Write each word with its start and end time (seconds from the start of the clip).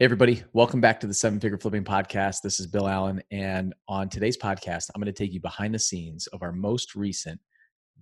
Hey, 0.00 0.06
everybody. 0.06 0.42
Welcome 0.54 0.80
back 0.80 0.98
to 1.00 1.06
the 1.06 1.12
Seven 1.12 1.38
Figure 1.38 1.58
Flipping 1.58 1.84
Podcast. 1.84 2.40
This 2.42 2.58
is 2.58 2.66
Bill 2.66 2.88
Allen. 2.88 3.22
And 3.30 3.74
on 3.86 4.08
today's 4.08 4.38
podcast, 4.38 4.88
I'm 4.94 5.02
going 5.02 5.12
to 5.12 5.18
take 5.24 5.34
you 5.34 5.42
behind 5.42 5.74
the 5.74 5.78
scenes 5.78 6.26
of 6.28 6.42
our 6.42 6.52
most 6.52 6.94
recent 6.94 7.38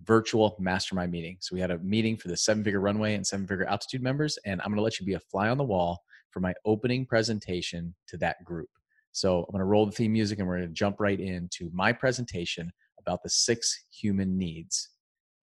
virtual 0.04 0.54
mastermind 0.60 1.10
meeting. 1.10 1.38
So, 1.40 1.56
we 1.56 1.60
had 1.60 1.72
a 1.72 1.78
meeting 1.80 2.16
for 2.16 2.28
the 2.28 2.36
Seven 2.36 2.62
Figure 2.62 2.78
Runway 2.78 3.14
and 3.14 3.26
Seven 3.26 3.48
Figure 3.48 3.64
Altitude 3.64 4.00
members. 4.00 4.38
And 4.46 4.60
I'm 4.60 4.68
going 4.68 4.76
to 4.76 4.82
let 4.82 5.00
you 5.00 5.06
be 5.06 5.14
a 5.14 5.18
fly 5.18 5.48
on 5.48 5.58
the 5.58 5.64
wall 5.64 6.04
for 6.30 6.38
my 6.38 6.54
opening 6.64 7.04
presentation 7.04 7.92
to 8.06 8.16
that 8.18 8.44
group. 8.44 8.68
So, 9.10 9.40
I'm 9.40 9.50
going 9.50 9.58
to 9.58 9.64
roll 9.64 9.84
the 9.84 9.90
theme 9.90 10.12
music 10.12 10.38
and 10.38 10.46
we're 10.46 10.58
going 10.58 10.68
to 10.68 10.74
jump 10.74 11.00
right 11.00 11.18
into 11.18 11.68
my 11.72 11.92
presentation 11.92 12.70
about 13.00 13.24
the 13.24 13.28
six 13.28 13.86
human 13.90 14.38
needs 14.38 14.90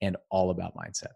and 0.01 0.15
all 0.31 0.51
about 0.51 0.73
mindset. 0.73 1.15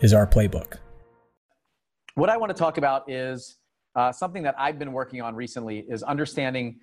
is 0.00 0.12
our 0.12 0.26
playbook. 0.26 0.78
What 2.14 2.30
I 2.30 2.36
want 2.36 2.50
to 2.50 2.58
talk 2.58 2.78
about 2.78 3.10
is 3.10 3.58
uh, 3.94 4.12
something 4.12 4.42
that 4.42 4.54
I've 4.58 4.78
been 4.78 4.92
working 4.92 5.22
on 5.22 5.34
recently 5.34 5.84
is 5.88 6.02
understanding 6.02 6.78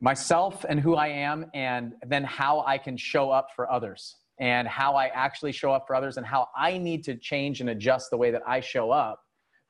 myself 0.00 0.64
and 0.68 0.78
who 0.78 0.94
I 0.94 1.08
am, 1.08 1.46
and 1.54 1.94
then 2.06 2.24
how 2.24 2.62
I 2.66 2.78
can 2.78 2.96
show 2.96 3.30
up 3.30 3.48
for 3.56 3.70
others, 3.70 4.16
and 4.38 4.68
how 4.68 4.94
I 4.94 5.06
actually 5.06 5.52
show 5.52 5.72
up 5.72 5.86
for 5.86 5.96
others, 5.96 6.18
and 6.18 6.26
how 6.26 6.48
I 6.54 6.76
need 6.76 7.04
to 7.04 7.16
change 7.16 7.60
and 7.60 7.70
adjust 7.70 8.10
the 8.10 8.18
way 8.18 8.30
that 8.30 8.42
I 8.46 8.60
show 8.60 8.90
up 8.90 9.20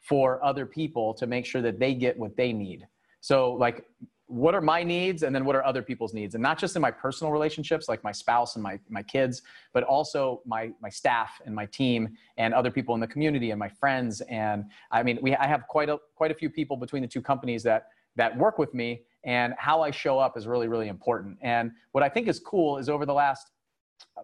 for 0.00 0.44
other 0.44 0.66
people 0.66 1.14
to 1.14 1.26
make 1.26 1.46
sure 1.46 1.62
that 1.62 1.78
they 1.78 1.94
get 1.94 2.19
what 2.19 2.36
they 2.36 2.52
need. 2.52 2.86
So, 3.20 3.52
like, 3.52 3.84
what 4.28 4.55
are 4.55 4.60
my 4.60 4.82
needs 4.82 5.22
and 5.22 5.34
then 5.34 5.44
what 5.44 5.55
are 5.55 5.64
other 5.64 5.82
people's 5.82 6.12
needs 6.12 6.34
and 6.34 6.42
not 6.42 6.58
just 6.58 6.74
in 6.74 6.82
my 6.82 6.91
personal 6.91 7.32
relationships 7.32 7.88
like 7.88 8.02
my 8.02 8.10
spouse 8.10 8.56
and 8.56 8.62
my, 8.62 8.78
my 8.88 9.02
kids 9.02 9.42
but 9.72 9.84
also 9.84 10.42
my, 10.44 10.70
my 10.80 10.88
staff 10.88 11.41
and 11.46 11.55
my 11.55 11.66
team 11.66 12.16
and 12.36 12.52
other 12.52 12.70
people 12.70 12.94
in 12.94 13.00
the 13.00 13.06
community 13.06 13.50
and 13.52 13.58
my 13.58 13.69
friends. 13.69 14.20
And 14.22 14.64
i 14.91 15.02
mean 15.02 15.19
we, 15.22 15.36
i 15.36 15.47
have 15.47 15.66
quite 15.69 15.88
a 15.88 15.98
quite 16.16 16.30
a 16.30 16.34
few 16.34 16.50
people 16.50 16.77
between 16.77 17.02
the 17.02 17.08
two 17.08 17.22
companies 17.22 17.62
that 17.62 17.88
that 18.16 18.36
work 18.36 18.58
with 18.58 18.74
me 18.74 19.02
and 19.24 19.54
how 19.58 19.82
i 19.82 19.91
show 19.91 20.19
up 20.19 20.36
is 20.36 20.47
really 20.47 20.69
really 20.69 20.88
important. 20.88 21.38
And 21.42 21.70
what 21.92 22.02
i 22.02 22.08
think 22.08 22.27
is 22.27 22.41
cool 22.41 22.78
is 22.78 22.88
over 22.88 23.06
the 23.06 23.14
last 23.14 23.52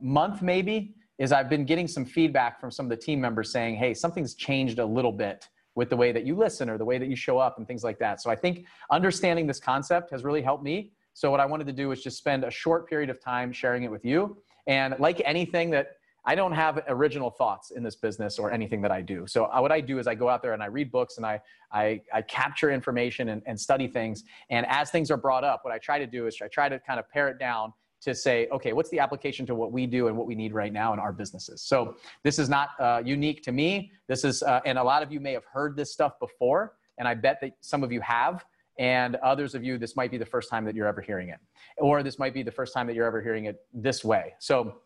month 0.01 0.43
maybe 0.43 0.95
is 1.19 1.31
i've 1.33 1.49
been 1.49 1.65
getting 1.65 1.87
some 1.87 2.05
feedback 2.05 2.61
from 2.61 2.71
some 2.71 2.87
of 2.87 2.91
the 2.91 2.97
team 2.97 3.21
members 3.21 3.53
saying 3.53 3.77
hey 3.77 3.95
something's 3.95 4.35
changed 4.35 4.79
a 4.79 4.85
little 4.85 5.13
bit 5.13 5.49
with 5.75 5.91
the 5.91 5.97
way 5.97 6.13
that 6.13 6.25
you 6.25 6.37
listen 6.37 6.69
or 6.69 6.79
the 6.79 6.85
way 6.85 6.99
that 6.99 7.09
you 7.09 7.17
show 7.17 7.39
up 7.39 7.59
and 7.59 7.67
things 7.67 7.83
like 7.83 7.99
that. 7.99 8.21
So 8.21 8.31
I 8.31 8.37
think 8.37 8.67
understanding 8.91 9.47
this 9.47 9.61
concept 9.61 10.11
has 10.11 10.25
really 10.25 10.43
helped 10.43 10.65
me. 10.65 10.93
So 11.15 11.31
what 11.31 11.41
I 11.41 11.47
wanted 11.47 11.67
to 11.67 11.73
do 11.73 11.89
was 11.89 12.03
just 12.03 12.19
spend 12.19 12.45
a 12.45 12.51
short 12.51 12.89
period 12.89 13.11
of 13.11 13.21
time 13.21 13.53
sharing 13.53 13.83
it 13.85 13.91
with 13.91 14.05
you. 14.05 14.37
And 14.67 14.95
like 14.99 15.21
anything 15.25 15.71
that 15.71 15.97
I 16.25 16.35
don't 16.35 16.53
have 16.53 16.83
original 16.89 17.31
thoughts 17.31 17.73
in 17.73 17.83
this 17.83 17.97
business 17.97 18.39
or 18.39 18.53
anything 18.53 18.81
that 18.83 18.93
I 18.93 19.01
do. 19.01 19.27
So 19.27 19.47
uh, 19.47 19.61
what 19.61 19.73
I 19.73 19.81
do 19.81 19.99
is 19.99 20.07
I 20.07 20.15
go 20.15 20.29
out 20.29 20.41
there 20.41 20.53
and 20.53 20.63
I 20.63 20.67
read 20.67 20.93
books 20.93 21.17
and 21.17 21.27
I, 21.27 21.41
I, 21.73 22.01
I 22.15 22.23
capture 22.23 22.71
information 22.71 23.31
and, 23.31 23.43
and 23.47 23.59
study 23.59 23.89
things. 23.89 24.23
And 24.49 24.65
as 24.69 24.91
things 24.91 25.11
are 25.11 25.17
brought 25.17 25.43
up, 25.43 25.65
what 25.65 25.75
I 25.75 25.79
try 25.79 25.99
to 25.99 26.07
do 26.07 26.29
is 26.29 26.39
I 26.41 26.47
try 26.47 26.69
to 26.69 26.79
kind 26.79 27.01
of 27.01 27.11
pare 27.11 27.29
it 27.29 27.41
down 27.41 27.73
to 28.03 28.15
say, 28.15 28.49
okay, 28.53 28.73
what's 28.73 28.91
the 28.91 28.99
application 28.99 29.47
to 29.47 29.55
what 29.55 29.73
we 29.73 29.87
do 29.87 30.09
and 30.09 30.17
what 30.17 30.27
we 30.27 30.35
need 30.35 30.53
right 30.53 30.73
now 30.73 30.93
in 30.93 30.99
our 30.99 31.13
businesses? 31.13 31.63
So 31.63 31.97
this 32.25 32.39
is 32.39 32.49
not 32.49 32.71
uh, 32.81 33.03
unique 33.05 33.43
to 33.45 33.53
me. 33.53 33.93
This 34.09 34.25
is, 34.25 34.43
uh, 34.43 34.61
and 34.67 34.79
a 34.79 34.83
lot 34.83 35.03
of 35.03 35.13
you 35.13 35.21
may 35.21 35.33
have 35.33 35.45
heard 35.45 35.77
this 35.77 35.93
stuff 35.93 36.19
before, 36.19 36.75
and 36.99 37.07
I 37.07 37.15
bet 37.15 37.39
that 37.43 37.53
some 37.61 37.85
of 37.85 37.93
you 37.93 38.01
have, 38.01 38.45
and 38.79 39.17
others 39.17 39.55
of 39.55 39.63
you, 39.63 39.79
this 39.79 39.97
might 39.97 40.11
be 40.11 40.19
the 40.19 40.27
first 40.27 40.51
time 40.51 40.65
that 40.65 40.75
you're 40.75 40.89
ever 40.89 41.01
hearing 41.01 41.29
it, 41.29 41.39
or 41.79 42.03
this 42.03 42.19
might 42.19 42.35
be 42.35 42.43
the 42.43 42.51
first 42.51 42.75
time 42.75 42.87
that 42.89 42.97
you're 42.97 43.07
ever 43.07 43.23
hearing 43.23 43.45
it 43.45 43.61
this 43.73 44.05
way. 44.05 44.35
So 44.39 44.79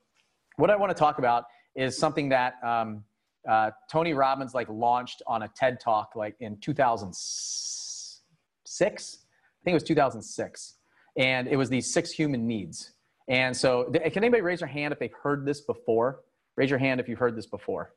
what 0.56 0.71
I 0.71 0.77
want 0.77 0.91
to 0.91 0.98
talk 0.98 1.19
about 1.19 1.44
is 1.75 1.97
something 1.97 2.28
that 2.31 2.54
um, 2.62 3.04
uh, 3.48 3.71
Tony 3.91 4.12
Robbins 4.12 4.54
like 4.54 4.69
launched 4.69 5.22
on 5.27 5.43
a 5.43 5.48
TED 5.48 5.81
Talk 5.81 6.12
like 6.16 6.37
in 6.41 6.59
2006. 6.59 9.19
I 9.19 9.65
think 9.65 9.72
it 9.72 9.75
was 9.75 9.83
2006, 9.84 10.75
and 11.16 11.48
it 11.48 11.56
was 11.56 11.71
these 11.71 11.93
six 11.93 12.10
human 12.10 12.47
needs. 12.47 12.93
And 13.28 13.56
so, 13.56 13.84
can 13.84 14.19
anybody 14.25 14.42
raise 14.42 14.60
their 14.60 14.69
hand 14.69 14.92
if 14.92 14.98
they've 14.98 15.12
heard 15.12 15.44
this 15.44 15.60
before? 15.60 16.20
Raise 16.56 16.70
your 16.70 16.78
hand 16.78 17.00
if 17.00 17.09
you've 17.09 17.19
heard 17.19 17.37
this 17.37 17.47
before. 17.47 17.92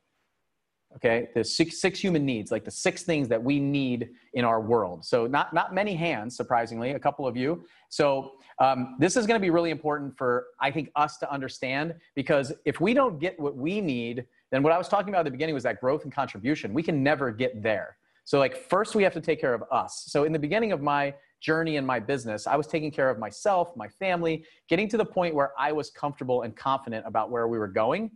Okay, 0.96 1.28
the 1.36 1.44
six, 1.44 1.80
six 1.80 2.00
human 2.00 2.26
needs, 2.26 2.50
like 2.50 2.64
the 2.64 2.70
six 2.70 3.04
things 3.04 3.28
that 3.28 3.40
we 3.40 3.60
need 3.60 4.10
in 4.34 4.44
our 4.44 4.60
world. 4.60 5.04
So, 5.04 5.26
not, 5.26 5.54
not 5.54 5.72
many 5.72 5.94
hands, 5.94 6.36
surprisingly, 6.36 6.92
a 6.92 6.98
couple 6.98 7.28
of 7.28 7.36
you. 7.36 7.62
So, 7.90 8.32
um, 8.58 8.96
this 8.98 9.16
is 9.16 9.24
going 9.24 9.40
to 9.40 9.42
be 9.42 9.50
really 9.50 9.70
important 9.70 10.18
for, 10.18 10.46
I 10.60 10.72
think, 10.72 10.90
us 10.96 11.16
to 11.18 11.32
understand 11.32 11.94
because 12.16 12.52
if 12.64 12.80
we 12.80 12.92
don't 12.92 13.20
get 13.20 13.38
what 13.38 13.56
we 13.56 13.80
need, 13.80 14.26
then 14.50 14.64
what 14.64 14.72
I 14.72 14.78
was 14.78 14.88
talking 14.88 15.10
about 15.10 15.20
at 15.20 15.26
the 15.26 15.30
beginning 15.30 15.54
was 15.54 15.62
that 15.62 15.80
growth 15.80 16.02
and 16.02 16.12
contribution. 16.12 16.74
We 16.74 16.82
can 16.82 17.04
never 17.04 17.30
get 17.30 17.62
there. 17.62 17.96
So, 18.24 18.40
like, 18.40 18.56
first 18.56 18.96
we 18.96 19.04
have 19.04 19.14
to 19.14 19.20
take 19.20 19.40
care 19.40 19.54
of 19.54 19.62
us. 19.70 20.04
So, 20.08 20.24
in 20.24 20.32
the 20.32 20.40
beginning 20.40 20.72
of 20.72 20.82
my 20.82 21.14
journey 21.40 21.76
in 21.76 21.86
my 21.86 21.98
business, 21.98 22.46
I 22.46 22.56
was 22.56 22.66
taking 22.66 22.90
care 22.90 23.10
of 23.10 23.18
myself, 23.18 23.76
my 23.76 23.88
family, 23.88 24.44
getting 24.68 24.88
to 24.88 24.96
the 24.96 25.04
point 25.04 25.34
where 25.34 25.52
I 25.58 25.72
was 25.72 25.90
comfortable 25.90 26.42
and 26.42 26.54
confident 26.54 27.06
about 27.06 27.30
where 27.30 27.48
we 27.48 27.58
were 27.58 27.68
going. 27.68 28.10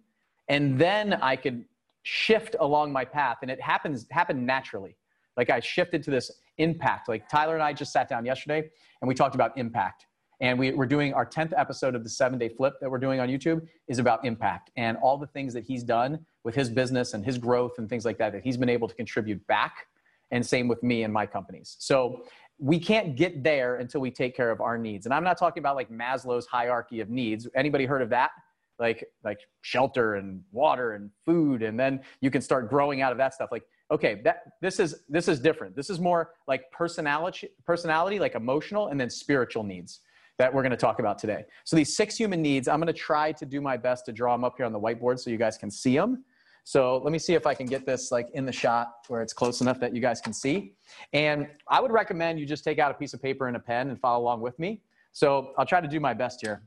And 0.48 0.78
then 0.78 1.14
I 1.14 1.36
could 1.36 1.64
shift 2.02 2.54
along 2.60 2.92
my 2.92 3.04
path. 3.04 3.38
And 3.42 3.50
it 3.50 3.60
happens 3.60 4.06
happened 4.10 4.46
naturally. 4.46 4.96
Like 5.36 5.50
I 5.50 5.60
shifted 5.60 6.02
to 6.04 6.10
this 6.10 6.30
impact. 6.58 7.08
Like 7.08 7.28
Tyler 7.28 7.54
and 7.54 7.62
I 7.62 7.72
just 7.72 7.92
sat 7.92 8.08
down 8.08 8.24
yesterday 8.24 8.70
and 9.00 9.08
we 9.08 9.14
talked 9.14 9.34
about 9.34 9.56
impact. 9.58 10.06
And 10.41 10.58
we, 10.58 10.72
we're 10.72 10.86
doing 10.86 11.14
our 11.14 11.24
10th 11.24 11.52
episode 11.56 11.94
of 11.94 12.02
the 12.02 12.10
seven 12.10 12.38
day 12.38 12.48
flip 12.48 12.74
that 12.80 12.91
we're 12.91 12.98
doing 12.98 13.20
on 13.20 13.28
YouTube 13.28 13.66
is 13.88 13.98
about 13.98 14.24
impact 14.24 14.70
and 14.76 14.96
all 14.98 15.16
the 15.16 15.28
things 15.28 15.54
that 15.54 15.64
he's 15.64 15.82
done 15.82 16.18
with 16.42 16.54
his 16.54 16.68
business 16.68 17.14
and 17.14 17.24
his 17.24 17.38
growth 17.38 17.78
and 17.78 17.88
things 17.88 18.04
like 18.04 18.18
that, 18.18 18.32
that 18.32 18.42
he's 18.42 18.56
been 18.56 18.68
able 18.68 18.88
to 18.88 18.94
contribute 18.94 19.44
back. 19.46 19.86
And 20.30 20.44
same 20.44 20.68
with 20.68 20.82
me 20.82 21.04
and 21.04 21.12
my 21.12 21.26
companies. 21.26 21.76
So 21.78 22.24
we 22.64 22.78
can't 22.78 23.14
get 23.14 23.44
there 23.44 23.76
until 23.76 24.00
we 24.00 24.10
take 24.10 24.34
care 24.34 24.50
of 24.50 24.62
our 24.62 24.78
needs. 24.78 25.04
And 25.04 25.14
I'm 25.14 25.22
not 25.22 25.36
talking 25.36 25.60
about 25.60 25.76
like 25.76 25.91
Maslow's 25.91 26.47
hierarchy 26.47 27.00
of 27.00 27.10
needs. 27.10 27.47
Anybody 27.54 27.84
heard 27.84 28.00
of 28.00 28.08
that? 28.08 28.30
Like 28.78 29.04
like 29.22 29.41
shelter 29.60 30.14
and 30.14 30.42
water 30.50 30.94
and 30.94 31.10
food 31.26 31.62
and 31.62 31.78
then 31.78 32.00
you 32.22 32.30
can 32.30 32.41
start 32.41 32.70
growing 32.70 33.03
out 33.03 33.12
of 33.12 33.19
that 33.19 33.34
stuff. 33.34 33.50
Like 33.53 33.64
okay, 33.91 34.22
that 34.24 34.44
this 34.62 34.80
is 34.80 35.03
this 35.10 35.28
is 35.28 35.41
different. 35.41 35.76
This 35.76 35.91
is 35.91 36.00
more 36.00 36.30
like 36.48 36.70
personality 36.72 37.50
personality 37.66 38.19
like 38.19 38.34
emotional 38.34 38.88
and 38.88 38.98
then 38.98 39.10
spiritual 39.10 39.62
needs 39.62 40.00
that 40.38 40.53
we're 40.53 40.62
going 40.62 40.70
to 40.70 40.76
talk 40.76 41.00
about 41.00 41.19
today. 41.19 41.44
So 41.64 41.76
these 41.76 41.94
six 41.94 42.16
human 42.16 42.41
needs, 42.41 42.66
I'm 42.66 42.80
going 42.80 42.92
to 42.92 42.98
try 42.98 43.30
to 43.32 43.44
do 43.44 43.60
my 43.60 43.76
best 43.76 44.06
to 44.06 44.12
draw 44.12 44.34
them 44.34 44.42
up 44.42 44.54
here 44.56 44.64
on 44.64 44.72
the 44.72 44.80
whiteboard 44.80 45.20
so 45.20 45.28
you 45.28 45.36
guys 45.36 45.58
can 45.58 45.70
see 45.70 45.97
them. 45.97 46.24
So 46.64 46.97
let 47.04 47.12
me 47.12 47.19
see 47.19 47.34
if 47.34 47.47
I 47.47 47.52
can 47.52 47.66
get 47.66 47.84
this 47.84 48.10
like 48.10 48.30
in 48.32 48.47
the 48.47 48.52
shot 48.52 48.88
where 49.08 49.20
it's 49.20 49.34
close 49.34 49.60
enough 49.60 49.78
that 49.80 49.94
you 49.94 50.00
guys 50.00 50.20
can 50.22 50.32
see. 50.32 50.72
And 51.12 51.47
I 51.69 51.80
would 51.80 51.92
recommend 51.92 52.41
you 52.41 52.47
just 52.47 52.64
take 52.64 52.78
out 52.78 52.91
a 52.91 52.94
piece 52.94 53.12
of 53.12 53.22
paper 53.22 53.47
and 53.48 53.56
a 53.56 53.60
pen 53.60 53.91
and 53.91 54.00
follow 54.00 54.22
along 54.22 54.41
with 54.41 54.58
me. 54.58 54.80
So 55.12 55.53
I'll 55.58 55.66
try 55.66 55.82
to 55.82 55.88
do 55.88 56.00
my 56.00 56.14
best 56.14 56.41
here. 56.41 56.62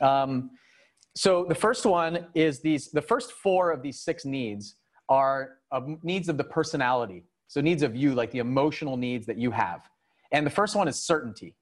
Um, 0.00 0.52
so 1.14 1.44
the 1.44 1.54
first 1.54 1.84
one 1.84 2.26
is 2.34 2.60
these, 2.60 2.90
the 2.90 3.02
first 3.02 3.32
four 3.32 3.72
of 3.72 3.82
these 3.82 4.00
six 4.00 4.24
needs 4.24 4.76
are 5.08 5.58
needs 6.02 6.28
of 6.28 6.36
the 6.36 6.44
personality. 6.44 7.24
So 7.48 7.60
needs 7.60 7.82
of 7.82 7.94
you, 7.94 8.14
like 8.14 8.30
the 8.30 8.38
emotional 8.38 8.96
needs 8.96 9.26
that 9.26 9.36
you 9.36 9.50
have. 9.50 9.90
And 10.30 10.46
the 10.46 10.50
first 10.50 10.74
one 10.76 10.88
is 10.88 10.96
certainty. 10.96 11.54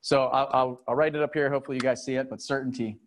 So 0.00 0.26
I'll, 0.26 0.48
I'll, 0.52 0.80
I'll 0.88 0.94
write 0.94 1.14
it 1.16 1.22
up 1.22 1.34
here. 1.34 1.50
Hopefully 1.50 1.76
you 1.76 1.82
guys 1.82 2.04
see 2.04 2.14
it, 2.14 2.30
but 2.30 2.40
certainty. 2.40 2.98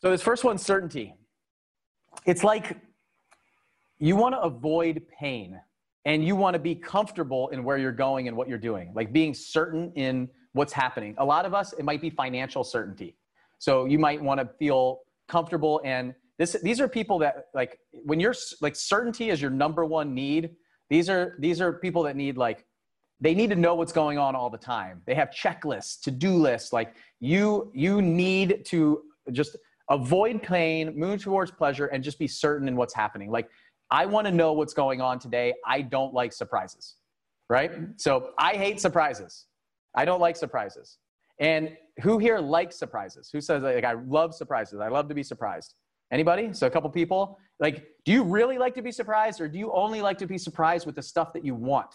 So 0.00 0.10
this 0.10 0.22
first 0.22 0.44
one's 0.44 0.62
certainty. 0.62 1.14
It's 2.24 2.42
like 2.42 2.78
you 3.98 4.16
want 4.16 4.34
to 4.34 4.40
avoid 4.40 5.02
pain 5.18 5.60
and 6.06 6.24
you 6.24 6.34
want 6.34 6.54
to 6.54 6.58
be 6.58 6.74
comfortable 6.74 7.48
in 7.48 7.62
where 7.62 7.76
you're 7.76 7.92
going 7.92 8.26
and 8.26 8.36
what 8.36 8.48
you're 8.48 8.58
doing, 8.58 8.92
like 8.94 9.12
being 9.12 9.34
certain 9.34 9.92
in 9.96 10.28
what's 10.52 10.72
happening. 10.72 11.14
A 11.18 11.24
lot 11.24 11.44
of 11.44 11.52
us, 11.52 11.74
it 11.74 11.84
might 11.84 12.00
be 12.00 12.08
financial 12.08 12.64
certainty. 12.64 13.16
So 13.58 13.84
you 13.84 13.98
might 13.98 14.22
want 14.22 14.40
to 14.40 14.48
feel 14.58 15.00
comfortable 15.28 15.82
and 15.84 16.14
this, 16.38 16.56
these 16.62 16.80
are 16.80 16.88
people 16.88 17.18
that 17.18 17.48
like 17.52 17.78
when 17.92 18.18
you're 18.18 18.34
like 18.62 18.74
certainty 18.74 19.28
is 19.28 19.42
your 19.42 19.50
number 19.50 19.84
one 19.84 20.14
need. 20.14 20.56
These 20.88 21.10
are 21.10 21.36
these 21.38 21.60
are 21.60 21.74
people 21.74 22.02
that 22.04 22.16
need 22.16 22.38
like 22.38 22.64
they 23.20 23.34
need 23.34 23.50
to 23.50 23.56
know 23.56 23.74
what's 23.74 23.92
going 23.92 24.16
on 24.16 24.34
all 24.34 24.48
the 24.48 24.56
time. 24.56 25.02
They 25.04 25.14
have 25.14 25.28
checklists, 25.28 26.00
to-do 26.00 26.30
lists. 26.30 26.72
Like 26.72 26.94
you 27.20 27.70
you 27.74 28.00
need 28.00 28.64
to 28.68 29.02
just 29.32 29.58
avoid 29.90 30.42
pain, 30.42 30.98
move 30.98 31.22
towards 31.22 31.50
pleasure, 31.50 31.86
and 31.86 32.02
just 32.02 32.18
be 32.18 32.28
certain 32.28 32.68
in 32.68 32.76
what's 32.76 32.94
happening. 32.94 33.30
Like, 33.30 33.48
I 33.90 34.06
want 34.06 34.26
to 34.26 34.32
know 34.32 34.52
what's 34.52 34.72
going 34.72 35.00
on 35.00 35.18
today. 35.18 35.52
I 35.66 35.82
don't 35.82 36.14
like 36.14 36.32
surprises, 36.32 36.96
right? 37.48 37.72
So 37.96 38.30
I 38.38 38.54
hate 38.54 38.80
surprises. 38.80 39.46
I 39.96 40.04
don't 40.04 40.20
like 40.20 40.36
surprises. 40.36 40.98
And 41.40 41.76
who 42.02 42.18
here 42.18 42.38
likes 42.38 42.78
surprises? 42.78 43.30
Who 43.32 43.40
says 43.40 43.62
like 43.62 43.84
I 43.84 43.94
love 43.94 44.34
surprises? 44.34 44.78
I 44.80 44.88
love 44.88 45.08
to 45.08 45.14
be 45.14 45.22
surprised. 45.22 45.74
Anybody? 46.12 46.52
So 46.52 46.66
a 46.66 46.70
couple 46.70 46.88
people. 46.90 47.38
Like, 47.58 47.86
do 48.04 48.12
you 48.12 48.22
really 48.22 48.58
like 48.58 48.74
to 48.74 48.82
be 48.82 48.92
surprised, 48.92 49.40
or 49.40 49.48
do 49.48 49.58
you 49.58 49.72
only 49.72 50.02
like 50.02 50.18
to 50.18 50.26
be 50.26 50.38
surprised 50.38 50.86
with 50.86 50.94
the 50.94 51.02
stuff 51.02 51.32
that 51.32 51.44
you 51.44 51.54
want? 51.54 51.92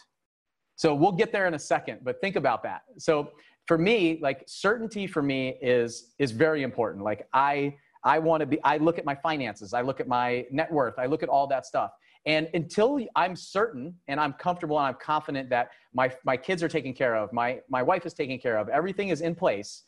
So 0.76 0.94
we'll 0.94 1.14
get 1.14 1.32
there 1.32 1.48
in 1.48 1.54
a 1.54 1.60
second, 1.60 2.00
but 2.04 2.20
think 2.20 2.36
about 2.36 2.62
that. 2.64 2.82
So 2.98 3.32
for 3.66 3.78
me, 3.78 4.20
like 4.22 4.44
certainty 4.48 5.08
for 5.08 5.22
me 5.22 5.58
is 5.62 6.14
is 6.20 6.32
very 6.32 6.64
important. 6.64 7.04
Like 7.04 7.28
I 7.34 7.76
I 8.06 8.20
want 8.20 8.42
to 8.42 8.46
be 8.46 8.64
I 8.64 8.78
look 8.78 8.98
at 8.98 9.06
my 9.06 9.16
finances, 9.16 9.74
I 9.74 9.82
look 9.82 10.00
at 10.00 10.08
my 10.08 10.46
net 10.52 10.72
worth, 10.72 10.98
I 10.98 11.08
look 11.08 11.24
at 11.24 11.30
all 11.30 11.48
that 11.48 11.66
stuff. 11.66 11.92
And 12.26 12.48
until 12.54 13.00
I'm 13.16 13.36
certain 13.36 13.94
and 14.08 14.20
I'm 14.20 14.34
comfortable 14.34 14.80
and 14.80 14.88
I'm 14.88 14.98
confident 15.02 15.50
that 15.50 15.70
my, 15.94 16.12
my 16.24 16.36
kids 16.38 16.64
are 16.64 16.68
taken 16.68 16.94
care 16.94 17.16
of, 17.16 17.32
my, 17.32 17.60
my 17.70 17.84
wife 17.84 18.06
is 18.06 18.14
taken 18.14 18.40
care 18.40 18.58
of, 18.58 18.68
everything 18.70 19.10
is 19.10 19.22
in 19.22 19.36
place, 19.36 19.84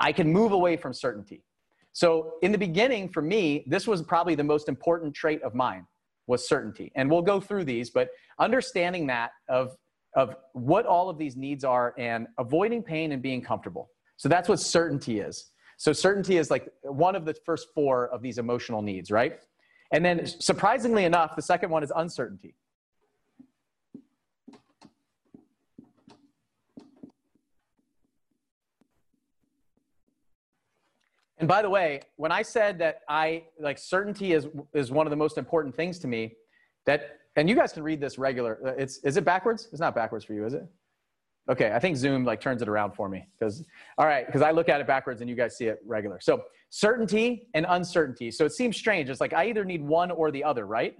I 0.00 0.10
can 0.12 0.32
move 0.32 0.52
away 0.52 0.76
from 0.76 0.92
certainty. 0.92 1.44
So 1.92 2.34
in 2.42 2.50
the 2.50 2.58
beginning, 2.58 3.10
for 3.10 3.22
me, 3.22 3.64
this 3.68 3.86
was 3.86 4.02
probably 4.02 4.34
the 4.34 4.44
most 4.44 4.68
important 4.68 5.14
trait 5.14 5.42
of 5.42 5.54
mine 5.54 5.86
was 6.26 6.48
certainty. 6.48 6.90
And 6.96 7.10
we'll 7.10 7.22
go 7.22 7.40
through 7.40 7.64
these, 7.64 7.90
but 7.90 8.08
understanding 8.40 9.06
that 9.08 9.30
of, 9.48 9.76
of 10.16 10.34
what 10.54 10.86
all 10.86 11.10
of 11.10 11.18
these 11.18 11.36
needs 11.36 11.62
are 11.62 11.94
and 11.98 12.26
avoiding 12.38 12.82
pain 12.82 13.12
and 13.12 13.22
being 13.22 13.42
comfortable. 13.42 13.90
So 14.16 14.28
that's 14.28 14.48
what 14.48 14.58
certainty 14.58 15.20
is. 15.20 15.51
So 15.82 15.92
certainty 15.92 16.36
is 16.36 16.48
like 16.48 16.68
one 16.82 17.16
of 17.16 17.24
the 17.24 17.34
first 17.44 17.66
four 17.74 18.06
of 18.10 18.22
these 18.22 18.38
emotional 18.38 18.82
needs, 18.82 19.10
right? 19.10 19.40
And 19.90 20.04
then, 20.04 20.24
surprisingly 20.26 21.04
enough, 21.06 21.34
the 21.34 21.42
second 21.42 21.70
one 21.70 21.82
is 21.82 21.92
uncertainty. 21.96 22.54
And 31.38 31.48
by 31.48 31.62
the 31.62 31.68
way, 31.68 32.02
when 32.14 32.30
I 32.30 32.42
said 32.42 32.78
that 32.78 33.00
I 33.08 33.42
like 33.58 33.76
certainty 33.76 34.34
is 34.34 34.46
is 34.72 34.92
one 34.92 35.08
of 35.08 35.10
the 35.10 35.16
most 35.16 35.36
important 35.36 35.74
things 35.74 35.98
to 35.98 36.06
me, 36.06 36.36
that 36.86 37.18
and 37.34 37.48
you 37.48 37.56
guys 37.56 37.72
can 37.72 37.82
read 37.82 38.00
this 38.00 38.18
regular. 38.18 38.60
Uh, 38.64 38.74
it's 38.78 38.98
is 38.98 39.16
it 39.16 39.24
backwards? 39.24 39.68
It's 39.72 39.80
not 39.80 39.96
backwards 39.96 40.24
for 40.24 40.34
you, 40.34 40.46
is 40.46 40.54
it? 40.54 40.64
Okay, 41.50 41.72
I 41.72 41.78
think 41.80 41.96
Zoom 41.96 42.24
like 42.24 42.40
turns 42.40 42.62
it 42.62 42.68
around 42.68 42.92
for 42.92 43.08
me 43.08 43.26
because 43.38 43.64
all 43.98 44.06
right, 44.06 44.24
because 44.26 44.42
I 44.42 44.52
look 44.52 44.68
at 44.68 44.80
it 44.80 44.86
backwards 44.86 45.20
and 45.20 45.28
you 45.28 45.34
guys 45.34 45.56
see 45.56 45.66
it 45.66 45.80
regular. 45.84 46.20
So 46.20 46.42
certainty 46.70 47.48
and 47.54 47.66
uncertainty. 47.68 48.30
So 48.30 48.44
it 48.44 48.52
seems 48.52 48.76
strange. 48.76 49.10
It's 49.10 49.20
like 49.20 49.32
I 49.32 49.46
either 49.46 49.64
need 49.64 49.82
one 49.82 50.10
or 50.10 50.30
the 50.30 50.44
other, 50.44 50.66
right? 50.66 50.96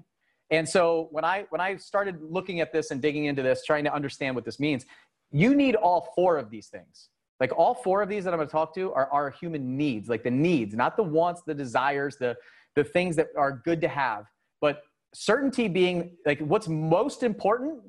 And 0.50 0.68
so 0.68 1.08
when 1.12 1.24
I 1.24 1.46
when 1.50 1.60
I 1.60 1.76
started 1.76 2.18
looking 2.20 2.60
at 2.60 2.72
this 2.72 2.90
and 2.90 3.00
digging 3.00 3.26
into 3.26 3.42
this, 3.42 3.64
trying 3.64 3.84
to 3.84 3.94
understand 3.94 4.34
what 4.34 4.44
this 4.44 4.58
means, 4.58 4.84
you 5.30 5.54
need 5.54 5.76
all 5.76 6.12
four 6.14 6.38
of 6.38 6.50
these 6.50 6.66
things. 6.66 7.08
Like 7.38 7.56
all 7.56 7.74
four 7.74 8.02
of 8.02 8.08
these 8.08 8.24
that 8.24 8.32
I'm 8.32 8.38
going 8.38 8.48
to 8.48 8.52
talk 8.52 8.74
to 8.74 8.92
are 8.92 9.10
our 9.10 9.30
human 9.30 9.76
needs, 9.76 10.08
like 10.08 10.22
the 10.22 10.30
needs, 10.30 10.74
not 10.74 10.96
the 10.96 11.02
wants, 11.02 11.42
the 11.46 11.54
desires, 11.54 12.16
the 12.16 12.36
the 12.74 12.84
things 12.84 13.16
that 13.16 13.28
are 13.36 13.62
good 13.64 13.80
to 13.82 13.88
have, 13.88 14.26
but 14.60 14.82
certainty 15.14 15.68
being 15.68 16.16
like 16.26 16.40
what's 16.40 16.68
most 16.68 17.22
important 17.22 17.80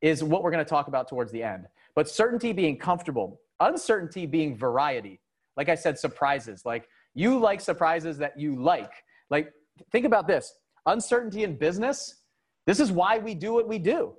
is 0.00 0.24
what 0.24 0.42
we're 0.42 0.50
going 0.50 0.64
to 0.64 0.68
talk 0.68 0.88
about 0.88 1.08
towards 1.08 1.30
the 1.32 1.42
end. 1.42 1.66
But 1.94 2.08
certainty 2.08 2.52
being 2.52 2.78
comfortable, 2.78 3.40
uncertainty 3.60 4.26
being 4.26 4.56
variety. 4.56 5.20
Like 5.56 5.68
I 5.68 5.74
said, 5.74 5.98
surprises. 5.98 6.62
Like 6.64 6.88
you 7.14 7.38
like 7.38 7.60
surprises 7.60 8.18
that 8.18 8.38
you 8.38 8.60
like. 8.60 8.92
Like 9.30 9.52
think 9.90 10.06
about 10.06 10.26
this 10.26 10.52
uncertainty 10.86 11.44
in 11.44 11.56
business. 11.56 12.22
This 12.66 12.80
is 12.80 12.92
why 12.92 13.18
we 13.18 13.34
do 13.34 13.52
what 13.52 13.68
we 13.68 13.78
do, 13.78 14.14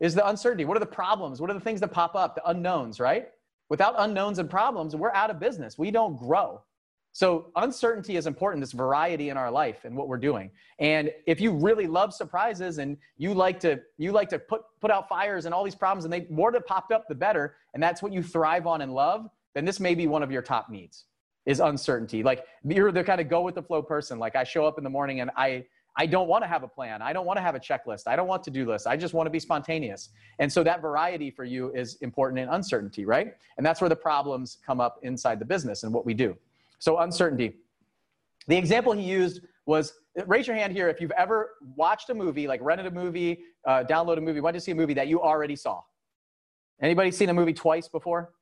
is 0.00 0.14
the 0.14 0.26
uncertainty. 0.28 0.64
What 0.64 0.76
are 0.76 0.80
the 0.80 0.86
problems? 0.86 1.40
What 1.40 1.50
are 1.50 1.54
the 1.54 1.60
things 1.60 1.80
that 1.80 1.92
pop 1.92 2.14
up? 2.14 2.34
The 2.34 2.48
unknowns, 2.48 3.00
right? 3.00 3.28
Without 3.70 3.94
unknowns 3.98 4.38
and 4.38 4.48
problems, 4.48 4.94
we're 4.94 5.12
out 5.12 5.30
of 5.30 5.38
business. 5.40 5.78
We 5.78 5.90
don't 5.90 6.16
grow. 6.16 6.62
So 7.12 7.50
uncertainty 7.56 8.16
is 8.16 8.26
important, 8.26 8.62
this 8.62 8.72
variety 8.72 9.30
in 9.30 9.36
our 9.36 9.50
life 9.50 9.84
and 9.84 9.96
what 9.96 10.08
we're 10.08 10.18
doing. 10.18 10.50
And 10.78 11.10
if 11.26 11.40
you 11.40 11.52
really 11.52 11.86
love 11.86 12.14
surprises 12.14 12.78
and 12.78 12.96
you 13.16 13.34
like 13.34 13.58
to 13.60 13.80
you 13.96 14.12
like 14.12 14.28
to 14.28 14.38
put 14.38 14.62
put 14.80 14.90
out 14.90 15.08
fires 15.08 15.44
and 15.44 15.54
all 15.54 15.64
these 15.64 15.74
problems 15.74 16.04
and 16.04 16.12
they 16.12 16.26
more 16.30 16.52
that 16.52 16.66
popped 16.66 16.92
up 16.92 17.08
the 17.08 17.14
better, 17.14 17.56
and 17.74 17.82
that's 17.82 18.02
what 18.02 18.12
you 18.12 18.22
thrive 18.22 18.66
on 18.66 18.82
and 18.82 18.94
love, 18.94 19.28
then 19.54 19.64
this 19.64 19.80
may 19.80 19.94
be 19.94 20.06
one 20.06 20.22
of 20.22 20.30
your 20.30 20.42
top 20.42 20.70
needs 20.70 21.06
is 21.46 21.60
uncertainty. 21.60 22.22
Like 22.22 22.44
you're 22.62 22.92
the 22.92 23.02
kind 23.02 23.20
of 23.20 23.28
go 23.28 23.40
with 23.40 23.54
the 23.54 23.62
flow 23.62 23.82
person. 23.82 24.18
Like 24.18 24.36
I 24.36 24.44
show 24.44 24.66
up 24.66 24.76
in 24.78 24.84
the 24.84 24.90
morning 24.90 25.20
and 25.20 25.30
I 25.36 25.64
I 25.96 26.06
don't 26.06 26.28
want 26.28 26.44
to 26.44 26.48
have 26.48 26.62
a 26.62 26.68
plan. 26.68 27.02
I 27.02 27.12
don't 27.12 27.26
want 27.26 27.38
to 27.38 27.42
have 27.42 27.56
a 27.56 27.58
checklist. 27.58 28.06
I 28.06 28.14
don't 28.14 28.28
want 28.28 28.44
to 28.44 28.50
do 28.52 28.64
lists. 28.64 28.86
I 28.86 28.96
just 28.96 29.14
want 29.14 29.26
to 29.26 29.30
be 29.30 29.40
spontaneous. 29.40 30.10
And 30.38 30.52
so 30.52 30.62
that 30.62 30.80
variety 30.80 31.28
for 31.28 31.42
you 31.42 31.72
is 31.74 31.96
important 31.96 32.38
in 32.38 32.48
uncertainty, 32.48 33.04
right? 33.04 33.34
And 33.56 33.66
that's 33.66 33.80
where 33.80 33.88
the 33.88 33.96
problems 33.96 34.58
come 34.64 34.80
up 34.80 35.00
inside 35.02 35.40
the 35.40 35.44
business 35.44 35.82
and 35.82 35.92
what 35.92 36.06
we 36.06 36.14
do. 36.14 36.36
So 36.78 36.98
uncertainty. 36.98 37.56
The 38.46 38.56
example 38.56 38.92
he 38.92 39.02
used 39.02 39.42
was 39.66 39.92
raise 40.26 40.46
your 40.46 40.56
hand 40.56 40.72
here 40.72 40.88
if 40.88 41.00
you've 41.00 41.12
ever 41.12 41.50
watched 41.76 42.10
a 42.10 42.14
movie, 42.14 42.48
like 42.48 42.60
rented 42.62 42.86
a 42.86 42.90
movie, 42.90 43.40
uh, 43.66 43.84
download 43.88 44.18
a 44.18 44.20
movie, 44.20 44.40
went 44.40 44.54
to 44.54 44.60
see 44.60 44.72
a 44.72 44.74
movie 44.74 44.94
that 44.94 45.08
you 45.08 45.20
already 45.20 45.54
saw. 45.54 45.82
Anybody 46.80 47.10
seen 47.10 47.28
a 47.28 47.34
movie 47.34 47.52
twice 47.52 47.88
before? 47.88 48.32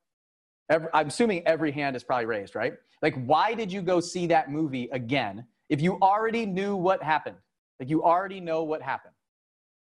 Every, 0.71 0.89
I'm 0.95 1.09
assuming 1.09 1.47
every 1.47 1.73
hand 1.73 1.97
is 1.97 2.05
probably 2.05 2.27
raised, 2.27 2.55
right? 2.55 2.75
Like, 3.03 3.15
why 3.27 3.55
did 3.55 3.73
you 3.73 3.83
go 3.83 4.01
see 4.01 4.27
that 4.29 4.51
movie 4.51 4.89
again 4.93 5.47
if 5.69 5.81
you 5.81 5.99
already 6.01 6.47
knew 6.47 6.77
what 6.77 7.03
happened? 7.03 7.37
Like, 7.81 7.89
you 7.89 8.03
already 8.03 8.41
know 8.41 8.63
what 8.63 8.83
happened 8.83 9.15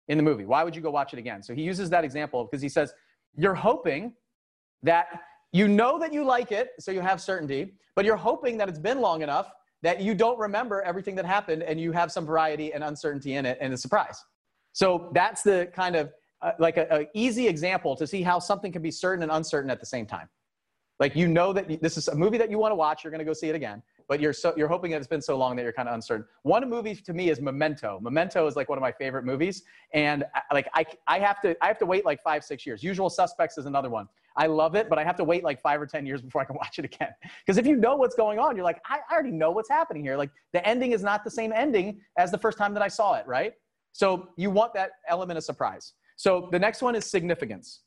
in 0.08 0.18
the 0.18 0.22
movie. 0.24 0.44
Why 0.44 0.62
would 0.64 0.76
you 0.76 0.82
go 0.82 0.90
watch 0.90 1.12
it 1.12 1.18
again? 1.18 1.42
So 1.42 1.54
he 1.54 1.62
uses 1.62 1.90
that 1.90 2.04
example 2.04 2.44
because 2.44 2.62
he 2.62 2.68
says, 2.68 2.92
You're 3.36 3.54
hoping 3.54 4.12
that 4.82 5.06
you 5.54 5.68
know 5.68 6.00
that 6.00 6.12
you 6.12 6.24
like 6.24 6.50
it, 6.50 6.72
so 6.80 6.90
you 6.90 7.00
have 7.00 7.20
certainty, 7.20 7.74
but 7.94 8.04
you're 8.04 8.16
hoping 8.16 8.58
that 8.58 8.68
it's 8.68 8.78
been 8.78 9.00
long 9.00 9.22
enough 9.22 9.52
that 9.82 10.00
you 10.00 10.12
don't 10.12 10.36
remember 10.36 10.82
everything 10.82 11.14
that 11.14 11.24
happened 11.24 11.62
and 11.62 11.80
you 11.80 11.92
have 11.92 12.10
some 12.10 12.26
variety 12.26 12.72
and 12.72 12.82
uncertainty 12.82 13.34
in 13.34 13.46
it 13.46 13.56
and 13.60 13.72
a 13.72 13.76
surprise. 13.76 14.24
So 14.72 15.10
that's 15.14 15.42
the 15.42 15.70
kind 15.72 15.94
of 15.94 16.12
uh, 16.42 16.52
like 16.58 16.76
an 16.76 17.06
easy 17.14 17.46
example 17.46 17.94
to 17.94 18.04
see 18.04 18.20
how 18.20 18.40
something 18.40 18.72
can 18.72 18.82
be 18.82 18.90
certain 18.90 19.22
and 19.22 19.30
uncertain 19.30 19.70
at 19.70 19.78
the 19.78 19.86
same 19.86 20.06
time. 20.06 20.28
Like 20.98 21.14
you 21.14 21.28
know 21.28 21.52
that 21.52 21.80
this 21.80 21.96
is 21.96 22.08
a 22.08 22.16
movie 22.16 22.38
that 22.38 22.50
you 22.50 22.58
want 22.58 22.72
to 22.72 22.76
watch, 22.76 23.04
you're 23.04 23.12
going 23.12 23.20
to 23.20 23.24
go 23.24 23.32
see 23.32 23.48
it 23.48 23.54
again, 23.54 23.80
but 24.08 24.20
you're 24.20 24.32
so 24.32 24.52
you're 24.56 24.68
hoping 24.68 24.90
that 24.92 24.98
it's 24.98 25.06
been 25.06 25.22
so 25.22 25.36
long 25.36 25.56
that 25.56 25.62
you're 25.62 25.72
kind 25.72 25.88
of 25.88 25.94
uncertain. 25.94 26.26
One 26.42 26.68
movie 26.68 26.94
to 26.94 27.12
me 27.12 27.30
is 27.30 27.40
Memento. 27.40 27.98
Memento 28.00 28.46
is 28.46 28.56
like 28.56 28.68
one 28.68 28.78
of 28.78 28.82
my 28.82 28.92
favorite 28.92 29.24
movies, 29.24 29.62
and 29.92 30.24
I, 30.34 30.42
like 30.52 30.68
I 30.74 30.84
I 31.06 31.18
have 31.18 31.40
to 31.42 31.56
I 31.62 31.68
have 31.68 31.78
to 31.78 31.86
wait 31.86 32.04
like 32.04 32.22
five 32.22 32.44
six 32.44 32.66
years. 32.66 32.82
Usual 32.82 33.10
Suspects 33.10 33.58
is 33.58 33.66
another 33.66 33.90
one. 33.90 34.08
I 34.36 34.46
love 34.46 34.74
it, 34.74 34.88
but 34.88 34.98
I 34.98 35.04
have 35.04 35.16
to 35.16 35.24
wait 35.24 35.44
like 35.44 35.60
five 35.60 35.80
or 35.80 35.86
10 35.86 36.06
years 36.06 36.20
before 36.20 36.40
I 36.42 36.44
can 36.44 36.56
watch 36.60 36.78
it 36.78 36.84
again. 36.84 37.10
Because 37.44 37.56
if 37.56 37.66
you 37.66 37.76
know 37.76 37.94
what's 37.96 38.16
going 38.16 38.38
on, 38.38 38.56
you're 38.56 38.64
like, 38.64 38.80
I, 38.88 38.98
I 39.08 39.14
already 39.14 39.30
know 39.30 39.52
what's 39.52 39.68
happening 39.68 40.02
here. 40.02 40.16
Like 40.16 40.30
the 40.52 40.66
ending 40.66 40.92
is 40.92 41.02
not 41.02 41.22
the 41.22 41.30
same 41.30 41.52
ending 41.52 42.00
as 42.18 42.30
the 42.30 42.38
first 42.38 42.58
time 42.58 42.74
that 42.74 42.82
I 42.82 42.88
saw 42.88 43.14
it, 43.14 43.26
right? 43.26 43.52
So 43.92 44.30
you 44.36 44.50
want 44.50 44.74
that 44.74 44.90
element 45.08 45.38
of 45.38 45.44
surprise. 45.44 45.92
So 46.16 46.48
the 46.50 46.58
next 46.58 46.82
one 46.82 46.94
is 46.96 47.06
significance. 47.06 47.80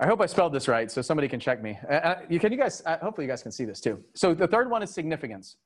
I 0.00 0.06
hope 0.06 0.20
I 0.20 0.26
spelled 0.26 0.52
this 0.52 0.68
right, 0.68 0.90
so 0.90 1.02
somebody 1.02 1.28
can 1.28 1.40
check 1.40 1.60
me. 1.62 1.76
Uh, 1.88 1.92
uh 1.92 2.20
you 2.28 2.38
can 2.38 2.52
you 2.52 2.58
guys? 2.58 2.82
Uh, 2.86 2.98
hopefully, 2.98 3.26
you 3.26 3.32
guys 3.32 3.42
can 3.42 3.52
see 3.52 3.64
this 3.64 3.80
too. 3.80 4.02
So 4.14 4.32
the 4.32 4.46
third 4.46 4.70
one 4.70 4.82
is 4.82 4.90
significance. 4.90 5.56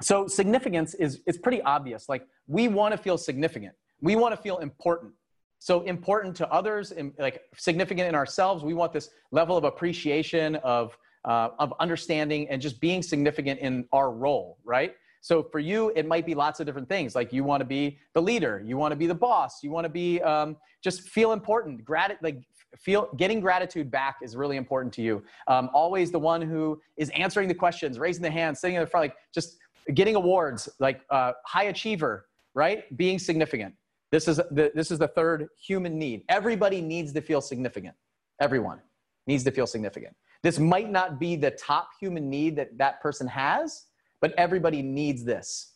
So 0.00 0.28
significance 0.28 0.94
is 0.94 1.20
it's 1.26 1.38
pretty 1.38 1.60
obvious. 1.62 2.08
Like 2.08 2.26
we 2.46 2.68
want 2.68 2.92
to 2.92 2.98
feel 2.98 3.18
significant. 3.18 3.74
We 4.00 4.16
want 4.16 4.34
to 4.34 4.40
feel 4.40 4.58
important. 4.58 5.12
So 5.58 5.82
important 5.82 6.36
to 6.36 6.50
others, 6.50 6.92
and 6.92 7.12
like 7.18 7.42
significant 7.56 8.08
in 8.08 8.14
ourselves. 8.14 8.62
We 8.62 8.72
want 8.72 8.92
this 8.92 9.10
level 9.30 9.56
of 9.56 9.64
appreciation, 9.64 10.56
of 10.56 10.96
uh, 11.24 11.48
of 11.58 11.74
understanding, 11.80 12.48
and 12.48 12.62
just 12.62 12.80
being 12.80 13.02
significant 13.02 13.60
in 13.60 13.84
our 13.92 14.10
role, 14.10 14.58
right? 14.64 14.94
So 15.20 15.42
for 15.42 15.58
you, 15.58 15.92
it 15.94 16.06
might 16.06 16.24
be 16.24 16.34
lots 16.34 16.60
of 16.60 16.66
different 16.66 16.88
things. 16.88 17.14
Like 17.14 17.32
you 17.32 17.44
want 17.44 17.60
to 17.60 17.64
be 17.64 17.98
the 18.14 18.22
leader, 18.22 18.62
you 18.64 18.76
want 18.76 18.92
to 18.92 18.96
be 18.96 19.06
the 19.06 19.14
boss, 19.14 19.62
you 19.62 19.70
want 19.70 19.84
to 19.84 19.90
be 19.90 20.20
um, 20.22 20.56
just 20.82 21.02
feel 21.02 21.32
important. 21.32 21.84
Grat- 21.84 22.18
like 22.22 22.38
feel 22.78 23.08
getting 23.16 23.40
gratitude 23.40 23.90
back 23.90 24.16
is 24.22 24.36
really 24.36 24.56
important 24.56 24.92
to 24.94 25.02
you. 25.02 25.22
Um, 25.48 25.70
always 25.74 26.10
the 26.10 26.18
one 26.18 26.40
who 26.40 26.80
is 26.96 27.10
answering 27.10 27.48
the 27.48 27.54
questions, 27.54 27.98
raising 27.98 28.22
the 28.22 28.30
hand, 28.30 28.56
sitting 28.56 28.76
in 28.76 28.80
the 28.80 28.86
front, 28.86 29.04
like 29.04 29.16
just 29.34 29.58
getting 29.94 30.14
awards 30.14 30.68
like 30.78 31.02
uh, 31.10 31.32
high 31.46 31.64
achiever, 31.64 32.26
right? 32.54 32.96
Being 32.96 33.18
significant. 33.18 33.74
This 34.12 34.26
is 34.26 34.36
the, 34.36 34.72
this 34.74 34.90
is 34.90 34.98
the 34.98 35.08
third 35.08 35.48
human 35.60 35.98
need. 35.98 36.22
Everybody 36.28 36.80
needs 36.80 37.12
to 37.12 37.20
feel 37.20 37.40
significant. 37.40 37.94
Everyone 38.40 38.80
needs 39.26 39.44
to 39.44 39.50
feel 39.50 39.66
significant. 39.66 40.14
This 40.42 40.58
might 40.58 40.90
not 40.90 41.20
be 41.20 41.36
the 41.36 41.50
top 41.52 41.90
human 42.00 42.30
need 42.30 42.56
that 42.56 42.76
that 42.78 43.00
person 43.00 43.26
has, 43.28 43.84
but 44.20 44.32
everybody 44.36 44.82
needs 44.82 45.24
this. 45.24 45.72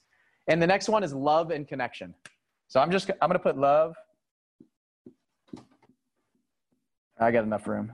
And 0.48 0.60
the 0.60 0.66
next 0.66 0.88
one 0.88 1.02
is 1.02 1.12
love 1.12 1.50
and 1.50 1.66
connection. 1.66 2.14
So 2.68 2.80
I'm 2.80 2.90
just 2.90 3.10
I'm 3.20 3.28
going 3.28 3.38
to 3.38 3.38
put 3.38 3.56
love 3.56 3.94
I 7.18 7.30
got 7.30 7.44
enough 7.44 7.66
room. 7.68 7.92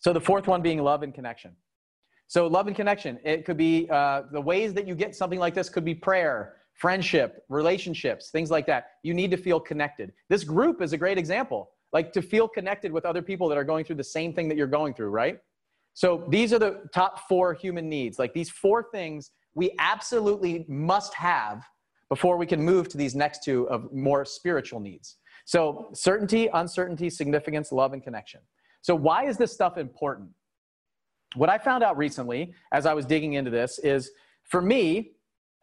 So 0.00 0.12
the 0.12 0.20
fourth 0.20 0.46
one 0.46 0.62
being 0.62 0.82
love 0.82 1.02
and 1.02 1.14
connection. 1.14 1.52
So 2.28 2.46
love 2.48 2.66
and 2.66 2.74
connection. 2.74 3.18
It 3.24 3.44
could 3.44 3.56
be 3.56 3.88
uh, 3.90 4.22
the 4.32 4.40
ways 4.40 4.74
that 4.74 4.86
you 4.86 4.94
get 4.94 5.14
something 5.14 5.38
like 5.38 5.54
this 5.54 5.68
could 5.68 5.84
be 5.84 5.94
prayer, 5.94 6.56
friendship, 6.74 7.44
relationships, 7.48 8.30
things 8.30 8.50
like 8.50 8.66
that. 8.66 8.90
You 9.02 9.14
need 9.14 9.30
to 9.30 9.36
feel 9.36 9.60
connected. 9.60 10.12
This 10.28 10.44
group 10.44 10.82
is 10.82 10.92
a 10.92 10.96
great 10.96 11.18
example. 11.18 11.70
Like 11.96 12.12
to 12.12 12.20
feel 12.20 12.46
connected 12.46 12.92
with 12.92 13.06
other 13.06 13.22
people 13.22 13.48
that 13.48 13.56
are 13.56 13.64
going 13.64 13.82
through 13.86 13.96
the 13.96 14.10
same 14.18 14.34
thing 14.34 14.48
that 14.48 14.56
you're 14.58 14.66
going 14.66 14.92
through, 14.92 15.08
right? 15.08 15.38
So 15.94 16.26
these 16.28 16.52
are 16.52 16.58
the 16.58 16.82
top 16.92 17.26
four 17.26 17.54
human 17.54 17.88
needs. 17.88 18.18
Like 18.18 18.34
these 18.34 18.50
four 18.50 18.88
things 18.92 19.30
we 19.54 19.70
absolutely 19.78 20.66
must 20.68 21.14
have 21.14 21.64
before 22.10 22.36
we 22.36 22.44
can 22.44 22.60
move 22.62 22.90
to 22.90 22.98
these 22.98 23.14
next 23.14 23.44
two 23.44 23.66
of 23.70 23.90
more 23.94 24.26
spiritual 24.26 24.78
needs. 24.78 25.16
So 25.46 25.88
certainty, 25.94 26.50
uncertainty, 26.52 27.08
significance, 27.08 27.72
love, 27.72 27.94
and 27.94 28.02
connection. 28.02 28.40
So 28.82 28.94
why 28.94 29.24
is 29.24 29.38
this 29.38 29.54
stuff 29.54 29.78
important? 29.78 30.28
What 31.34 31.48
I 31.48 31.56
found 31.56 31.82
out 31.82 31.96
recently 31.96 32.52
as 32.72 32.84
I 32.84 32.92
was 32.92 33.06
digging 33.06 33.32
into 33.32 33.50
this 33.50 33.78
is 33.78 34.10
for 34.42 34.60
me, 34.60 35.12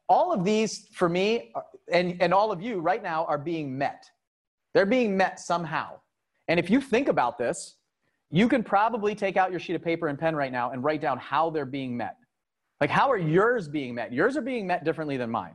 all 0.10 0.34
of 0.34 0.44
these 0.44 0.88
for 0.94 1.08
me 1.08 1.54
and, 1.92 2.20
and 2.24 2.34
all 2.34 2.52
of 2.52 2.60
you 2.60 2.80
right 2.80 3.04
now 3.04 3.24
are 3.26 3.38
being 3.38 3.78
met. 3.78 4.10
They're 4.74 4.88
being 4.88 5.16
met 5.16 5.40
somehow. 5.40 6.00
And 6.48 6.60
if 6.60 6.70
you 6.70 6.82
think 6.82 7.08
about 7.08 7.38
this, 7.38 7.76
you 8.30 8.48
can 8.48 8.64
probably 8.64 9.14
take 9.16 9.38
out 9.38 9.52
your 9.52 9.60
sheet 9.60 9.76
of 9.76 9.84
paper 9.84 10.08
and 10.08 10.18
pen 10.18 10.36
right 10.36 10.52
now 10.52 10.72
and 10.72 10.84
write 10.84 11.02
down 11.02 11.18
how 11.20 11.50
they're 11.50 11.66
being 11.66 11.96
met. 11.96 12.18
Like, 12.82 12.90
how 12.90 13.12
are 13.12 13.18
yours 13.18 13.68
being 13.68 13.96
met? 13.96 14.12
Yours 14.12 14.36
are 14.36 14.42
being 14.42 14.68
met 14.68 14.84
differently 14.84 15.18
than 15.18 15.30
mine. 15.30 15.54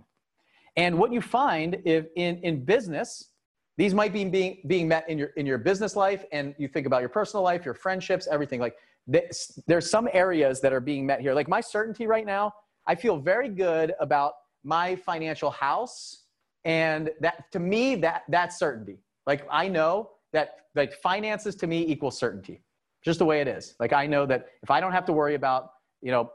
And 0.77 0.99
what 0.99 1.13
you 1.13 1.21
find 1.21 1.83
if 1.85 2.07
in, 2.17 2.39
in 2.39 2.65
business, 2.65 3.33
these 3.77 3.95
might 3.95 4.13
be 4.13 4.25
being, 4.25 4.59
being 4.67 4.89
met 4.89 5.09
in 5.09 5.19
your, 5.19 5.29
in 5.37 5.45
your 5.45 5.59
business 5.59 5.97
life, 5.97 6.25
and 6.33 6.55
you 6.59 6.69
think 6.69 6.87
about 6.87 7.01
your 7.01 7.09
personal 7.09 7.43
life, 7.43 7.65
your 7.65 7.75
friendships, 7.75 8.29
everything. 8.31 8.61
Like, 8.61 8.77
this, 9.07 9.59
there's 9.67 9.91
some 9.91 10.09
areas 10.13 10.61
that 10.61 10.73
are 10.73 10.81
being 10.81 11.05
met 11.05 11.21
here. 11.21 11.35
Like, 11.35 11.49
my 11.49 11.61
certainty 11.61 12.07
right 12.07 12.27
now, 12.27 12.53
I 12.87 12.95
feel 12.95 13.19
very 13.19 13.49
good 13.49 13.93
about 14.01 14.35
my 14.65 14.97
financial 14.97 15.51
house. 15.51 16.25
And 16.65 17.11
that, 17.21 17.51
to 17.53 17.59
me, 17.59 17.97
that, 17.97 18.23
that's 18.29 18.59
certainty. 18.59 18.99
Like, 19.27 19.47
I 19.51 19.69
know 19.69 20.11
that 20.33 20.57
like 20.75 20.93
finances 20.95 21.55
to 21.57 21.67
me 21.67 21.87
equals 21.87 22.19
certainty 22.19 22.63
just 23.05 23.19
the 23.19 23.25
way 23.25 23.41
it 23.41 23.49
is. 23.49 23.75
Like 23.81 23.93
i 23.93 24.07
know 24.07 24.27
that 24.27 24.47
if 24.63 24.71
i 24.71 24.81
don't 24.81 24.93
have 24.93 25.05
to 25.07 25.13
worry 25.13 25.35
about 25.35 25.71
you 26.03 26.11
know 26.11 26.31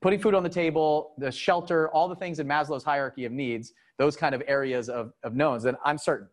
putting 0.00 0.18
food 0.18 0.34
on 0.34 0.42
the 0.42 0.48
table 0.48 1.14
the 1.18 1.30
shelter 1.30 1.88
all 1.90 2.08
the 2.08 2.16
things 2.16 2.38
in 2.38 2.46
maslow's 2.46 2.84
hierarchy 2.84 3.24
of 3.24 3.32
needs 3.32 3.72
those 3.98 4.16
kind 4.16 4.34
of 4.34 4.42
areas 4.46 4.88
of, 4.88 5.12
of 5.22 5.34
knowns 5.34 5.62
then 5.62 5.76
i'm 5.84 5.98
certain. 5.98 6.28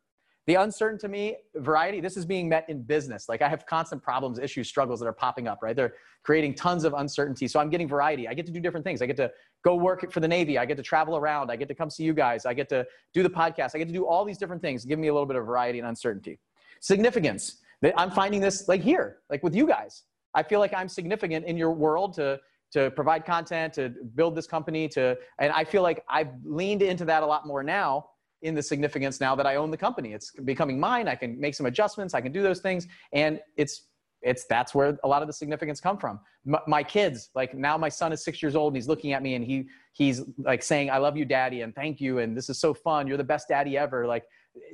The 0.47 0.55
uncertain 0.55 0.97
to 0.99 1.07
me 1.07 1.35
variety 1.55 1.99
this 2.01 2.17
is 2.17 2.25
being 2.25 2.49
met 2.49 2.65
in 2.69 2.81
business. 2.81 3.29
Like 3.29 3.41
i 3.41 3.49
have 3.49 3.65
constant 3.65 4.01
problems 4.01 4.39
issues 4.39 4.67
struggles 4.67 4.99
that 4.99 5.07
are 5.07 5.13
popping 5.13 5.47
up 5.47 5.59
right? 5.61 5.75
They're 5.75 5.93
creating 6.23 6.55
tons 6.55 6.83
of 6.83 6.93
uncertainty. 6.93 7.47
So 7.47 7.59
i'm 7.59 7.69
getting 7.69 7.87
variety. 7.87 8.27
I 8.27 8.33
get 8.33 8.45
to 8.45 8.51
do 8.51 8.59
different 8.59 8.85
things. 8.85 9.01
I 9.01 9.05
get 9.05 9.17
to 9.17 9.31
go 9.63 9.75
work 9.75 10.11
for 10.11 10.21
the 10.21 10.27
navy. 10.27 10.57
I 10.57 10.65
get 10.65 10.77
to 10.77 10.83
travel 10.83 11.17
around. 11.17 11.51
I 11.51 11.55
get 11.55 11.67
to 11.67 11.75
come 11.75 11.89
see 11.89 12.03
you 12.03 12.13
guys. 12.13 12.45
I 12.45 12.53
get 12.53 12.69
to 12.69 12.85
do 13.13 13.23
the 13.23 13.29
podcast. 13.29 13.71
I 13.75 13.77
get 13.77 13.87
to 13.87 13.93
do 13.93 14.05
all 14.07 14.23
these 14.25 14.37
different 14.37 14.61
things 14.61 14.85
give 14.85 14.99
me 14.99 15.09
a 15.09 15.13
little 15.13 15.27
bit 15.27 15.35
of 15.35 15.45
variety 15.45 15.79
and 15.79 15.87
uncertainty 15.87 16.39
significance 16.79 17.57
that 17.81 17.93
I'm 17.97 18.11
finding 18.11 18.41
this 18.41 18.67
like 18.67 18.81
here, 18.81 19.17
like 19.29 19.43
with 19.43 19.55
you 19.55 19.67
guys. 19.67 20.03
I 20.33 20.43
feel 20.43 20.59
like 20.59 20.73
I'm 20.73 20.89
significant 20.89 21.45
in 21.45 21.57
your 21.57 21.71
world 21.71 22.13
to 22.15 22.39
to 22.71 22.91
provide 22.91 23.25
content, 23.25 23.73
to 23.73 23.89
build 24.13 24.35
this 24.35 24.45
company, 24.45 24.87
to 24.89 25.17
and 25.39 25.51
I 25.51 25.63
feel 25.63 25.81
like 25.81 26.03
I've 26.09 26.29
leaned 26.43 26.81
into 26.81 27.05
that 27.05 27.23
a 27.23 27.25
lot 27.25 27.47
more 27.47 27.63
now 27.63 28.05
in 28.41 28.55
the 28.55 28.61
significance 28.61 29.19
now 29.19 29.35
that 29.35 29.45
I 29.45 29.55
own 29.55 29.71
the 29.71 29.77
company. 29.77 30.13
It's 30.13 30.31
becoming 30.45 30.79
mine. 30.79 31.07
I 31.07 31.15
can 31.15 31.39
make 31.39 31.55
some 31.55 31.65
adjustments. 31.65 32.13
I 32.13 32.21
can 32.21 32.31
do 32.31 32.41
those 32.41 32.59
things, 32.59 32.87
and 33.11 33.39
it's 33.57 33.87
it's 34.21 34.45
that's 34.45 34.75
where 34.75 34.97
a 35.03 35.07
lot 35.07 35.21
of 35.21 35.27
the 35.27 35.33
significance 35.33 35.79
come 35.79 35.97
from. 35.97 36.19
My, 36.45 36.59
my 36.67 36.83
kids, 36.83 37.29
like 37.35 37.53
now, 37.53 37.77
my 37.77 37.89
son 37.89 38.11
is 38.11 38.23
six 38.23 38.41
years 38.41 38.55
old 38.55 38.73
and 38.73 38.77
he's 38.77 38.87
looking 38.87 39.13
at 39.13 39.23
me 39.23 39.35
and 39.35 39.45
he 39.45 39.67
he's 39.93 40.21
like 40.39 40.61
saying, 40.61 40.89
"I 40.91 40.97
love 40.97 41.17
you, 41.17 41.25
daddy," 41.25 41.61
and 41.61 41.73
"Thank 41.73 42.01
you," 42.01 42.19
and 42.19 42.35
"This 42.35 42.49
is 42.49 42.59
so 42.59 42.73
fun. 42.73 43.07
You're 43.07 43.17
the 43.17 43.23
best 43.23 43.47
daddy 43.47 43.77
ever." 43.77 44.05
Like 44.05 44.25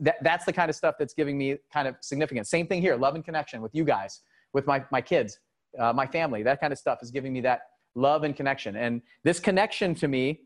that, 0.01 0.17
that's 0.21 0.45
the 0.45 0.53
kind 0.53 0.69
of 0.69 0.75
stuff 0.75 0.95
that's 0.97 1.13
giving 1.13 1.37
me 1.37 1.57
kind 1.71 1.87
of 1.87 1.95
significance. 2.01 2.49
Same 2.49 2.67
thing 2.67 2.81
here, 2.81 2.95
love 2.95 3.15
and 3.15 3.23
connection 3.23 3.61
with 3.61 3.73
you 3.73 3.83
guys, 3.83 4.21
with 4.53 4.65
my, 4.67 4.83
my 4.91 5.01
kids, 5.01 5.39
uh, 5.79 5.93
my 5.93 6.05
family, 6.07 6.43
that 6.43 6.59
kind 6.59 6.73
of 6.73 6.79
stuff 6.79 6.99
is 7.01 7.11
giving 7.11 7.33
me 7.33 7.41
that 7.41 7.61
love 7.95 8.23
and 8.23 8.35
connection. 8.35 8.75
And 8.75 9.01
this 9.23 9.39
connection 9.39 9.95
to 9.95 10.07
me 10.07 10.41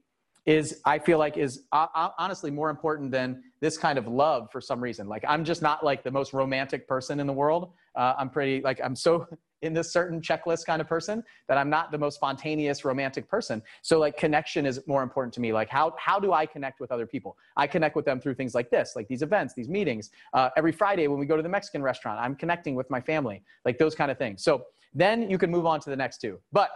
is, 0.46 0.82
I 0.86 1.00
feel 1.00 1.20
like 1.20 1.38
is 1.38 1.64
uh, 1.72 1.88
uh 1.94 2.10
honestly 2.18 2.50
more 2.50 2.70
important 2.70 3.12
than 3.12 3.44
this 3.60 3.78
kind 3.78 4.00
of 4.00 4.08
love 4.08 4.50
for 4.52 4.62
some 4.62 4.82
reason. 4.82 5.08
Like 5.08 5.24
I'm 5.28 5.44
just 5.44 5.62
not 5.62 5.84
like 5.84 6.04
the 6.04 6.12
most 6.12 6.34
romantic 6.34 6.88
person 6.88 7.20
in 7.20 7.28
the 7.28 7.34
world. 7.34 7.72
Uh, 7.96 8.14
I'm 8.18 8.30
pretty 8.30 8.62
like, 8.62 8.80
I'm 8.84 8.96
so 8.96 9.28
in 9.62 9.74
this 9.74 9.92
certain 9.92 10.22
checklist 10.22 10.66
kind 10.66 10.82
of 10.82 10.88
person 10.88 11.24
that 11.48 11.58
I'm 11.58 11.70
not 11.70 11.92
the 11.92 11.98
most 11.98 12.16
spontaneous 12.16 12.86
romantic 12.86 13.28
person. 13.28 13.62
So 13.82 14.00
like 14.00 14.18
connection 14.18 14.66
is 14.66 14.82
more 14.88 15.04
important 15.04 15.34
to 15.36 15.42
me. 15.42 15.52
Like 15.52 15.70
how, 15.70 15.94
how 15.98 16.20
do 16.20 16.34
I 16.34 16.46
connect 16.46 16.80
with 16.80 16.92
other 16.92 17.06
people? 17.06 17.38
I 17.58 17.68
connect 17.68 17.96
with 17.96 18.06
them 18.06 18.20
through 18.20 18.36
things 18.36 18.56
like 18.56 18.70
this, 18.70 18.94
like 18.96 19.08
these 19.08 19.22
events, 19.22 19.54
these 19.54 19.70
meetings. 19.70 20.12
Uh, 20.34 20.50
every 20.56 20.72
Friday 20.72 21.08
when 21.08 21.20
we 21.20 21.26
go 21.26 21.36
to 21.36 21.44
the 21.44 21.50
Mexican 21.50 21.82
restaurant, 21.82 22.20
I'm 22.20 22.36
connecting 22.36 22.76
with 22.76 22.90
my 22.90 23.02
family, 23.02 23.44
like 23.66 23.78
those 23.78 23.96
kind 23.96 24.10
of 24.10 24.18
things. 24.18 24.44
So 24.44 24.66
then 24.94 25.30
you 25.30 25.38
can 25.38 25.52
move 25.52 25.66
on 25.66 25.80
to 25.82 25.90
the 25.90 25.96
next 25.96 26.20
two. 26.20 26.40
But 26.52 26.72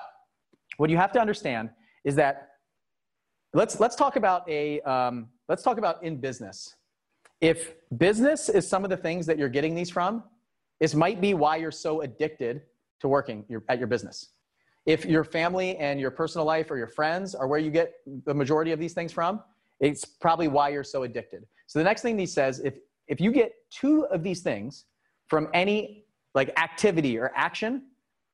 what 0.77 0.89
you 0.89 0.97
have 0.97 1.11
to 1.13 1.19
understand 1.19 1.69
is 2.03 2.15
that 2.15 2.49
let's, 3.53 3.79
let's 3.79 3.95
talk 3.95 4.15
about 4.15 4.47
a, 4.49 4.81
um, 4.81 5.29
let's 5.47 5.63
talk 5.63 5.77
about 5.77 6.03
in 6.03 6.17
business. 6.17 6.75
If 7.39 7.73
business 7.97 8.49
is 8.49 8.67
some 8.67 8.83
of 8.83 8.89
the 8.89 8.97
things 8.97 9.25
that 9.25 9.37
you're 9.37 9.49
getting 9.49 9.75
these 9.75 9.89
from, 9.89 10.23
this 10.79 10.95
might 10.95 11.21
be 11.21 11.33
why 11.33 11.57
you're 11.57 11.71
so 11.71 12.01
addicted 12.01 12.61
to 13.03 13.09
working 13.09 13.45
your, 13.49 13.63
at 13.69 13.77
your 13.77 13.87
business. 13.87 14.29
If 14.85 15.05
your 15.05 15.23
family 15.23 15.77
and 15.77 15.99
your 15.99 16.09
personal 16.09 16.45
life 16.45 16.71
or 16.71 16.77
your 16.77 16.87
friends 16.87 17.35
are 17.35 17.47
where 17.47 17.59
you 17.59 17.69
get 17.69 17.93
the 18.25 18.33
majority 18.33 18.71
of 18.71 18.79
these 18.79 18.93
things 18.93 19.11
from, 19.11 19.41
it's 19.81 20.05
probably 20.05 20.47
why 20.47 20.69
you're 20.69 20.85
so 20.85 21.03
addicted. 21.03 21.45
So 21.67 21.79
the 21.79 21.83
next 21.83 22.01
thing 22.01 22.17
he 22.17 22.25
says, 22.25 22.59
if, 22.59 22.75
if 23.07 23.19
you 23.19 23.31
get 23.31 23.51
two 23.69 24.05
of 24.05 24.23
these 24.23 24.41
things 24.41 24.85
from 25.27 25.49
any 25.53 26.05
like 26.33 26.57
activity 26.57 27.17
or 27.17 27.31
action, 27.35 27.83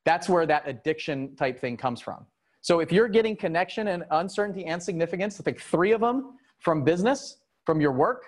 that's 0.05 0.29
where 0.29 0.45
that 0.45 0.63
addiction 0.67 1.35
type 1.35 1.59
thing 1.59 1.75
comes 1.75 1.99
from. 1.99 2.25
So 2.61 2.79
if 2.79 2.91
you're 2.91 3.07
getting 3.07 3.35
connection 3.35 3.87
and 3.87 4.03
uncertainty 4.11 4.65
and 4.65 4.81
significance, 4.81 5.39
I 5.39 5.43
think 5.43 5.59
three 5.59 5.93
of 5.93 6.01
them 6.01 6.37
from 6.59 6.83
business, 6.83 7.37
from 7.65 7.81
your 7.81 7.91
work, 7.91 8.25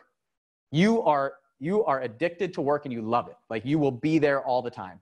you 0.72 1.04
are 1.04 1.34
you 1.60 1.86
are 1.86 2.02
addicted 2.02 2.54
to 2.56 2.62
work 2.62 2.86
and 2.86 2.94
you 2.94 3.04
love 3.04 3.28
it. 3.28 3.36
Like 3.48 3.64
you 3.66 3.78
will 3.78 3.92
be 3.92 4.18
there 4.18 4.42
all 4.44 4.64
the 4.64 4.72
time. 4.72 5.00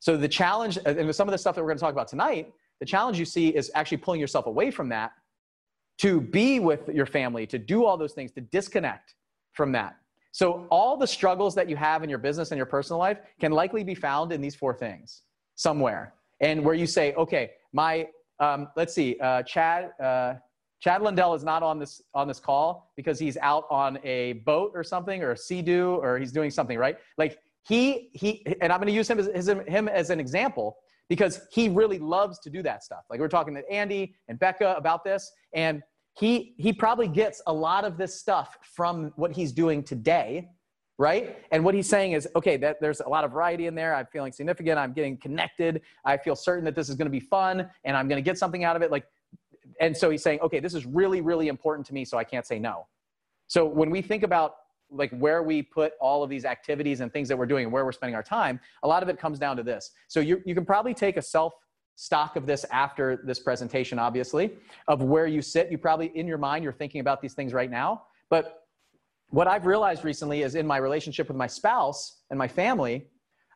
So 0.00 0.16
the 0.16 0.28
challenge, 0.28 0.78
and 0.84 1.14
some 1.14 1.28
of 1.28 1.32
the 1.32 1.38
stuff 1.38 1.54
that 1.54 1.62
we're 1.62 1.68
going 1.68 1.78
to 1.78 1.82
talk 1.82 1.92
about 1.92 2.08
tonight, 2.08 2.52
the 2.80 2.86
challenge 2.86 3.18
you 3.18 3.24
see 3.24 3.48
is 3.48 3.70
actually 3.74 3.98
pulling 3.98 4.20
yourself 4.20 4.46
away 4.46 4.70
from 4.70 4.88
that 4.90 5.12
to 5.98 6.20
be 6.20 6.60
with 6.60 6.88
your 6.88 7.06
family, 7.06 7.46
to 7.48 7.58
do 7.58 7.84
all 7.84 7.96
those 7.96 8.12
things, 8.12 8.30
to 8.32 8.40
disconnect 8.40 9.14
from 9.52 9.72
that. 9.72 9.96
So 10.30 10.66
all 10.70 10.96
the 10.96 11.06
struggles 11.06 11.54
that 11.56 11.68
you 11.68 11.74
have 11.76 12.04
in 12.04 12.10
your 12.10 12.18
business 12.18 12.52
and 12.52 12.56
your 12.56 12.66
personal 12.66 13.00
life 13.00 13.18
can 13.40 13.50
likely 13.50 13.82
be 13.82 13.94
found 13.94 14.30
in 14.30 14.40
these 14.40 14.54
four 14.54 14.72
things 14.72 15.22
somewhere. 15.56 16.14
And 16.40 16.64
where 16.64 16.74
you 16.74 16.86
say, 16.86 17.14
okay, 17.14 17.50
my, 17.72 18.06
um, 18.38 18.68
let's 18.76 18.94
see, 18.94 19.16
uh, 19.20 19.42
Chad, 19.42 19.90
uh, 20.00 20.34
Chad 20.80 21.02
Lundell 21.02 21.34
is 21.34 21.42
not 21.42 21.64
on 21.64 21.80
this 21.80 22.00
on 22.14 22.28
this 22.28 22.38
call 22.38 22.92
because 22.94 23.18
he's 23.18 23.36
out 23.38 23.64
on 23.68 23.98
a 24.04 24.34
boat 24.44 24.70
or 24.76 24.84
something 24.84 25.24
or 25.24 25.32
a 25.32 25.36
sea-doo 25.36 25.98
or 26.00 26.18
he's 26.20 26.30
doing 26.30 26.50
something, 26.50 26.78
right? 26.78 26.98
Like 27.16 27.38
he 27.66 28.10
he 28.12 28.44
and 28.60 28.72
i'm 28.72 28.78
going 28.78 28.86
to 28.88 28.92
use 28.92 29.08
him 29.08 29.18
as 29.18 29.48
him 29.48 29.88
as 29.88 30.10
an 30.10 30.20
example 30.20 30.76
because 31.08 31.40
he 31.50 31.68
really 31.68 31.98
loves 31.98 32.38
to 32.40 32.50
do 32.50 32.62
that 32.62 32.84
stuff. 32.84 33.04
Like 33.10 33.20
we're 33.20 33.28
talking 33.28 33.54
to 33.54 33.68
andy 33.70 34.14
and 34.28 34.38
becca 34.38 34.74
about 34.76 35.04
this 35.04 35.30
and 35.54 35.82
he 36.18 36.54
he 36.58 36.72
probably 36.72 37.08
gets 37.08 37.40
a 37.46 37.52
lot 37.52 37.84
of 37.84 37.96
this 37.96 38.18
stuff 38.18 38.58
from 38.62 39.12
what 39.16 39.32
he's 39.32 39.52
doing 39.52 39.82
today 39.82 40.48
right? 41.00 41.38
And 41.52 41.62
what 41.62 41.76
he's 41.76 41.88
saying 41.88 42.12
is 42.12 42.26
okay 42.34 42.56
that 42.56 42.80
there's 42.80 43.00
a 43.00 43.08
lot 43.08 43.22
of 43.22 43.30
variety 43.30 43.68
in 43.68 43.76
there. 43.76 43.94
I'm 43.94 44.06
feeling 44.06 44.32
significant. 44.32 44.80
I'm 44.80 44.92
getting 44.92 45.16
connected. 45.16 45.82
I 46.04 46.16
feel 46.16 46.34
certain 46.34 46.64
that 46.64 46.74
this 46.74 46.88
is 46.88 46.96
going 46.96 47.06
to 47.06 47.10
be 47.10 47.20
fun 47.20 47.70
and 47.84 47.96
i'm 47.96 48.08
going 48.08 48.22
to 48.22 48.28
get 48.28 48.36
something 48.36 48.64
out 48.64 48.74
of 48.74 48.82
it. 48.82 48.90
Like 48.90 49.06
and 49.80 49.96
so 49.96 50.10
he's 50.10 50.22
saying 50.22 50.40
okay 50.40 50.60
this 50.60 50.74
is 50.74 50.86
really 50.86 51.20
really 51.20 51.48
important 51.48 51.86
to 51.86 51.94
me 51.94 52.04
so 52.04 52.18
i 52.18 52.24
can't 52.24 52.46
say 52.46 52.58
no. 52.58 52.86
So 53.46 53.64
when 53.64 53.90
we 53.90 54.02
think 54.02 54.24
about 54.24 54.56
like 54.90 55.10
where 55.12 55.42
we 55.42 55.62
put 55.62 55.92
all 56.00 56.22
of 56.22 56.30
these 56.30 56.44
activities 56.44 57.00
and 57.00 57.12
things 57.12 57.28
that 57.28 57.36
we're 57.36 57.46
doing 57.46 57.64
and 57.64 57.72
where 57.72 57.84
we're 57.84 57.92
spending 57.92 58.14
our 58.14 58.22
time, 58.22 58.60
a 58.82 58.88
lot 58.88 59.02
of 59.02 59.08
it 59.08 59.18
comes 59.18 59.38
down 59.38 59.56
to 59.56 59.62
this. 59.62 59.90
So 60.08 60.20
you, 60.20 60.42
you 60.44 60.54
can 60.54 60.64
probably 60.64 60.94
take 60.94 61.16
a 61.16 61.22
self 61.22 61.54
stock 61.96 62.36
of 62.36 62.46
this 62.46 62.64
after 62.70 63.20
this 63.24 63.40
presentation, 63.40 63.98
obviously, 63.98 64.52
of 64.86 65.02
where 65.02 65.26
you 65.26 65.42
sit. 65.42 65.70
You 65.70 65.78
probably, 65.78 66.12
in 66.14 66.26
your 66.26 66.38
mind, 66.38 66.62
you're 66.62 66.72
thinking 66.72 67.00
about 67.00 67.20
these 67.20 67.34
things 67.34 67.52
right 67.52 67.70
now. 67.70 68.04
But 68.30 68.62
what 69.30 69.46
I've 69.46 69.66
realized 69.66 70.04
recently 70.04 70.42
is 70.42 70.54
in 70.54 70.66
my 70.66 70.76
relationship 70.76 71.28
with 71.28 71.36
my 71.36 71.48
spouse 71.48 72.22
and 72.30 72.38
my 72.38 72.48
family, 72.48 73.08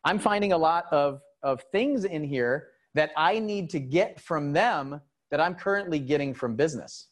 I'm 0.04 0.18
finding 0.18 0.52
a 0.52 0.58
lot 0.58 0.86
of, 0.90 1.20
of 1.42 1.62
things 1.72 2.04
in 2.04 2.24
here 2.24 2.68
that 2.94 3.12
I 3.16 3.38
need 3.38 3.70
to 3.70 3.80
get 3.80 4.20
from 4.20 4.52
them 4.52 5.00
that 5.30 5.40
I'm 5.40 5.54
currently 5.54 5.98
getting 5.98 6.34
from 6.34 6.56
business. 6.56 7.08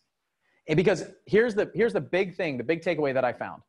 And 0.68 0.76
because 0.76 1.04
here's 1.26 1.54
the, 1.54 1.70
here's 1.74 1.94
the 1.94 2.00
big 2.00 2.36
thing, 2.36 2.58
the 2.58 2.64
big 2.64 2.82
takeaway 2.82 3.14
that 3.14 3.24
I 3.24 3.32
found 3.32 3.62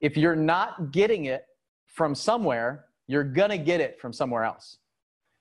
if 0.00 0.16
you're 0.16 0.36
not 0.36 0.92
getting 0.92 1.26
it 1.26 1.44
from 1.86 2.14
somewhere, 2.14 2.86
you're 3.06 3.24
going 3.24 3.50
to 3.50 3.58
get 3.58 3.80
it 3.80 4.00
from 4.00 4.12
somewhere 4.12 4.44
else. 4.44 4.78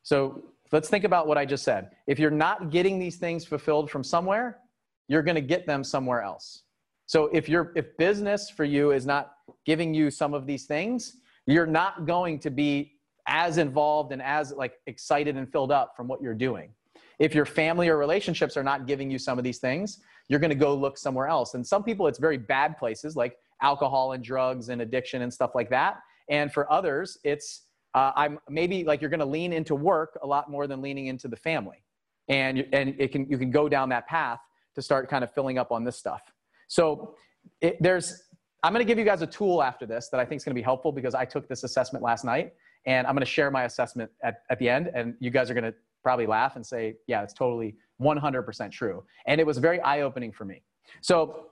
So 0.03 0.43
let's 0.71 0.89
think 0.89 1.03
about 1.03 1.27
what 1.27 1.37
I 1.37 1.45
just 1.45 1.63
said. 1.63 1.91
If 2.07 2.17
you're 2.17 2.31
not 2.31 2.71
getting 2.71 2.97
these 2.97 3.17
things 3.17 3.45
fulfilled 3.45 3.91
from 3.91 4.03
somewhere, 4.03 4.59
you're 5.07 5.21
going 5.21 5.35
to 5.35 5.41
get 5.41 5.67
them 5.67 5.83
somewhere 5.83 6.21
else. 6.21 6.63
So 7.05 7.25
if 7.27 7.47
you're 7.47 7.71
if 7.75 7.95
business 7.97 8.49
for 8.49 8.65
you 8.65 8.91
is 8.91 9.05
not 9.05 9.33
giving 9.65 9.93
you 9.93 10.09
some 10.09 10.33
of 10.33 10.45
these 10.45 10.65
things, 10.65 11.17
you're 11.45 11.65
not 11.65 12.05
going 12.05 12.39
to 12.39 12.49
be 12.49 12.93
as 13.27 13.57
involved 13.57 14.11
and 14.11 14.21
as 14.21 14.51
like 14.51 14.73
excited 14.87 15.37
and 15.37 15.49
filled 15.51 15.71
up 15.71 15.93
from 15.95 16.07
what 16.07 16.21
you're 16.21 16.33
doing. 16.33 16.71
If 17.19 17.33
your 17.33 17.45
family 17.45 17.87
or 17.87 17.97
relationships 17.97 18.57
are 18.57 18.63
not 18.63 18.87
giving 18.87 19.09
you 19.09 19.17
some 19.17 19.37
of 19.37 19.43
these 19.43 19.59
things, 19.59 19.99
you're 20.27 20.39
going 20.39 20.49
to 20.49 20.55
go 20.55 20.75
look 20.75 20.97
somewhere 20.97 21.27
else. 21.27 21.53
And 21.53 21.65
some 21.65 21.83
people 21.83 22.07
it's 22.07 22.19
very 22.19 22.37
bad 22.37 22.77
places 22.77 23.15
like 23.15 23.37
alcohol 23.61 24.13
and 24.13 24.23
drugs 24.23 24.69
and 24.69 24.81
addiction 24.81 25.21
and 25.21 25.33
stuff 25.33 25.51
like 25.55 25.69
that. 25.69 25.97
And 26.29 26.51
for 26.51 26.71
others, 26.71 27.17
it's 27.23 27.63
uh, 27.93 28.11
I'm 28.15 28.39
maybe 28.49 28.83
like 28.83 29.01
you're 29.01 29.09
going 29.09 29.21
to 29.21 29.25
lean 29.25 29.53
into 29.53 29.75
work 29.75 30.17
a 30.21 30.27
lot 30.27 30.51
more 30.51 30.67
than 30.67 30.81
leaning 30.81 31.07
into 31.07 31.27
the 31.27 31.37
family, 31.37 31.83
and 32.27 32.65
and 32.73 32.95
it 32.99 33.11
can 33.11 33.27
you 33.29 33.37
can 33.37 33.49
go 33.49 33.69
down 33.69 33.89
that 33.89 34.07
path 34.07 34.39
to 34.75 34.81
start 34.81 35.09
kind 35.09 35.23
of 35.23 35.33
filling 35.33 35.57
up 35.57 35.71
on 35.71 35.83
this 35.83 35.97
stuff. 35.97 36.21
So 36.67 37.15
it, 37.61 37.77
there's 37.81 38.23
I'm 38.63 38.73
going 38.73 38.85
to 38.85 38.87
give 38.87 38.99
you 38.99 39.05
guys 39.05 39.21
a 39.21 39.27
tool 39.27 39.63
after 39.63 39.85
this 39.85 40.09
that 40.09 40.19
I 40.19 40.25
think 40.25 40.39
is 40.39 40.45
going 40.45 40.53
to 40.55 40.59
be 40.59 40.63
helpful 40.63 40.91
because 40.91 41.15
I 41.15 41.25
took 41.25 41.47
this 41.47 41.63
assessment 41.63 42.03
last 42.03 42.25
night, 42.25 42.53
and 42.85 43.07
I'm 43.07 43.13
going 43.13 43.25
to 43.25 43.31
share 43.31 43.49
my 43.51 43.63
assessment 43.63 44.11
at, 44.23 44.41
at 44.49 44.59
the 44.59 44.67
end, 44.67 44.91
and 44.93 45.15
you 45.19 45.29
guys 45.29 45.49
are 45.49 45.53
going 45.53 45.63
to 45.63 45.73
probably 46.03 46.25
laugh 46.25 46.55
and 46.55 46.65
say, 46.65 46.95
yeah, 47.07 47.21
it's 47.21 47.33
totally 47.33 47.75
100% 48.01 48.71
true. 48.71 49.03
And 49.25 49.41
it 49.41 49.45
was 49.45 49.57
very 49.57 49.79
eye 49.81 50.01
opening 50.01 50.31
for 50.31 50.45
me. 50.45 50.63
So 51.01 51.47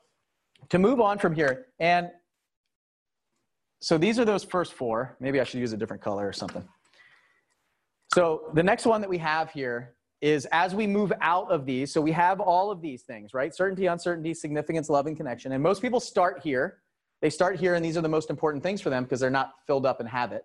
to 0.70 0.80
move 0.80 1.00
on 1.00 1.18
from 1.18 1.34
here, 1.34 1.68
and 1.80 2.10
so 3.82 3.98
these 3.98 4.18
are 4.18 4.26
those 4.26 4.44
first 4.44 4.74
four. 4.74 5.16
Maybe 5.20 5.40
I 5.40 5.44
should 5.44 5.60
use 5.60 5.74
a 5.74 5.78
different 5.78 6.02
color 6.02 6.28
or 6.28 6.34
something. 6.34 6.68
So 8.14 8.50
the 8.54 8.64
next 8.64 8.86
one 8.86 9.02
that 9.02 9.10
we 9.10 9.18
have 9.20 9.52
here 9.52 9.96
is 10.22 10.48
as 10.52 10.74
we 10.74 10.88
move 10.88 11.14
out 11.22 11.52
of 11.52 11.66
these, 11.66 11.92
so 11.92 12.02
we 12.02 12.12
have 12.14 12.40
all 12.40 12.72
of 12.72 12.82
these 12.82 13.04
things, 13.04 13.34
right? 13.34 13.54
Certainty, 13.54 13.86
uncertainty, 13.86 14.34
significance, 14.34 14.90
love, 14.90 15.06
and 15.06 15.16
connection. 15.16 15.52
And 15.52 15.62
most 15.62 15.82
people 15.82 16.00
start 16.00 16.42
here. 16.42 16.78
They 17.22 17.30
start 17.30 17.60
here, 17.60 17.76
and 17.76 17.84
these 17.84 17.98
are 17.98 18.02
the 18.02 18.10
most 18.10 18.30
important 18.30 18.64
things 18.64 18.82
for 18.82 18.90
them 18.90 19.04
because 19.04 19.20
they're 19.20 19.30
not 19.30 19.54
filled 19.68 19.86
up 19.86 20.00
in 20.00 20.08
habit. 20.08 20.44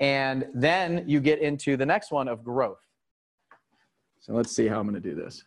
And 0.00 0.46
then 0.52 1.04
you 1.06 1.20
get 1.20 1.38
into 1.38 1.76
the 1.76 1.86
next 1.86 2.10
one 2.10 2.28
of 2.28 2.44
growth. 2.44 2.80
So 4.20 4.34
let's 4.34 4.54
see 4.54 4.66
how 4.66 4.80
I'm 4.80 4.88
going 4.88 5.00
to 5.00 5.08
do 5.08 5.14
this. 5.14 5.44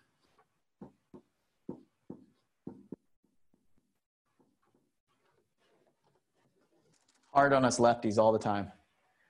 Hard 7.33 7.53
on 7.53 7.65
us 7.65 7.79
lefties 7.79 8.17
all 8.17 8.31
the 8.31 8.39
time. 8.39 8.71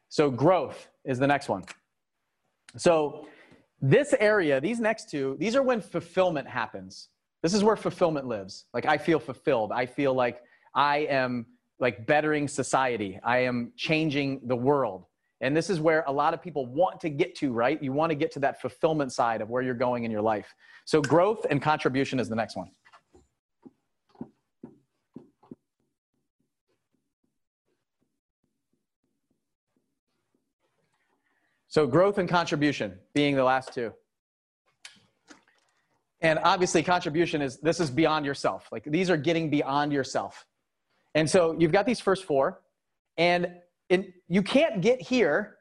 So 0.10 0.32
growth 0.32 0.89
is 1.06 1.20
the 1.20 1.27
next 1.27 1.50
one. 1.50 1.63
So 2.77 3.27
this 3.82 4.13
area, 4.20 4.60
these 4.60 4.79
next 4.79 5.10
two, 5.10 5.38
these 5.39 5.56
are 5.56 5.63
when 5.63 5.82
fulfillment 5.82 6.48
happens. 6.48 7.10
This 7.41 7.53
is 7.53 7.63
where 7.63 7.75
fulfillment 7.75 8.27
lives. 8.27 8.65
Like 8.74 8.86
I 8.86 8.98
feel 8.98 9.20
fulfilled. 9.20 9.72
I 9.72 9.86
feel 9.86 10.13
like 10.13 10.41
I 10.75 11.00
am 11.10 11.46
like 11.79 12.06
bettering 12.06 12.48
society. 12.48 13.20
I 13.24 13.39
am 13.39 13.72
changing 13.77 14.41
the 14.46 14.56
world. 14.56 15.06
And 15.41 15.56
this 15.56 15.70
is 15.70 15.79
where 15.79 16.03
a 16.06 16.12
lot 16.12 16.34
of 16.34 16.41
people 16.41 16.65
want 16.65 17.00
to 17.00 17.10
get 17.10 17.34
to, 17.36 17.53
right? 17.53 17.82
You 17.82 17.94
want 17.94 18.10
to 18.10 18.15
get 18.15 18.32
to 18.34 18.39
that 18.39 18.60
fulfillment 18.60 19.13
side 19.13 19.39
of 19.39 19.50
where 19.50 19.62
you're 19.62 19.74
going 19.74 20.03
in 20.03 20.12
your 20.12 20.22
life. 20.22 20.53
So 20.84 21.01
growth 21.01 21.46
and 21.50 21.62
contribution 21.62 22.20
is 22.20 22.27
the 22.27 22.36
next 22.36 22.58
one. 22.58 22.72
So 31.70 31.86
growth 31.86 32.18
and 32.18 32.27
contribution 32.27 33.00
being 33.14 33.36
the 33.36 33.44
last 33.44 33.74
two. 33.74 33.94
And 36.22 36.40
obviously 36.44 36.84
contribution 36.84 37.42
is 37.42 37.58
this 37.60 37.79
is 37.79 37.90
beyond 37.90 38.25
yourself. 38.25 38.68
Like 38.72 38.84
these 38.84 39.10
are 39.10 39.18
getting 39.18 39.50
beyond 39.50 39.94
yourself. 39.94 40.46
And 41.16 41.29
so 41.29 41.55
you've 41.58 41.72
got 41.72 41.86
these 41.86 42.00
first 42.00 42.25
four 42.25 42.62
and 43.18 43.53
in, 43.90 44.14
you 44.27 44.42
can't 44.42 44.82
get 44.82 45.01
here 45.01 45.58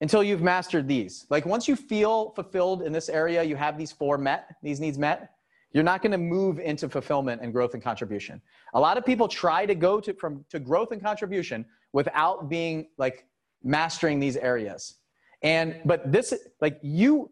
until 0.00 0.22
you've 0.22 0.42
mastered 0.42 0.88
these. 0.88 1.26
Like 1.30 1.44
once 1.44 1.68
you 1.68 1.76
feel 1.76 2.30
fulfilled 2.30 2.82
in 2.82 2.92
this 2.92 3.08
area, 3.08 3.42
you 3.42 3.56
have 3.56 3.76
these 3.76 3.92
four 3.92 4.18
met, 4.18 4.56
these 4.62 4.80
needs 4.80 4.98
met, 4.98 5.30
you're 5.72 5.84
not 5.84 6.02
going 6.02 6.12
to 6.12 6.18
move 6.18 6.58
into 6.58 6.88
fulfillment 6.88 7.42
and 7.42 7.52
growth 7.52 7.74
and 7.74 7.82
contribution. 7.82 8.40
A 8.74 8.80
lot 8.80 8.96
of 8.96 9.04
people 9.04 9.28
try 9.28 9.66
to 9.66 9.74
go 9.74 10.00
to 10.00 10.14
from 10.14 10.44
to 10.48 10.58
growth 10.58 10.92
and 10.92 11.02
contribution 11.02 11.64
without 11.92 12.48
being 12.48 12.88
like 12.96 13.26
mastering 13.62 14.18
these 14.18 14.36
areas. 14.36 14.96
And 15.42 15.80
but 15.84 16.10
this 16.10 16.34
like 16.60 16.78
you 16.82 17.30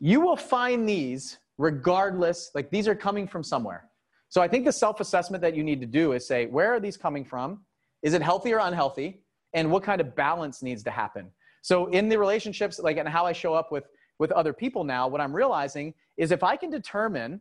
you 0.00 0.20
will 0.20 0.36
find 0.36 0.88
these 0.88 1.38
regardless 1.58 2.50
like 2.54 2.70
these 2.70 2.88
are 2.88 2.94
coming 2.94 3.26
from 3.26 3.42
somewhere. 3.42 3.88
So 4.28 4.40
I 4.40 4.48
think 4.48 4.64
the 4.64 4.72
self-assessment 4.72 5.40
that 5.42 5.54
you 5.54 5.62
need 5.62 5.80
to 5.80 5.86
do 5.86 6.12
is 6.12 6.26
say 6.26 6.46
where 6.46 6.72
are 6.74 6.80
these 6.80 6.96
coming 6.96 7.24
from? 7.24 7.64
Is 8.02 8.14
it 8.14 8.22
healthy 8.22 8.52
or 8.52 8.58
unhealthy? 8.58 9.22
And 9.52 9.70
what 9.70 9.82
kind 9.82 10.00
of 10.00 10.14
balance 10.16 10.62
needs 10.62 10.82
to 10.84 10.90
happen? 10.90 11.30
So 11.62 11.86
in 11.86 12.08
the 12.08 12.18
relationships 12.18 12.78
like 12.78 12.96
and 12.96 13.08
how 13.08 13.24
I 13.24 13.32
show 13.32 13.54
up 13.54 13.72
with 13.72 13.84
with 14.18 14.30
other 14.32 14.52
people 14.52 14.84
now, 14.84 15.08
what 15.08 15.20
I'm 15.20 15.34
realizing 15.34 15.94
is 16.16 16.30
if 16.30 16.44
I 16.44 16.56
can 16.56 16.70
determine 16.70 17.40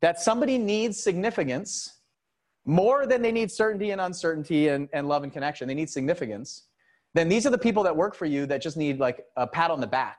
that 0.00 0.20
somebody 0.20 0.58
needs 0.58 1.02
significance 1.02 2.00
more 2.64 3.06
than 3.06 3.22
they 3.22 3.32
need 3.32 3.50
certainty 3.50 3.90
and 3.90 4.00
uncertainty 4.00 4.68
and, 4.68 4.88
and 4.92 5.08
love 5.08 5.22
and 5.22 5.32
connection, 5.32 5.68
they 5.68 5.74
need 5.74 5.90
significance 5.90 6.68
then 7.14 7.28
these 7.28 7.46
are 7.46 7.50
the 7.50 7.58
people 7.58 7.82
that 7.82 7.96
work 7.96 8.14
for 8.14 8.26
you 8.26 8.46
that 8.46 8.62
just 8.62 8.76
need 8.76 8.98
like 8.98 9.24
a 9.36 9.46
pat 9.46 9.70
on 9.70 9.80
the 9.80 9.86
back. 9.86 10.18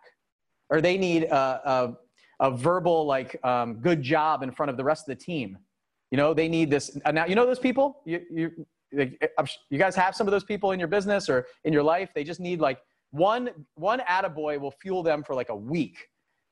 Or 0.70 0.82
they 0.82 0.98
need 0.98 1.24
a, 1.24 1.36
a, 1.36 1.98
a 2.40 2.52
verbal 2.52 3.06
like 3.06 3.44
um, 3.44 3.76
good 3.76 4.02
job 4.02 4.44
in 4.44 4.52
front 4.52 4.70
of 4.70 4.78
the 4.78 4.84
rest 4.84 5.08
of 5.08 5.18
the 5.18 5.24
team. 5.24 5.58
You 6.12 6.18
know 6.18 6.34
they 6.34 6.48
need 6.48 6.70
this 6.70 6.98
uh, 7.06 7.12
now 7.12 7.26
you 7.26 7.36
know 7.36 7.46
those 7.46 7.60
people? 7.60 8.02
You, 8.06 8.22
you, 8.32 8.66
you 8.92 9.80
guys 9.80 9.96
have 9.96 10.16
some 10.16 10.28
of 10.28 10.32
those 10.32 10.44
people 10.44 10.72
in 10.72 10.80
your 10.80 10.88
business 10.88 11.30
or 11.30 11.48
in 11.64 11.74
your 11.74 11.84
life? 11.84 12.12
They 12.14 12.24
just 12.24 12.40
need 12.40 12.60
like 12.60 12.80
one 13.12 13.50
one 13.76 14.00
attaboy 14.02 14.60
will 14.60 14.74
fuel 14.82 15.02
them 15.04 15.24
for 15.24 15.34
like 15.36 15.50
a 15.50 15.56
week 15.56 15.98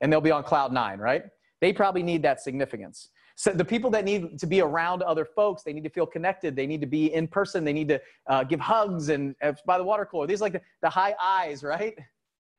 and 0.01 0.11
they'll 0.11 0.21
be 0.21 0.31
on 0.31 0.43
cloud 0.43 0.73
nine 0.73 0.99
right? 0.99 1.23
They 1.61 1.71
probably 1.73 2.01
need 2.01 2.23
that 2.23 2.41
significance 2.41 3.09
so 3.41 3.49
the 3.51 3.65
people 3.65 3.89
that 3.89 4.05
need 4.05 4.37
to 4.37 4.45
be 4.45 4.61
around 4.61 5.01
other 5.01 5.25
folks, 5.25 5.63
they 5.63 5.73
need 5.73 5.83
to 5.83 5.89
feel 5.89 6.05
connected. 6.05 6.55
They 6.55 6.67
need 6.67 6.79
to 6.81 6.85
be 6.85 7.11
in 7.11 7.27
person. 7.27 7.63
They 7.63 7.73
need 7.73 7.87
to 7.87 7.99
uh, 8.27 8.43
give 8.43 8.59
hugs 8.59 9.09
and 9.09 9.35
uh, 9.41 9.53
by 9.65 9.79
the 9.79 9.83
water 9.83 10.05
cooler. 10.05 10.27
These 10.27 10.41
like 10.41 10.53
the, 10.53 10.61
the 10.83 10.91
high 10.91 11.15
eyes, 11.19 11.63
right? 11.63 11.97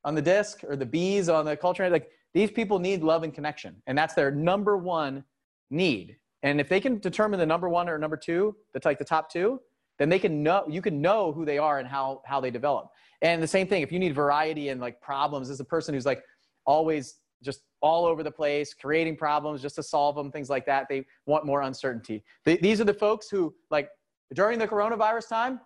On 0.04 0.16
the 0.16 0.22
disc 0.22 0.64
or 0.64 0.74
the 0.74 0.84
bees 0.84 1.28
on 1.28 1.44
the 1.44 1.56
culture. 1.56 1.88
Like 1.88 2.10
these 2.34 2.50
people 2.50 2.80
need 2.80 3.04
love 3.04 3.22
and 3.22 3.32
connection. 3.32 3.80
And 3.86 3.96
that's 3.96 4.14
their 4.14 4.32
number 4.32 4.76
one 4.76 5.22
need. 5.70 6.16
And 6.42 6.60
if 6.60 6.68
they 6.68 6.80
can 6.80 6.98
determine 6.98 7.38
the 7.38 7.46
number 7.46 7.68
one 7.68 7.88
or 7.88 7.96
number 7.96 8.16
two, 8.16 8.56
that's 8.72 8.84
like 8.84 8.98
the 8.98 9.04
top 9.04 9.30
two, 9.30 9.60
then 10.00 10.08
they 10.08 10.18
can 10.18 10.42
know, 10.42 10.64
you 10.68 10.82
can 10.82 11.00
know 11.00 11.30
who 11.30 11.44
they 11.44 11.58
are 11.58 11.78
and 11.78 11.86
how, 11.86 12.22
how 12.24 12.40
they 12.40 12.50
develop. 12.50 12.90
And 13.20 13.40
the 13.40 13.46
same 13.46 13.68
thing, 13.68 13.82
if 13.82 13.92
you 13.92 14.00
need 14.00 14.16
variety 14.16 14.70
and 14.70 14.80
like 14.80 15.00
problems 15.00 15.48
as 15.48 15.60
a 15.60 15.64
person 15.64 15.94
who's 15.94 16.06
like 16.06 16.24
always 16.66 17.18
just 17.40 17.60
all 17.82 18.06
over 18.06 18.22
the 18.22 18.30
place, 18.30 18.72
creating 18.72 19.16
problems 19.16 19.60
just 19.60 19.74
to 19.74 19.82
solve 19.82 20.14
them, 20.14 20.30
things 20.30 20.48
like 20.48 20.64
that. 20.66 20.86
They 20.88 21.04
want 21.26 21.44
more 21.44 21.62
uncertainty. 21.62 22.24
These 22.44 22.80
are 22.80 22.84
the 22.84 22.94
folks 22.94 23.28
who, 23.28 23.54
like, 23.70 23.90
during 24.34 24.58
the 24.58 24.68
coronavirus 24.68 25.28
time, 25.28 25.60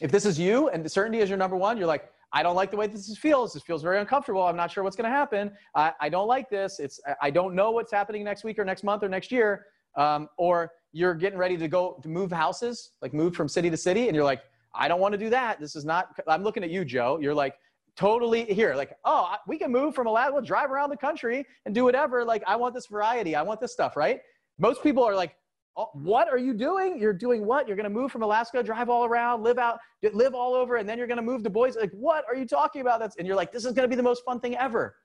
if 0.00 0.10
this 0.10 0.24
is 0.24 0.38
you 0.38 0.68
and 0.68 0.84
the 0.84 0.88
certainty 0.88 1.18
is 1.18 1.28
your 1.28 1.38
number 1.38 1.56
one, 1.56 1.76
you're 1.76 1.86
like, 1.86 2.10
I 2.32 2.42
don't 2.42 2.56
like 2.56 2.70
the 2.70 2.76
way 2.76 2.86
this 2.86 3.16
feels. 3.18 3.52
This 3.52 3.62
feels 3.62 3.82
very 3.82 3.98
uncomfortable. 3.98 4.42
I'm 4.42 4.56
not 4.56 4.70
sure 4.70 4.82
what's 4.84 4.96
going 4.96 5.10
to 5.10 5.16
happen. 5.16 5.52
I, 5.74 5.92
I 6.00 6.08
don't 6.08 6.28
like 6.28 6.48
this. 6.48 6.80
It's 6.80 6.98
I 7.20 7.30
don't 7.30 7.54
know 7.54 7.70
what's 7.72 7.92
happening 7.92 8.24
next 8.24 8.42
week 8.42 8.58
or 8.58 8.64
next 8.64 8.84
month 8.84 9.02
or 9.02 9.08
next 9.08 9.30
year. 9.30 9.66
Um, 9.96 10.28
or 10.38 10.72
you're 10.92 11.14
getting 11.14 11.38
ready 11.38 11.58
to 11.58 11.68
go 11.68 12.00
to 12.02 12.08
move 12.08 12.32
houses, 12.32 12.92
like 13.02 13.12
move 13.12 13.34
from 13.34 13.48
city 13.48 13.68
to 13.68 13.76
city, 13.76 14.06
and 14.08 14.16
you're 14.16 14.24
like, 14.24 14.40
I 14.74 14.88
don't 14.88 15.00
want 15.00 15.12
to 15.12 15.18
do 15.18 15.28
that. 15.28 15.60
This 15.60 15.76
is 15.76 15.84
not. 15.84 16.18
I'm 16.26 16.42
looking 16.42 16.64
at 16.64 16.70
you, 16.70 16.84
Joe. 16.86 17.18
You're 17.20 17.34
like, 17.34 17.56
totally 17.96 18.44
here 18.44 18.74
like 18.74 18.94
oh 19.04 19.34
we 19.46 19.58
can 19.58 19.70
move 19.70 19.94
from 19.94 20.06
alaska 20.06 20.32
we'll 20.32 20.42
drive 20.42 20.70
around 20.70 20.88
the 20.88 20.96
country 20.96 21.44
and 21.66 21.74
do 21.74 21.84
whatever 21.84 22.24
like 22.24 22.42
i 22.46 22.56
want 22.56 22.74
this 22.74 22.86
variety 22.86 23.36
i 23.36 23.42
want 23.42 23.60
this 23.60 23.72
stuff 23.72 23.96
right? 23.96 24.20
Most 24.58 24.82
people 24.82 25.02
are 25.02 25.14
like 25.14 25.34
oh, 25.76 25.88
what 25.94 26.28
are 26.28 26.36
you 26.36 26.52
doing? 26.52 27.00
You're 27.00 27.14
doing 27.14 27.46
what? 27.46 27.66
You're 27.66 27.76
going 27.76 27.84
to 27.84 27.90
move 27.90 28.12
from 28.12 28.22
alaska 28.22 28.62
drive 28.62 28.88
all 28.88 29.04
around 29.04 29.42
live 29.42 29.58
out 29.58 29.78
live 30.12 30.34
all 30.34 30.54
over 30.54 30.76
and 30.76 30.88
then 30.88 30.98
you're 30.98 31.06
going 31.06 31.16
to 31.16 31.22
move 31.22 31.42
to 31.42 31.50
boise 31.50 31.78
like 31.78 31.90
what 31.92 32.24
are 32.28 32.36
you 32.36 32.46
talking 32.46 32.80
about? 32.80 33.00
That's 33.00 33.16
and 33.16 33.26
you're 33.26 33.36
like 33.36 33.52
this 33.52 33.64
is 33.64 33.72
going 33.72 33.84
to 33.84 33.88
be 33.88 33.96
the 33.96 34.02
most 34.02 34.24
fun 34.24 34.40
thing 34.40 34.56
ever. 34.56 34.96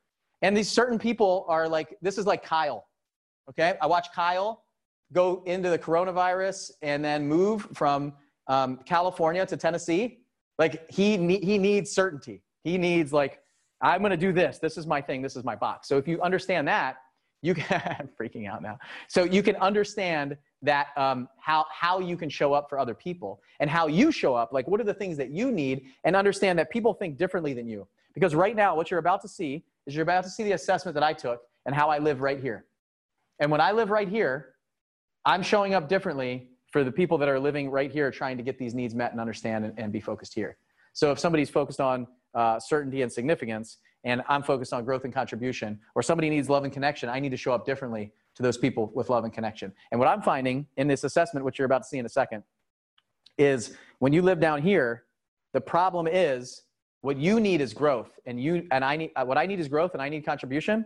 And 0.41 0.55
these 0.55 0.69
certain 0.69 0.99
people 0.99 1.45
are 1.47 1.67
like 1.67 1.97
this 2.01 2.17
is 2.17 2.25
like 2.25 2.43
kyle 2.43 2.85
okay? 3.49 3.75
I 3.81 3.87
watch 3.87 4.07
kyle 4.13 4.63
go 5.13 5.41
into 5.45 5.69
the 5.69 5.79
coronavirus 5.79 6.71
and 6.81 7.03
then 7.03 7.25
move 7.27 7.67
from 7.73 8.13
um, 8.47 8.77
california 8.85 9.45
to 9.45 9.57
tennessee. 9.57 10.19
Like 10.59 10.89
he 10.91 11.17
he 11.39 11.57
needs 11.57 11.91
certainty 11.91 12.43
he 12.63 12.77
needs 12.77 13.13
like, 13.13 13.39
I'm 13.81 13.99
going 13.99 14.11
to 14.11 14.17
do 14.17 14.31
this. 14.33 14.59
This 14.59 14.77
is 14.77 14.87
my 14.87 15.01
thing. 15.01 15.21
This 15.21 15.35
is 15.35 15.43
my 15.43 15.55
box. 15.55 15.87
So 15.87 15.97
if 15.97 16.07
you 16.07 16.21
understand 16.21 16.67
that, 16.67 16.97
you 17.41 17.53
can, 17.53 17.81
I'm 17.99 18.09
freaking 18.19 18.49
out 18.49 18.61
now. 18.61 18.79
So 19.07 19.23
you 19.23 19.43
can 19.43 19.55
understand 19.57 20.37
that 20.61 20.87
um, 20.97 21.27
how 21.39 21.65
how 21.71 21.99
you 21.99 22.17
can 22.17 22.29
show 22.29 22.53
up 22.53 22.69
for 22.69 22.79
other 22.79 22.93
people 22.93 23.41
and 23.59 23.69
how 23.69 23.87
you 23.87 24.11
show 24.11 24.35
up 24.35 24.51
like 24.51 24.67
what 24.67 24.81
are 24.81 24.85
the 24.85 24.93
things 24.93 25.17
that 25.17 25.29
you 25.29 25.51
need 25.51 25.85
and 26.03 26.15
understand 26.15 26.57
that 26.57 26.69
people 26.71 26.93
think 26.93 27.17
differently 27.17 27.53
than 27.53 27.67
you 27.67 27.87
because 28.13 28.33
right 28.33 28.55
now 28.55 28.75
what 28.75 28.89
you're 28.89 28.99
about 28.99 29.21
to 29.21 29.27
see 29.27 29.63
is 29.85 29.95
you're 29.95 30.03
about 30.03 30.23
to 30.23 30.29
see 30.29 30.43
the 30.43 30.53
assessment 30.53 30.95
that 30.95 31.03
i 31.03 31.13
took 31.13 31.41
and 31.65 31.75
how 31.75 31.89
i 31.89 31.99
live 31.99 32.21
right 32.21 32.41
here 32.41 32.65
and 33.39 33.51
when 33.51 33.61
i 33.61 33.71
live 33.71 33.91
right 33.91 34.09
here 34.09 34.55
i'm 35.25 35.43
showing 35.43 35.75
up 35.75 35.87
differently 35.87 36.49
for 36.71 36.83
the 36.83 36.91
people 36.91 37.19
that 37.19 37.29
are 37.29 37.39
living 37.39 37.69
right 37.69 37.91
here 37.91 38.09
trying 38.09 38.35
to 38.35 38.43
get 38.43 38.57
these 38.57 38.73
needs 38.73 38.95
met 38.95 39.11
and 39.11 39.21
understand 39.21 39.63
and, 39.63 39.77
and 39.77 39.93
be 39.93 40.01
focused 40.01 40.33
here 40.33 40.57
so 40.93 41.11
if 41.11 41.19
somebody's 41.19 41.51
focused 41.51 41.79
on 41.79 42.07
uh, 42.33 42.59
certainty 42.59 43.01
and 43.01 43.11
significance 43.11 43.77
and 44.03 44.21
i'm 44.29 44.43
focused 44.43 44.73
on 44.73 44.83
growth 44.83 45.03
and 45.05 45.13
contribution 45.13 45.79
or 45.95 46.03
somebody 46.03 46.29
needs 46.29 46.49
love 46.49 46.63
and 46.63 46.73
connection 46.73 47.09
i 47.09 47.19
need 47.19 47.31
to 47.31 47.37
show 47.37 47.53
up 47.53 47.65
differently 47.65 48.11
to 48.37 48.43
those 48.43 48.57
people 48.57 48.91
with 48.93 49.09
love 49.09 49.23
and 49.23 49.33
connection. 49.33 49.73
And 49.91 49.99
what 49.99 50.07
I'm 50.07 50.21
finding 50.21 50.67
in 50.77 50.87
this 50.87 51.03
assessment, 51.03 51.43
which 51.43 51.57
you're 51.57 51.65
about 51.65 51.81
to 51.81 51.89
see 51.89 51.97
in 51.97 52.05
a 52.05 52.09
second, 52.09 52.43
is 53.37 53.75
when 53.97 54.13
you 54.13 54.21
live 54.21 54.39
down 54.39 54.61
here, 54.61 55.05
the 55.53 55.61
problem 55.61 56.07
is 56.07 56.61
what 57.01 57.17
you 57.17 57.39
need 57.39 57.61
is 57.61 57.73
growth, 57.73 58.11
and 58.27 58.39
you 58.39 58.67
and 58.71 58.85
I 58.85 58.95
need 58.95 59.11
what 59.25 59.37
I 59.39 59.47
need 59.47 59.59
is 59.59 59.67
growth, 59.67 59.93
and 59.93 60.01
I 60.01 60.09
need 60.09 60.23
contribution. 60.23 60.85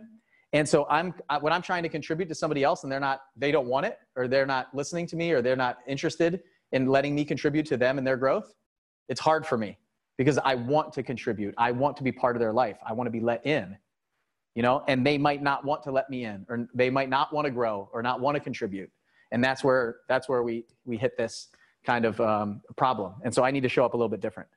And 0.54 0.66
so 0.66 0.86
I'm 0.88 1.14
when 1.40 1.52
I'm 1.52 1.60
trying 1.60 1.82
to 1.82 1.88
contribute 1.90 2.28
to 2.30 2.34
somebody 2.34 2.64
else, 2.64 2.84
and 2.84 2.92
they're 2.92 3.00
not, 3.00 3.20
they 3.36 3.52
don't 3.52 3.66
want 3.66 3.84
it, 3.84 3.98
or 4.16 4.28
they're 4.28 4.46
not 4.46 4.74
listening 4.74 5.06
to 5.08 5.16
me, 5.16 5.32
or 5.32 5.42
they're 5.42 5.56
not 5.56 5.78
interested 5.86 6.40
in 6.72 6.86
letting 6.86 7.14
me 7.14 7.24
contribute 7.24 7.66
to 7.66 7.76
them 7.76 7.98
and 7.98 8.06
their 8.06 8.16
growth. 8.16 8.54
It's 9.10 9.20
hard 9.20 9.46
for 9.46 9.58
me 9.58 9.78
because 10.18 10.38
I 10.38 10.54
want 10.54 10.92
to 10.94 11.02
contribute. 11.02 11.54
I 11.58 11.72
want 11.72 11.96
to 11.98 12.02
be 12.02 12.12
part 12.12 12.36
of 12.36 12.40
their 12.40 12.52
life. 12.52 12.76
I 12.86 12.92
want 12.92 13.06
to 13.06 13.10
be 13.10 13.20
let 13.20 13.46
in 13.46 13.76
you 14.54 14.62
know, 14.62 14.82
and 14.86 15.06
they 15.06 15.16
might 15.16 15.42
not 15.42 15.64
want 15.64 15.82
to 15.84 15.90
let 15.90 16.10
me 16.10 16.24
in, 16.24 16.44
or 16.48 16.68
they 16.74 16.90
might 16.90 17.08
not 17.08 17.32
want 17.32 17.46
to 17.46 17.50
grow, 17.50 17.88
or 17.92 18.02
not 18.02 18.20
want 18.20 18.34
to 18.34 18.40
contribute, 18.40 18.90
and 19.30 19.42
that's 19.42 19.64
where 19.64 19.96
that's 20.08 20.28
where 20.28 20.42
we 20.42 20.64
we 20.84 20.96
hit 20.96 21.16
this 21.16 21.48
kind 21.84 22.04
of 22.04 22.20
um, 22.20 22.60
problem. 22.76 23.14
And 23.24 23.34
so 23.34 23.42
I 23.42 23.50
need 23.50 23.62
to 23.62 23.68
show 23.68 23.84
up 23.84 23.94
a 23.94 23.96
little 23.96 24.10
bit 24.10 24.20
different. 24.20 24.48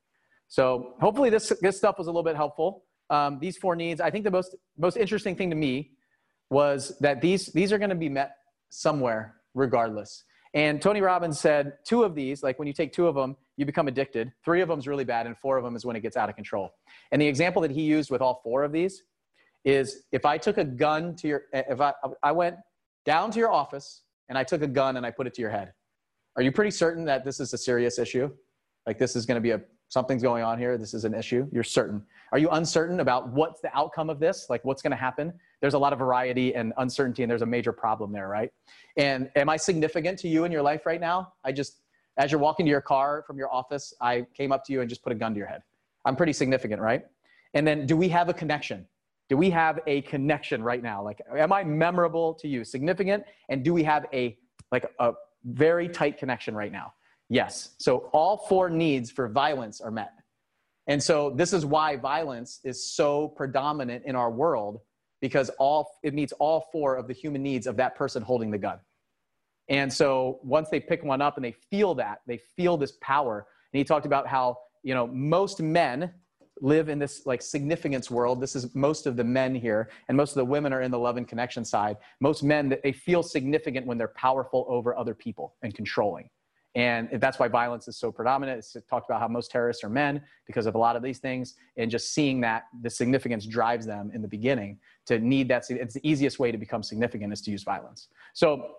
So 0.47 0.95
hopefully 0.99 1.29
this 1.29 1.51
this 1.61 1.77
stuff 1.77 1.97
was 1.97 2.07
a 2.07 2.09
little 2.09 2.23
bit 2.23 2.35
helpful. 2.35 2.83
Um, 3.09 3.39
these 3.39 3.57
four 3.57 3.75
needs. 3.75 4.01
I 4.01 4.09
think 4.11 4.25
the 4.25 4.31
most 4.31 4.55
most 4.77 4.97
interesting 4.97 5.35
thing 5.35 5.49
to 5.49 5.55
me 5.55 5.91
was 6.49 6.97
that 6.99 7.21
these 7.21 7.47
these 7.47 7.71
are 7.71 7.77
going 7.77 7.89
to 7.89 7.95
be 7.95 8.09
met 8.09 8.35
somewhere 8.69 9.35
regardless. 9.53 10.25
And 10.53 10.81
Tony 10.81 11.01
Robbins 11.01 11.39
said 11.39 11.73
two 11.85 12.03
of 12.03 12.15
these, 12.15 12.43
like 12.43 12.59
when 12.59 12.67
you 12.67 12.73
take 12.73 12.91
two 12.93 13.07
of 13.07 13.15
them, 13.15 13.35
you 13.57 13.65
become 13.65 13.87
addicted. 13.87 14.31
Three 14.43 14.61
of 14.61 14.67
them 14.67 14.79
is 14.79 14.87
really 14.87 15.03
bad, 15.03 15.27
and 15.27 15.37
four 15.37 15.57
of 15.57 15.63
them 15.63 15.75
is 15.75 15.85
when 15.85 15.95
it 15.95 16.01
gets 16.01 16.17
out 16.17 16.29
of 16.29 16.35
control. 16.35 16.73
And 17.11 17.21
the 17.21 17.27
example 17.27 17.61
that 17.61 17.71
he 17.71 17.81
used 17.81 18.11
with 18.11 18.21
all 18.21 18.41
four 18.43 18.63
of 18.63 18.71
these 18.71 19.03
is 19.63 20.03
if 20.11 20.25
I 20.25 20.37
took 20.37 20.57
a 20.57 20.63
gun 20.63 21.15
to 21.17 21.27
your, 21.27 21.43
if 21.53 21.81
I, 21.81 21.93
I 22.21 22.31
went 22.31 22.57
down 23.05 23.31
to 23.31 23.39
your 23.39 23.51
office 23.51 24.03
and 24.29 24.37
I 24.37 24.43
took 24.43 24.61
a 24.61 24.67
gun 24.67 24.97
and 24.97 25.05
I 25.05 25.11
put 25.11 25.27
it 25.27 25.33
to 25.35 25.41
your 25.41 25.49
head, 25.49 25.73
are 26.35 26.43
you 26.43 26.51
pretty 26.51 26.71
certain 26.71 27.05
that 27.05 27.23
this 27.25 27.39
is 27.39 27.53
a 27.53 27.57
serious 27.57 27.97
issue? 27.97 28.29
Like 28.85 28.99
this 28.99 29.15
is 29.15 29.25
going 29.25 29.35
to 29.35 29.41
be 29.41 29.51
a, 29.51 29.61
something's 29.89 30.21
going 30.21 30.43
on 30.43 30.59
here. 30.59 30.77
This 30.77 30.93
is 30.93 31.05
an 31.05 31.13
issue. 31.13 31.47
You're 31.51 31.63
certain. 31.63 32.03
Are 32.31 32.37
you 32.37 32.49
uncertain 32.49 32.99
about 32.99 33.29
what's 33.29 33.61
the 33.61 33.75
outcome 33.75 34.09
of 34.09 34.19
this? 34.19 34.47
Like 34.49 34.63
what's 34.65 34.81
going 34.81 34.91
to 34.91 34.97
happen? 34.97 35.33
There's 35.61 35.73
a 35.73 35.79
lot 35.79 35.93
of 35.93 35.99
variety 35.99 36.53
and 36.53 36.73
uncertainty 36.77 37.23
and 37.23 37.29
there's 37.29 37.41
a 37.41 37.47
major 37.47 37.71
problem 37.71 38.11
there, 38.11 38.27
right? 38.27 38.51
And 38.97 39.31
am 39.35 39.49
I 39.49 39.57
significant 39.57 40.19
to 40.19 40.27
you 40.27 40.43
in 40.43 40.51
your 40.51 40.61
life 40.61 40.85
right 40.85 41.01
now? 41.01 41.33
I 41.43 41.51
just, 41.51 41.81
as 42.17 42.31
you're 42.31 42.39
walking 42.39 42.65
to 42.65 42.69
your 42.69 42.81
car 42.81 43.23
from 43.27 43.37
your 43.37 43.53
office, 43.53 43.93
I 44.01 44.25
came 44.35 44.51
up 44.51 44.63
to 44.65 44.73
you 44.73 44.81
and 44.81 44.89
just 44.89 45.03
put 45.03 45.11
a 45.11 45.15
gun 45.15 45.33
to 45.33 45.37
your 45.37 45.47
head. 45.47 45.61
I'm 46.05 46.15
pretty 46.15 46.33
significant, 46.33 46.81
right? 46.81 47.05
And 47.53 47.65
then 47.65 47.85
do 47.85 47.97
we 47.97 48.09
have 48.09 48.29
a 48.29 48.33
connection? 48.33 48.87
do 49.29 49.37
we 49.37 49.49
have 49.49 49.79
a 49.87 50.01
connection 50.01 50.63
right 50.63 50.81
now? 50.81 51.03
Like 51.03 51.21
am 51.35 51.51
i 51.51 51.63
memorable 51.63 52.33
to 52.35 52.47
you? 52.47 52.63
Significant? 52.63 53.23
And 53.49 53.63
do 53.63 53.73
we 53.73 53.83
have 53.83 54.05
a 54.13 54.37
like 54.71 54.85
a 54.99 55.13
very 55.45 55.87
tight 55.89 56.17
connection 56.17 56.55
right 56.55 56.71
now? 56.71 56.93
Yes. 57.29 57.71
So 57.79 58.09
all 58.13 58.37
four 58.37 58.69
needs 58.69 59.09
for 59.09 59.27
violence 59.27 59.81
are 59.81 59.91
met. 59.91 60.13
And 60.87 61.01
so 61.01 61.31
this 61.31 61.53
is 61.53 61.65
why 61.65 61.95
violence 61.95 62.59
is 62.63 62.91
so 62.91 63.29
predominant 63.29 64.03
in 64.05 64.15
our 64.15 64.29
world 64.29 64.81
because 65.21 65.49
all 65.57 65.89
it 66.03 66.13
meets 66.13 66.33
all 66.33 66.67
four 66.71 66.95
of 66.95 67.07
the 67.07 67.13
human 67.13 67.41
needs 67.41 67.65
of 67.65 67.77
that 67.77 67.95
person 67.95 68.21
holding 68.21 68.51
the 68.51 68.59
gun 68.59 68.79
and 69.69 69.91
so 69.91 70.39
once 70.43 70.69
they 70.69 70.79
pick 70.79 71.03
one 71.03 71.21
up 71.21 71.37
and 71.37 71.45
they 71.45 71.51
feel 71.51 71.95
that 71.95 72.21
they 72.27 72.37
feel 72.37 72.77
this 72.77 72.93
power. 73.01 73.47
And 73.73 73.77
he 73.77 73.83
talked 73.83 74.05
about 74.05 74.27
how 74.27 74.57
you 74.83 74.93
know 74.93 75.07
most 75.07 75.61
men 75.61 76.11
live 76.61 76.87
in 76.87 76.99
this 76.99 77.25
like 77.25 77.41
significance 77.41 78.09
world. 78.09 78.39
This 78.39 78.55
is 78.55 78.73
most 78.75 79.07
of 79.07 79.17
the 79.17 79.23
men 79.23 79.53
here 79.53 79.89
and 80.07 80.15
most 80.15 80.31
of 80.31 80.35
the 80.35 80.45
women 80.45 80.71
are 80.71 80.81
in 80.81 80.91
the 80.91 80.99
love 80.99 81.17
and 81.17 81.27
connection 81.27 81.65
side. 81.65 81.97
Most 82.21 82.43
men 82.43 82.77
they 82.83 82.91
feel 82.91 83.23
significant 83.23 83.85
when 83.85 83.97
they're 83.97 84.07
powerful 84.09 84.65
over 84.69 84.97
other 84.97 85.13
people 85.13 85.55
and 85.63 85.73
controlling. 85.73 86.29
And 86.75 87.09
that's 87.21 87.39
why 87.39 87.47
violence 87.47 87.87
is 87.87 87.95
so 87.95 88.11
predominant. 88.11 88.57
It's 88.59 88.75
talked 88.89 89.09
about 89.09 89.21
how 89.21 89.29
most 89.29 89.49
terrorists 89.49 89.81
are 89.85 89.89
men 89.89 90.21
because 90.45 90.65
of 90.65 90.75
a 90.75 90.77
lot 90.77 90.97
of 90.97 91.01
these 91.01 91.19
things. 91.19 91.55
And 91.77 91.89
just 91.89 92.13
seeing 92.13 92.41
that 92.41 92.63
the 92.81 92.89
significance 92.89 93.45
drives 93.45 93.85
them 93.85 94.11
in 94.13 94.21
the 94.21 94.27
beginning 94.27 94.79
to 95.05 95.17
need 95.19 95.47
that 95.47 95.69
it's 95.69 95.93
the 95.93 96.07
easiest 96.07 96.37
way 96.37 96.51
to 96.51 96.57
become 96.57 96.83
significant 96.83 97.31
is 97.31 97.41
to 97.43 97.51
use 97.51 97.63
violence. 97.63 98.09
So 98.33 98.75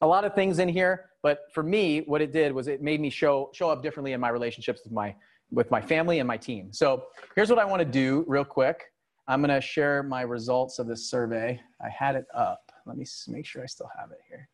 a 0.00 0.06
lot 0.06 0.24
of 0.24 0.34
things 0.34 0.58
in 0.58 0.68
here 0.68 1.10
but 1.22 1.46
for 1.52 1.62
me 1.62 2.00
what 2.06 2.20
it 2.20 2.32
did 2.32 2.52
was 2.52 2.68
it 2.68 2.82
made 2.82 3.00
me 3.00 3.10
show 3.10 3.50
show 3.52 3.70
up 3.70 3.82
differently 3.82 4.12
in 4.12 4.20
my 4.20 4.28
relationships 4.28 4.80
with 4.84 4.92
my 4.92 5.14
with 5.50 5.70
my 5.70 5.80
family 5.80 6.18
and 6.18 6.28
my 6.28 6.36
team. 6.36 6.72
So 6.72 7.04
here's 7.34 7.50
what 7.50 7.58
I 7.58 7.64
want 7.64 7.80
to 7.80 7.88
do 7.88 8.24
real 8.26 8.44
quick. 8.44 8.92
I'm 9.26 9.40
going 9.40 9.54
to 9.54 9.60
share 9.60 10.02
my 10.02 10.22
results 10.22 10.78
of 10.78 10.86
this 10.86 11.10
survey. 11.10 11.60
I 11.80 11.88
had 11.88 12.14
it 12.16 12.26
up. 12.34 12.72
Let 12.86 12.96
me 12.96 13.04
make 13.28 13.46
sure 13.46 13.62
I 13.62 13.66
still 13.66 13.90
have 13.98 14.10
it 14.10 14.18
here. 14.28 14.48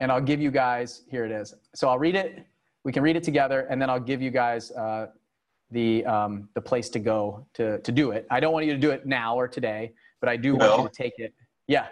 And 0.00 0.10
I'll 0.10 0.20
give 0.20 0.40
you 0.40 0.50
guys, 0.50 1.02
here 1.08 1.24
it 1.24 1.30
is. 1.30 1.54
So 1.74 1.88
I'll 1.88 1.98
read 1.98 2.16
it. 2.16 2.44
We 2.84 2.92
can 2.92 3.02
read 3.02 3.16
it 3.16 3.22
together 3.22 3.66
and 3.70 3.80
then 3.80 3.90
I'll 3.90 4.00
give 4.00 4.22
you 4.22 4.30
guys 4.30 4.70
uh, 4.72 5.08
the, 5.70 6.04
um, 6.06 6.48
the 6.54 6.60
place 6.60 6.88
to 6.90 6.98
go 6.98 7.46
to, 7.54 7.78
to 7.80 7.92
do 7.92 8.10
it. 8.12 8.26
I 8.30 8.40
don't 8.40 8.52
want 8.52 8.66
you 8.66 8.72
to 8.72 8.78
do 8.78 8.90
it 8.90 9.06
now 9.06 9.36
or 9.36 9.46
today, 9.46 9.92
but 10.20 10.28
I 10.28 10.36
do 10.36 10.56
want 10.56 10.82
you 10.82 10.88
to 10.88 10.94
take 10.94 11.18
it. 11.18 11.34
Yeah. 11.66 11.86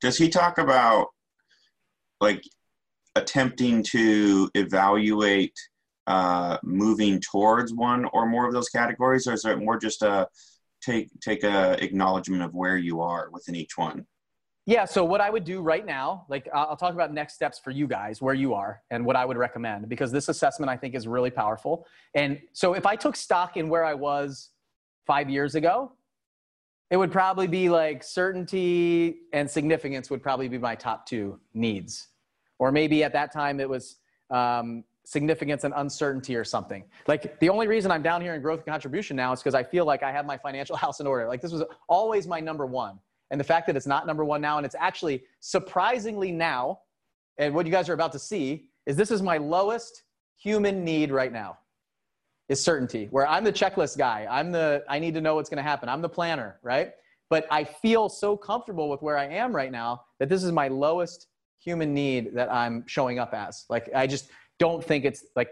Does 0.00 0.18
he 0.18 0.28
talk 0.28 0.58
about 0.58 1.08
like 2.20 2.42
attempting 3.14 3.82
to 3.82 4.50
evaluate 4.54 5.54
uh, 6.06 6.58
moving 6.62 7.20
towards 7.20 7.74
one 7.74 8.04
or 8.12 8.26
more 8.26 8.46
of 8.46 8.52
those 8.52 8.68
categories, 8.68 9.26
or 9.26 9.32
is 9.32 9.44
it 9.44 9.58
more 9.58 9.78
just 9.78 10.02
a 10.02 10.28
take 10.80 11.08
take 11.20 11.42
a 11.42 11.82
acknowledgement 11.82 12.42
of 12.42 12.54
where 12.54 12.76
you 12.76 13.00
are 13.00 13.28
within 13.32 13.56
each 13.56 13.76
one? 13.76 14.06
Yeah. 14.66 14.84
So 14.84 15.04
what 15.04 15.20
I 15.20 15.30
would 15.30 15.44
do 15.44 15.60
right 15.60 15.86
now, 15.86 16.26
like 16.28 16.48
I'll 16.52 16.76
talk 16.76 16.92
about 16.92 17.12
next 17.12 17.34
steps 17.34 17.58
for 17.58 17.70
you 17.70 17.86
guys, 17.86 18.20
where 18.20 18.34
you 18.34 18.54
are, 18.54 18.82
and 18.90 19.04
what 19.04 19.16
I 19.16 19.24
would 19.24 19.36
recommend, 19.36 19.88
because 19.88 20.10
this 20.10 20.28
assessment 20.28 20.70
I 20.70 20.76
think 20.76 20.94
is 20.94 21.06
really 21.06 21.30
powerful. 21.30 21.86
And 22.14 22.40
so 22.52 22.74
if 22.74 22.84
I 22.84 22.96
took 22.96 23.16
stock 23.16 23.56
in 23.56 23.68
where 23.68 23.84
I 23.84 23.94
was 23.94 24.50
five 25.06 25.30
years 25.30 25.54
ago, 25.54 25.92
it 26.90 26.96
would 26.96 27.10
probably 27.10 27.46
be 27.46 27.68
like 27.68 28.02
certainty 28.04 29.16
and 29.32 29.50
significance 29.50 30.10
would 30.10 30.22
probably 30.22 30.48
be 30.48 30.58
my 30.58 30.74
top 30.74 31.06
two 31.06 31.40
needs, 31.54 32.08
or 32.58 32.70
maybe 32.70 33.02
at 33.02 33.12
that 33.12 33.32
time 33.32 33.58
it 33.60 33.68
was 33.68 33.96
um, 34.30 34.84
significance 35.04 35.64
and 35.64 35.74
uncertainty 35.76 36.36
or 36.36 36.44
something. 36.44 36.84
Like 37.06 37.40
the 37.40 37.48
only 37.48 37.66
reason 37.66 37.90
I'm 37.90 38.02
down 38.02 38.20
here 38.20 38.34
in 38.34 38.42
growth 38.42 38.60
and 38.60 38.66
contribution 38.66 39.16
now 39.16 39.32
is 39.32 39.40
because 39.40 39.54
I 39.54 39.62
feel 39.62 39.84
like 39.84 40.02
I 40.02 40.12
have 40.12 40.26
my 40.26 40.36
financial 40.36 40.76
house 40.84 41.00
in 41.00 41.06
order. 41.06 41.26
Like 41.26 41.40
this 41.40 41.52
was 41.52 41.64
always 41.88 42.26
my 42.26 42.40
number 42.40 42.66
one. 42.66 42.98
And 43.30 43.40
the 43.40 43.44
fact 43.44 43.66
that 43.66 43.76
it's 43.76 43.88
not 43.88 44.06
number 44.06 44.24
one 44.24 44.40
now, 44.40 44.56
and 44.56 44.64
it's 44.64 44.76
actually 44.78 45.24
surprisingly 45.40 46.30
now, 46.30 46.80
and 47.38 47.52
what 47.54 47.66
you 47.66 47.72
guys 47.72 47.88
are 47.88 47.94
about 47.94 48.12
to 48.12 48.20
see 48.20 48.68
is 48.86 48.96
this 48.96 49.10
is 49.10 49.20
my 49.20 49.36
lowest 49.36 50.04
human 50.36 50.84
need 50.84 51.10
right 51.10 51.32
now 51.32 51.58
is 52.48 52.62
certainty 52.62 53.08
where 53.10 53.26
i'm 53.26 53.44
the 53.44 53.52
checklist 53.52 53.98
guy 53.98 54.26
i'm 54.30 54.52
the 54.52 54.82
i 54.88 54.98
need 54.98 55.14
to 55.14 55.20
know 55.20 55.34
what's 55.34 55.50
going 55.50 55.56
to 55.56 55.62
happen 55.62 55.88
i'm 55.88 56.02
the 56.02 56.08
planner 56.08 56.58
right 56.62 56.92
but 57.28 57.46
i 57.50 57.64
feel 57.64 58.08
so 58.08 58.36
comfortable 58.36 58.88
with 58.88 59.02
where 59.02 59.18
i 59.18 59.26
am 59.26 59.54
right 59.54 59.72
now 59.72 60.02
that 60.18 60.28
this 60.28 60.42
is 60.44 60.52
my 60.52 60.68
lowest 60.68 61.26
human 61.58 61.92
need 61.92 62.34
that 62.34 62.52
i'm 62.52 62.84
showing 62.86 63.18
up 63.18 63.34
as 63.34 63.64
like 63.68 63.88
i 63.94 64.06
just 64.06 64.30
don't 64.58 64.82
think 64.82 65.04
it's 65.04 65.24
like 65.34 65.50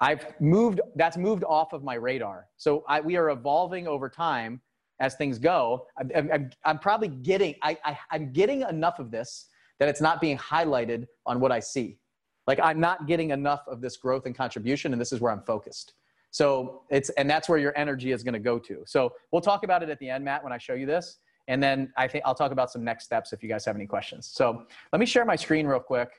I've 0.00 0.40
moved, 0.40 0.80
that's 0.96 1.16
moved 1.16 1.44
off 1.44 1.72
of 1.72 1.84
my 1.84 1.94
radar. 1.94 2.46
So 2.56 2.84
I, 2.88 3.00
we 3.00 3.16
are 3.16 3.30
evolving 3.30 3.86
over 3.86 4.08
time 4.08 4.60
as 4.98 5.14
things 5.14 5.38
go. 5.38 5.86
I'm, 5.98 6.30
I'm, 6.32 6.50
I'm 6.64 6.78
probably 6.78 7.08
getting, 7.08 7.54
I, 7.62 7.76
I, 7.84 7.98
I'm 8.10 8.32
getting 8.32 8.62
enough 8.62 8.98
of 8.98 9.10
this 9.10 9.46
that 9.78 9.88
it's 9.88 10.00
not 10.00 10.20
being 10.20 10.38
highlighted 10.38 11.06
on 11.26 11.38
what 11.40 11.52
I 11.52 11.60
see. 11.60 11.98
Like 12.46 12.58
I'm 12.62 12.80
not 12.80 13.06
getting 13.06 13.30
enough 13.30 13.62
of 13.66 13.80
this 13.80 13.96
growth 13.98 14.26
and 14.26 14.34
contribution, 14.34 14.92
and 14.92 15.00
this 15.00 15.12
is 15.12 15.20
where 15.20 15.32
I'm 15.32 15.42
focused. 15.42 15.94
So 16.30 16.82
it's, 16.90 17.10
and 17.10 17.28
that's 17.28 17.48
where 17.48 17.58
your 17.58 17.76
energy 17.76 18.12
is 18.12 18.22
going 18.22 18.34
to 18.34 18.40
go 18.40 18.58
to. 18.58 18.82
So 18.86 19.12
we'll 19.32 19.42
talk 19.42 19.64
about 19.64 19.82
it 19.82 19.90
at 19.90 19.98
the 19.98 20.08
end, 20.08 20.24
Matt, 20.24 20.44
when 20.44 20.52
I 20.52 20.58
show 20.58 20.74
you 20.74 20.86
this. 20.86 21.18
And 21.48 21.60
then 21.62 21.92
I 21.96 22.06
think 22.06 22.24
I'll 22.24 22.34
talk 22.34 22.52
about 22.52 22.70
some 22.70 22.84
next 22.84 23.04
steps 23.04 23.32
if 23.32 23.42
you 23.42 23.48
guys 23.48 23.64
have 23.64 23.74
any 23.74 23.86
questions. 23.86 24.30
So 24.32 24.66
let 24.92 25.00
me 25.00 25.06
share 25.06 25.24
my 25.24 25.36
screen 25.36 25.66
real 25.66 25.80
quick 25.80 26.10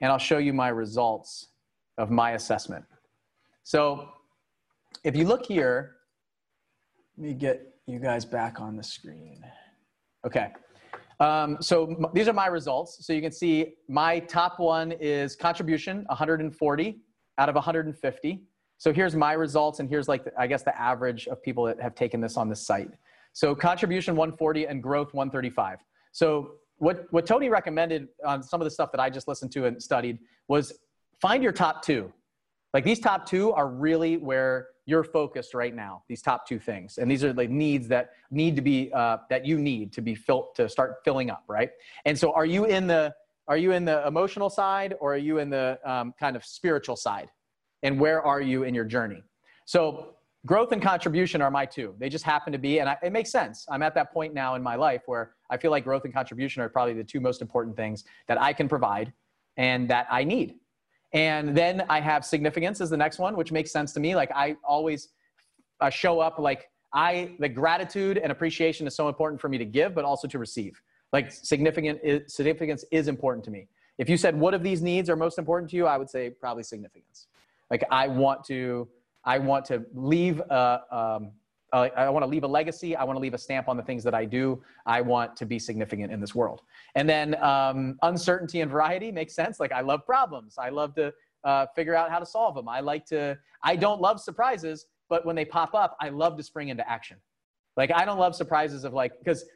and 0.00 0.12
I'll 0.12 0.18
show 0.18 0.38
you 0.38 0.52
my 0.52 0.68
results 0.68 1.48
of 1.96 2.10
my 2.10 2.32
assessment. 2.32 2.84
So 3.62 4.08
if 5.04 5.16
you 5.16 5.26
look 5.26 5.46
here, 5.46 5.96
let 7.16 7.28
me 7.28 7.34
get 7.34 7.74
you 7.86 7.98
guys 7.98 8.24
back 8.24 8.60
on 8.60 8.76
the 8.76 8.82
screen. 8.82 9.42
Okay. 10.26 10.52
Um, 11.20 11.58
so 11.60 12.10
these 12.12 12.28
are 12.28 12.32
my 12.32 12.46
results. 12.46 13.06
So 13.06 13.12
you 13.12 13.22
can 13.22 13.32
see 13.32 13.74
my 13.88 14.18
top 14.18 14.58
one 14.58 14.92
is 14.92 15.36
contribution, 15.36 16.04
140 16.08 17.00
out 17.38 17.48
of 17.48 17.54
150. 17.54 18.42
So 18.82 18.92
here's 18.92 19.14
my 19.14 19.34
results, 19.34 19.78
and 19.78 19.88
here's 19.88 20.08
like 20.08 20.24
I 20.36 20.48
guess 20.48 20.64
the 20.64 20.76
average 20.76 21.28
of 21.28 21.40
people 21.40 21.62
that 21.66 21.80
have 21.80 21.94
taken 21.94 22.20
this 22.20 22.36
on 22.36 22.48
the 22.48 22.56
site. 22.56 22.90
So 23.32 23.54
contribution 23.54 24.16
140 24.16 24.66
and 24.66 24.82
growth 24.82 25.14
135. 25.14 25.78
So 26.10 26.54
what 26.78 27.06
what 27.12 27.24
Tony 27.24 27.48
recommended 27.48 28.08
on 28.26 28.42
some 28.42 28.60
of 28.60 28.64
the 28.64 28.72
stuff 28.72 28.90
that 28.90 29.00
I 29.00 29.08
just 29.08 29.28
listened 29.28 29.52
to 29.52 29.66
and 29.66 29.80
studied 29.80 30.18
was 30.48 30.80
find 31.20 31.44
your 31.44 31.52
top 31.52 31.84
two. 31.84 32.12
Like 32.74 32.82
these 32.82 32.98
top 32.98 33.24
two 33.24 33.52
are 33.52 33.68
really 33.68 34.16
where 34.16 34.70
you're 34.86 35.04
focused 35.04 35.54
right 35.54 35.76
now. 35.76 36.02
These 36.08 36.20
top 36.20 36.44
two 36.44 36.58
things, 36.58 36.98
and 36.98 37.08
these 37.08 37.22
are 37.22 37.32
the 37.32 37.46
needs 37.46 37.86
that 37.86 38.10
need 38.32 38.56
to 38.56 38.62
be 38.62 38.90
uh, 38.92 39.18
that 39.30 39.46
you 39.46 39.58
need 39.58 39.92
to 39.92 40.00
be 40.00 40.16
filled 40.16 40.56
to 40.56 40.68
start 40.68 40.96
filling 41.04 41.30
up, 41.30 41.44
right? 41.46 41.70
And 42.04 42.18
so, 42.18 42.32
are 42.32 42.46
you 42.46 42.64
in 42.64 42.88
the 42.88 43.14
are 43.46 43.56
you 43.56 43.70
in 43.70 43.84
the 43.84 44.04
emotional 44.08 44.50
side 44.50 44.96
or 44.98 45.14
are 45.14 45.18
you 45.18 45.38
in 45.38 45.50
the 45.50 45.78
um, 45.84 46.14
kind 46.18 46.34
of 46.34 46.44
spiritual 46.44 46.96
side? 46.96 47.28
And 47.82 47.98
where 47.98 48.22
are 48.22 48.40
you 48.40 48.62
in 48.64 48.74
your 48.74 48.84
journey? 48.84 49.22
So 49.64 50.16
growth 50.46 50.72
and 50.72 50.82
contribution 50.82 51.40
are 51.40 51.50
my 51.50 51.66
two. 51.66 51.94
They 51.98 52.08
just 52.08 52.24
happen 52.24 52.52
to 52.52 52.58
be, 52.58 52.80
and 52.80 52.88
I, 52.88 52.96
it 53.02 53.12
makes 53.12 53.30
sense. 53.30 53.66
I'm 53.68 53.82
at 53.82 53.94
that 53.94 54.12
point 54.12 54.34
now 54.34 54.54
in 54.54 54.62
my 54.62 54.74
life 54.74 55.02
where 55.06 55.32
I 55.50 55.56
feel 55.56 55.70
like 55.70 55.84
growth 55.84 56.04
and 56.04 56.12
contribution 56.12 56.62
are 56.62 56.68
probably 56.68 56.94
the 56.94 57.04
two 57.04 57.20
most 57.20 57.42
important 57.42 57.76
things 57.76 58.04
that 58.28 58.40
I 58.40 58.52
can 58.52 58.68
provide 58.68 59.12
and 59.56 59.88
that 59.90 60.06
I 60.10 60.24
need. 60.24 60.56
And 61.12 61.56
then 61.56 61.84
I 61.88 62.00
have 62.00 62.24
significance 62.24 62.80
as 62.80 62.90
the 62.90 62.96
next 62.96 63.18
one, 63.18 63.36
which 63.36 63.52
makes 63.52 63.70
sense 63.70 63.92
to 63.92 64.00
me. 64.00 64.16
Like 64.16 64.30
I 64.34 64.56
always 64.64 65.08
uh, 65.80 65.90
show 65.90 66.20
up 66.20 66.38
like 66.38 66.70
I, 66.94 67.32
the 67.38 67.48
gratitude 67.48 68.18
and 68.18 68.32
appreciation 68.32 68.86
is 68.86 68.94
so 68.94 69.08
important 69.08 69.40
for 69.40 69.48
me 69.48 69.58
to 69.58 69.64
give, 69.64 69.94
but 69.94 70.04
also 70.04 70.26
to 70.28 70.38
receive. 70.38 70.80
Like 71.12 71.30
significant 71.30 72.00
is, 72.02 72.32
significance 72.32 72.84
is 72.90 73.08
important 73.08 73.44
to 73.44 73.50
me. 73.50 73.68
If 73.98 74.08
you 74.08 74.16
said, 74.16 74.38
what 74.38 74.54
of 74.54 74.62
these 74.62 74.80
needs 74.80 75.10
are 75.10 75.16
most 75.16 75.38
important 75.38 75.70
to 75.70 75.76
you? 75.76 75.86
I 75.86 75.98
would 75.98 76.08
say 76.08 76.30
probably 76.30 76.62
significance. 76.62 77.26
Like 77.72 77.84
I 77.90 78.06
want 78.06 78.44
to, 78.44 78.86
I 79.24 79.38
want 79.38 79.64
to 79.66 79.82
leave 79.94 80.40
a, 80.40 80.82
um, 80.92 81.32
uh, 81.72 81.88
I 81.96 82.10
want 82.10 82.22
to 82.22 82.26
leave 82.28 82.44
a 82.44 82.46
legacy. 82.46 82.94
I 82.94 83.02
want 83.02 83.16
to 83.16 83.20
leave 83.20 83.32
a 83.32 83.38
stamp 83.38 83.66
on 83.66 83.78
the 83.78 83.82
things 83.82 84.04
that 84.04 84.14
I 84.14 84.26
do. 84.26 84.62
I 84.84 85.00
want 85.00 85.34
to 85.38 85.46
be 85.46 85.58
significant 85.58 86.12
in 86.12 86.20
this 86.20 86.34
world. 86.34 86.60
And 86.96 87.08
then 87.08 87.42
um, 87.42 87.96
uncertainty 88.02 88.60
and 88.60 88.70
variety 88.70 89.10
makes 89.10 89.34
sense. 89.34 89.58
Like 89.58 89.72
I 89.72 89.80
love 89.80 90.04
problems. 90.04 90.56
I 90.58 90.68
love 90.68 90.94
to 90.96 91.14
uh, 91.44 91.66
figure 91.74 91.94
out 91.94 92.10
how 92.10 92.18
to 92.18 92.26
solve 92.26 92.54
them. 92.54 92.68
I 92.68 92.80
like 92.80 93.06
to. 93.06 93.38
I 93.64 93.74
don't 93.76 94.02
love 94.02 94.20
surprises, 94.20 94.86
but 95.08 95.24
when 95.24 95.34
they 95.34 95.46
pop 95.46 95.74
up, 95.74 95.96
I 95.98 96.10
love 96.10 96.36
to 96.36 96.42
spring 96.42 96.68
into 96.68 96.88
action. 96.88 97.16
Like 97.78 97.90
I 97.90 98.04
don't 98.04 98.18
love 98.18 98.36
surprises 98.36 98.84
of 98.84 98.92
like 98.92 99.18
because 99.18 99.46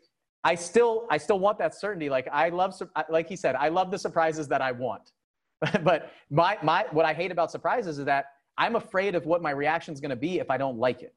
I 0.43 0.55
still 0.55 1.07
I 1.11 1.19
still 1.19 1.39
want 1.39 1.59
that 1.59 1.75
certainty. 1.75 2.09
Like 2.09 2.29
I 2.33 2.49
love 2.49 2.81
like 3.11 3.29
he 3.29 3.37
said, 3.37 3.57
I 3.57 3.69
love 3.69 3.91
the 3.91 3.99
surprises 3.99 4.49
that 4.49 4.63
I 4.63 4.73
want. 4.73 5.13
but 5.83 6.13
my 6.31 6.59
my 6.63 6.85
what 6.91 7.07
I 7.07 7.15
hate 7.15 7.31
about 7.31 7.51
surprises 7.51 7.99
is 7.99 8.05
that 8.05 8.27
I'm 8.59 8.77
afraid 8.77 9.15
of 9.15 9.27
what 9.27 9.43
my 9.43 9.51
reaction 9.51 9.93
is 9.95 10.01
going 10.01 10.11
to 10.11 10.17
be 10.17 10.39
if 10.39 10.51
I 10.51 10.57
don't 10.57 10.79
like 10.79 11.03
it. 11.03 11.15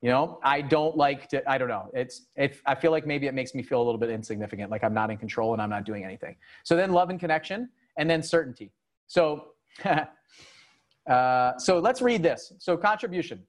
You 0.00 0.10
know, 0.10 0.38
I 0.44 0.60
don't 0.60 0.96
like 0.96 1.28
to, 1.30 1.50
I 1.50 1.58
don't 1.58 1.68
know. 1.68 1.90
It's, 1.92 2.26
if 2.36 2.62
I 2.66 2.76
feel 2.76 2.92
like 2.92 3.04
maybe 3.04 3.26
it 3.26 3.34
makes 3.34 3.52
me 3.52 3.64
feel 3.64 3.82
a 3.82 3.84
little 3.84 3.98
bit 3.98 4.10
insignificant, 4.10 4.70
like 4.70 4.84
I'm 4.84 4.94
not 4.94 5.10
in 5.10 5.16
control 5.16 5.54
and 5.54 5.60
I'm 5.60 5.70
not 5.70 5.84
doing 5.84 6.04
anything. 6.04 6.36
So 6.62 6.76
then 6.76 6.92
love 6.92 7.10
and 7.10 7.18
connection 7.18 7.68
and 7.96 8.08
then 8.08 8.22
certainty. 8.22 8.70
So, 9.08 9.54
uh, 11.10 11.58
so 11.58 11.80
let's 11.80 12.00
read 12.00 12.22
this. 12.22 12.52
So 12.58 12.76
contribution. 12.76 13.42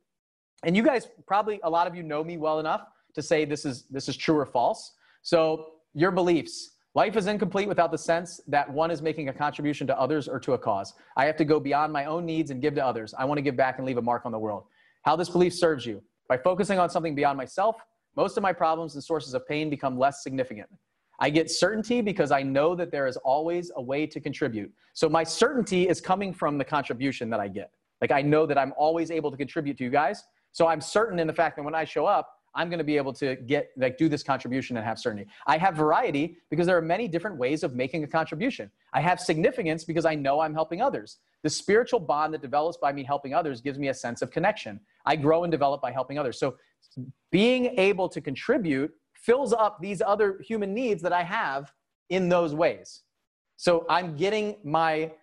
And 0.63 0.75
you 0.75 0.82
guys 0.82 1.08
probably, 1.28 1.60
a 1.63 1.69
lot 1.69 1.86
of 1.86 1.95
you 1.95 2.02
know 2.02 2.23
me 2.23 2.38
well 2.38 2.60
enough 2.60 2.82
to 3.13 3.21
say 3.21 3.45
this 3.45 3.63
is, 3.63 3.84
this 3.91 4.10
is 4.10 4.17
true 4.17 4.38
or 4.38 4.45
false. 4.47 4.93
So 5.21 5.67
your 5.93 6.10
beliefs. 6.10 6.71
Life 6.95 7.15
is 7.15 7.28
incomplete 7.28 7.67
without 7.67 7.91
the 7.91 7.97
sense 7.97 8.41
that 8.47 8.71
one 8.71 8.89
is 8.89 9.02
making 9.02 9.30
a 9.30 9.34
contribution 9.34 9.86
to 9.88 9.99
others 9.99 10.28
or 10.28 10.39
to 10.39 10.54
a 10.54 10.58
cause. 10.58 10.95
I 11.15 11.25
have 11.25 11.36
to 11.38 11.45
go 11.45 11.60
beyond 11.60 11.93
my 11.93 12.06
own 12.06 12.25
needs 12.25 12.49
and 12.49 12.60
give 12.62 12.73
to 12.75 12.86
others. 12.86 13.13
I 13.17 13.25
want 13.25 13.38
to 13.38 13.43
give 13.43 13.56
back 13.56 13.78
and 13.78 13.86
leave 13.86 13.97
a 13.97 14.02
mark 14.02 14.25
on 14.25 14.32
the 14.32 14.39
world. 14.39 14.63
How 15.04 15.15
this 15.15 15.30
belief 15.30 15.54
serves 15.54 15.86
you. 15.86 16.02
By 16.28 16.38
focusing 16.38 16.80
on 16.80 16.89
something 16.89 17.13
beyond 17.13 17.38
myself, 17.38 17.75
most 18.15 18.38
of 18.38 18.43
my 18.43 18.54
problems 18.54 18.95
and 18.95 19.04
sources 19.04 19.36
of 19.36 19.47
pain 19.47 19.69
become 19.69 19.99
less 19.99 20.23
significant. 20.23 20.67
I 21.19 21.30
get 21.30 21.52
certainty 21.52 22.02
because 22.02 22.32
I 22.32 22.41
know 22.41 22.73
that 22.75 22.91
there 22.91 23.06
is 23.06 23.17
always 23.17 23.71
a 23.75 23.82
way 23.82 24.08
to 24.08 24.19
contribute. 24.19 24.71
So 24.93 25.08
my 25.08 25.23
certainty 25.23 25.88
is 25.88 26.02
coming 26.02 26.34
from 26.34 26.58
the 26.58 26.65
contribution 26.65 27.30
that 27.30 27.39
I 27.39 27.49
get. 27.49 27.71
Like 28.02 28.12
I 28.12 28.23
know 28.23 28.47
that 28.47 28.58
I'm 28.58 28.73
always 28.78 29.12
able 29.12 29.30
to 29.30 29.38
contribute 29.38 29.78
to 29.78 29.84
you 29.84 29.89
guys. 29.91 30.23
So 30.54 30.67
I'm 30.67 30.82
certain 30.82 31.19
in 31.19 31.28
the 31.28 31.34
fact 31.34 31.56
that 31.58 31.63
when 31.63 31.75
I 31.75 31.84
show 31.84 32.08
up, 32.08 32.38
I'm 32.60 32.69
going 32.69 32.80
to 32.80 32.84
be 32.84 32.98
able 32.98 33.13
to 33.13 33.38
get 33.38 33.69
like 33.78 33.98
do 33.98 34.10
this 34.10 34.22
contribution 34.22 34.76
and 34.76 34.86
have 34.86 35.00
certainty. 35.00 35.32
I 35.48 35.58
have 35.58 35.76
variety 35.76 36.36
because 36.50 36.67
there 36.67 36.76
are 36.76 36.82
many 36.82 37.08
different 37.08 37.38
ways 37.38 37.63
of 37.63 37.74
making 37.74 38.04
a 38.04 38.08
contribution. 38.08 38.69
I 38.91 39.00
have 39.00 39.22
significance 39.22 39.86
because 39.86 40.04
I 40.04 40.13
know 40.13 40.41
I'm 40.41 40.54
helping 40.54 40.82
others. 40.82 41.19
The 41.43 41.50
spiritual 41.50 42.02
bond 42.02 42.34
that 42.34 42.41
develops 42.41 42.76
by 42.76 42.91
me 42.91 43.06
helping 43.06 43.34
others 43.34 43.62
gives 43.62 43.80
me 43.80 43.88
a 43.88 43.93
sense 43.93 44.22
of 44.22 44.30
connection. 44.30 44.82
I 45.06 45.15
grow 45.15 45.45
and 45.45 45.52
develop 45.52 45.82
by 45.82 45.93
helping 45.93 46.19
others. 46.19 46.38
So 46.38 46.58
being 47.32 47.67
able 47.80 48.10
to 48.10 48.19
contribute 48.19 48.91
fills 49.13 49.54
up 49.54 49.80
these 49.80 50.02
other 50.06 50.41
human 50.45 50.74
needs 50.74 51.02
that 51.04 51.13
I 51.13 51.24
have 51.24 51.72
in 52.10 52.28
those 52.28 52.54
ways. 52.54 53.04
So 53.56 53.86
I'm 53.89 54.17
getting 54.17 54.58
my, 54.65 55.13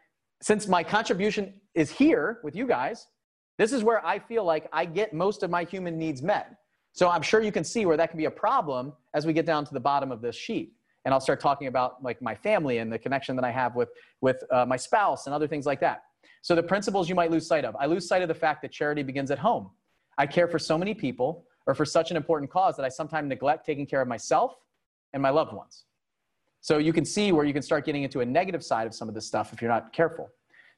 since 0.41 0.67
my 0.67 0.83
contribution 0.83 1.53
is 1.75 1.91
here 1.91 2.41
with 2.43 2.57
you 2.57 2.67
guys, 2.67 3.09
this 3.59 3.75
is 3.75 3.85
where 3.85 4.05
I 4.07 4.21
feel 4.21 4.45
like 4.45 4.69
I 4.73 4.87
get 4.87 5.13
most 5.13 5.43
of 5.43 5.51
my 5.51 5.65
human 5.65 5.99
needs 5.99 6.23
met. 6.23 6.57
So 6.97 7.11
I'm 7.11 7.21
sure 7.21 7.43
you 7.43 7.53
can 7.53 7.63
see 7.63 7.85
where 7.85 7.99
that 7.99 8.09
can 8.09 8.17
be 8.17 8.25
a 8.25 8.31
problem 8.31 8.91
as 9.13 9.27
we 9.27 9.35
get 9.35 9.45
down 9.45 9.67
to 9.67 9.75
the 9.75 9.81
bottom 9.81 10.11
of 10.11 10.23
this 10.23 10.35
sheet. 10.35 10.73
And 11.05 11.13
I'll 11.13 11.21
start 11.21 11.41
talking 11.41 11.69
about 11.69 12.03
like 12.03 12.23
my 12.23 12.35
family 12.35 12.79
and 12.79 12.91
the 12.91 12.99
connection 12.99 13.37
that 13.37 13.45
I 13.45 13.51
have 13.51 13.77
with, 13.77 13.91
with 14.23 14.43
uh, 14.51 14.65
my 14.65 14.77
spouse 14.77 15.27
and 15.27 15.35
other 15.35 15.47
things 15.47 15.67
like 15.67 15.79
that. 15.81 16.05
So 16.41 16.55
the 16.55 16.63
principles 16.63 17.07
you 17.07 17.15
might 17.15 17.31
lose 17.31 17.47
sight 17.47 17.67
of. 17.67 17.77
I 17.79 17.85
lose 17.85 18.09
sight 18.09 18.23
of 18.23 18.29
the 18.29 18.35
fact 18.35 18.63
that 18.63 18.73
charity 18.73 19.03
begins 19.03 19.31
at 19.31 19.39
home. 19.39 19.71
I 20.17 20.27
care 20.27 20.49
for 20.49 20.59
so 20.59 20.79
many 20.79 20.95
people 20.95 21.45
or 21.67 21.75
for 21.75 21.85
such 21.85 22.11
an 22.11 22.17
important 22.17 22.51
cause 22.51 22.77
that 22.77 22.87
I 22.87 22.89
sometimes 22.89 23.29
neglect 23.29 23.67
taking 23.67 23.85
care 23.85 24.01
of 24.01 24.09
myself 24.09 24.55
and 25.13 25.23
my 25.23 25.31
loved 25.31 25.53
ones. 25.53 25.85
So 26.63 26.79
you 26.79 26.95
can 26.95 27.05
see 27.05 27.31
where 27.31 27.45
you 27.45 27.53
can 27.53 27.63
start 27.63 27.85
getting 27.85 28.05
into 28.05 28.21
a 28.21 28.27
negative 28.27 28.65
side 28.65 28.87
of 28.87 28.95
some 28.95 29.07
of 29.07 29.15
this 29.15 29.27
stuff 29.27 29.53
if 29.53 29.61
you're 29.61 29.71
not 29.71 29.93
careful. 29.93 30.31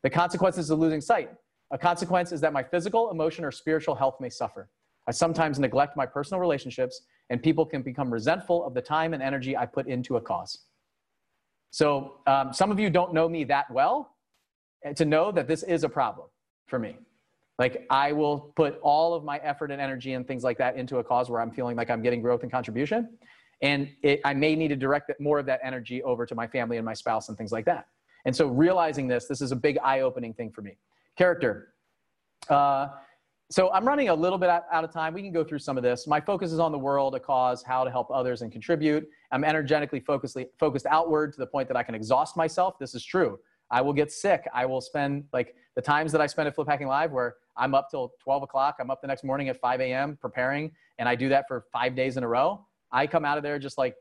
The 0.02 0.10
consequences 0.10 0.68
of 0.70 0.80
losing 0.80 1.00
sight. 1.00 1.30
A 1.70 1.78
consequence 1.78 2.32
is 2.32 2.40
that 2.40 2.52
my 2.52 2.64
physical, 2.64 3.12
emotion, 3.12 3.44
or 3.44 3.52
spiritual 3.52 3.94
health 3.94 4.16
may 4.20 4.30
suffer. 4.30 4.68
I 5.08 5.10
sometimes 5.10 5.58
neglect 5.58 5.96
my 5.96 6.04
personal 6.04 6.38
relationships, 6.38 7.00
and 7.30 7.42
people 7.42 7.64
can 7.64 7.82
become 7.82 8.12
resentful 8.12 8.64
of 8.64 8.74
the 8.74 8.82
time 8.82 9.14
and 9.14 9.22
energy 9.22 9.56
I 9.56 9.64
put 9.64 9.88
into 9.88 10.16
a 10.16 10.20
cause. 10.20 10.58
So, 11.70 12.20
um, 12.26 12.52
some 12.52 12.70
of 12.70 12.78
you 12.78 12.90
don't 12.90 13.14
know 13.14 13.28
me 13.28 13.44
that 13.44 13.70
well 13.70 14.14
to 14.94 15.04
know 15.04 15.32
that 15.32 15.48
this 15.48 15.62
is 15.62 15.82
a 15.82 15.88
problem 15.88 16.28
for 16.66 16.78
me. 16.78 16.96
Like 17.58 17.86
I 17.90 18.12
will 18.12 18.52
put 18.54 18.78
all 18.82 19.14
of 19.14 19.24
my 19.24 19.38
effort 19.38 19.70
and 19.70 19.80
energy 19.80 20.12
and 20.12 20.26
things 20.26 20.44
like 20.44 20.58
that 20.58 20.76
into 20.76 20.98
a 20.98 21.04
cause 21.04 21.28
where 21.28 21.40
I'm 21.40 21.50
feeling 21.50 21.76
like 21.76 21.90
I'm 21.90 22.02
getting 22.02 22.22
growth 22.22 22.42
and 22.42 22.52
contribution. 22.52 23.18
And 23.62 23.88
it, 24.02 24.20
I 24.24 24.34
may 24.34 24.54
need 24.54 24.68
to 24.68 24.76
direct 24.76 25.10
more 25.18 25.40
of 25.40 25.46
that 25.46 25.60
energy 25.64 26.02
over 26.04 26.24
to 26.26 26.34
my 26.34 26.46
family 26.46 26.76
and 26.76 26.86
my 26.86 26.94
spouse 26.94 27.28
and 27.28 27.36
things 27.36 27.50
like 27.50 27.64
that. 27.64 27.88
And 28.24 28.36
so 28.36 28.46
realizing 28.46 29.08
this, 29.08 29.26
this 29.26 29.40
is 29.40 29.50
a 29.50 29.56
big 29.56 29.78
eye-opening 29.82 30.34
thing 30.34 30.52
for 30.52 30.62
me. 30.62 30.76
Character. 31.16 31.74
Uh, 32.48 32.88
so 33.50 33.70
I'm 33.72 33.86
running 33.86 34.10
a 34.10 34.14
little 34.14 34.36
bit 34.36 34.50
out, 34.50 34.64
of 34.70 34.92
time. 34.92 35.14
We 35.14 35.22
can 35.22 35.32
go 35.32 35.42
through 35.42 35.60
some 35.60 35.78
of 35.78 35.82
this. 35.82 36.06
My 36.06 36.20
focus 36.20 36.52
is 36.52 36.58
on 36.58 36.70
the 36.70 36.78
world, 36.78 37.14
a 37.14 37.20
cause, 37.20 37.62
how 37.62 37.82
to 37.82 37.90
help 37.90 38.10
others 38.10 38.42
and 38.42 38.52
contribute. 38.52 39.08
I'm 39.32 39.42
energetically 39.42 40.00
focused, 40.00 40.36
focused 40.58 40.84
outward 40.84 41.32
to 41.32 41.38
the 41.38 41.46
point 41.46 41.66
that 41.68 41.76
I 41.76 41.82
can 41.82 41.94
exhaust 41.94 42.36
myself. 42.36 42.78
This 42.78 42.94
is 42.94 43.02
true. 43.02 43.38
I 43.70 43.80
will 43.80 43.94
get 43.94 44.12
sick. 44.12 44.46
I 44.52 44.66
will 44.66 44.82
spend 44.82 45.24
like 45.32 45.54
the 45.76 45.82
times 45.82 46.12
that 46.12 46.20
I 46.20 46.26
spend 46.26 46.48
at 46.48 46.54
Flip 46.54 46.68
Hacking 46.68 46.88
Live 46.88 47.10
where 47.10 47.36
I'm 47.56 47.74
up 47.74 47.88
till 47.90 48.12
12 48.22 48.42
o'clock. 48.42 48.76
I'm 48.80 48.90
up 48.90 49.00
the 49.00 49.08
next 49.08 49.24
morning 49.24 49.48
at 49.48 49.58
5 49.58 49.80
a.m. 49.80 50.18
preparing, 50.20 50.70
and 50.98 51.08
I 51.08 51.14
do 51.14 51.30
that 51.30 51.46
for 51.48 51.64
five 51.72 51.96
days 51.96 52.18
in 52.18 52.24
a 52.24 52.28
row. 52.28 52.66
I 52.92 53.06
come 53.06 53.24
out 53.24 53.38
of 53.38 53.42
there 53.42 53.58
just 53.58 53.78
like 53.78 53.94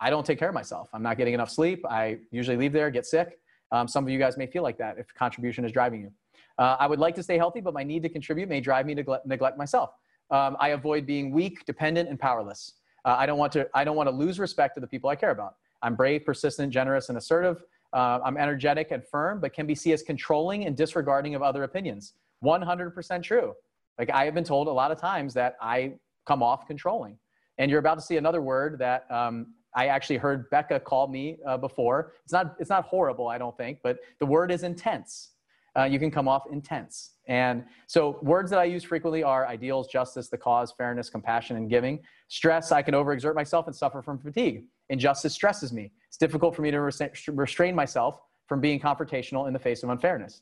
I 0.00 0.10
don't 0.10 0.24
take 0.24 0.38
care 0.38 0.48
of 0.48 0.54
myself. 0.54 0.88
I'm 0.92 1.02
not 1.02 1.18
getting 1.18 1.34
enough 1.34 1.50
sleep. 1.50 1.84
I 1.88 2.18
usually 2.30 2.56
leave 2.56 2.72
there, 2.72 2.90
get 2.90 3.06
sick. 3.06 3.38
Um, 3.72 3.88
some 3.88 4.04
of 4.04 4.10
you 4.10 4.18
guys 4.18 4.36
may 4.36 4.46
feel 4.46 4.62
like 4.62 4.78
that 4.78 4.98
if 4.98 5.12
contribution 5.14 5.64
is 5.64 5.72
driving 5.72 6.02
you. 6.02 6.12
Uh, 6.58 6.76
I 6.78 6.86
would 6.86 6.98
like 6.98 7.14
to 7.16 7.22
stay 7.22 7.36
healthy, 7.36 7.60
but 7.60 7.74
my 7.74 7.82
need 7.82 8.02
to 8.02 8.08
contribute 8.08 8.48
may 8.48 8.60
drive 8.60 8.86
me 8.86 8.94
to 8.94 9.20
neglect, 9.24 9.58
myself. 9.58 9.90
Um, 10.30 10.56
I 10.58 10.70
avoid 10.70 11.06
being 11.06 11.30
weak, 11.30 11.64
dependent, 11.66 12.08
and 12.08 12.18
powerless. 12.18 12.74
Uh, 13.04 13.14
I 13.18 13.26
don't 13.26 13.38
want 13.38 13.52
to. 13.52 13.68
I 13.74 13.84
don't 13.84 13.96
want 13.96 14.08
to 14.08 14.14
lose 14.14 14.38
respect 14.38 14.74
to 14.74 14.80
the 14.80 14.86
people 14.86 15.08
I 15.10 15.16
care 15.16 15.30
about. 15.30 15.56
I'm 15.82 15.94
brave, 15.94 16.24
persistent, 16.24 16.72
generous, 16.72 17.08
and 17.08 17.18
assertive. 17.18 17.62
Uh, 17.92 18.18
I'm 18.24 18.36
energetic 18.36 18.90
and 18.90 19.06
firm, 19.06 19.40
but 19.40 19.52
can 19.52 19.66
be 19.66 19.74
seen 19.74 19.92
as 19.92 20.02
controlling 20.02 20.66
and 20.66 20.76
disregarding 20.76 21.34
of 21.34 21.42
other 21.42 21.62
opinions. 21.62 22.14
100% 22.44 23.22
true. 23.22 23.54
Like 23.98 24.10
I 24.10 24.24
have 24.24 24.34
been 24.34 24.44
told 24.44 24.68
a 24.68 24.72
lot 24.72 24.90
of 24.90 25.00
times 25.00 25.32
that 25.34 25.56
I 25.60 25.94
come 26.26 26.42
off 26.42 26.66
controlling. 26.66 27.16
And 27.58 27.70
you're 27.70 27.80
about 27.80 27.94
to 27.94 28.04
see 28.04 28.16
another 28.16 28.42
word 28.42 28.78
that 28.78 29.10
um, 29.10 29.54
I 29.74 29.86
actually 29.86 30.16
heard 30.16 30.50
Becca 30.50 30.80
call 30.80 31.08
me 31.08 31.38
uh, 31.46 31.56
before. 31.56 32.12
It's 32.24 32.32
not, 32.32 32.56
it's 32.58 32.70
not 32.70 32.84
horrible, 32.84 33.28
I 33.28 33.38
don't 33.38 33.56
think, 33.56 33.78
but 33.82 33.98
the 34.18 34.26
word 34.26 34.50
is 34.50 34.62
intense. 34.62 35.30
Uh, 35.76 35.84
you 35.84 35.98
can 35.98 36.10
come 36.10 36.26
off 36.28 36.44
intense. 36.50 37.12
And 37.28 37.64
so 37.86 38.18
words 38.22 38.50
that 38.50 38.58
I 38.58 38.64
use 38.64 38.84
frequently 38.84 39.22
are 39.22 39.46
ideals, 39.46 39.88
justice, 39.88 40.28
the 40.28 40.38
cause, 40.38 40.72
fairness, 40.72 41.10
compassion, 41.10 41.56
and 41.56 41.68
giving. 41.68 42.00
Stress, 42.28 42.72
I 42.72 42.82
can 42.82 42.94
overexert 42.94 43.34
myself 43.34 43.66
and 43.66 43.74
suffer 43.76 44.00
from 44.00 44.18
fatigue. 44.18 44.64
Injustice 44.88 45.34
stresses 45.34 45.72
me. 45.72 45.92
It's 46.08 46.16
difficult 46.16 46.54
for 46.54 46.62
me 46.62 46.70
to 46.70 46.80
restrain 46.80 47.74
myself 47.74 48.20
from 48.46 48.60
being 48.60 48.78
confrontational 48.78 49.48
in 49.48 49.52
the 49.52 49.58
face 49.58 49.82
of 49.82 49.90
unfairness. 49.90 50.40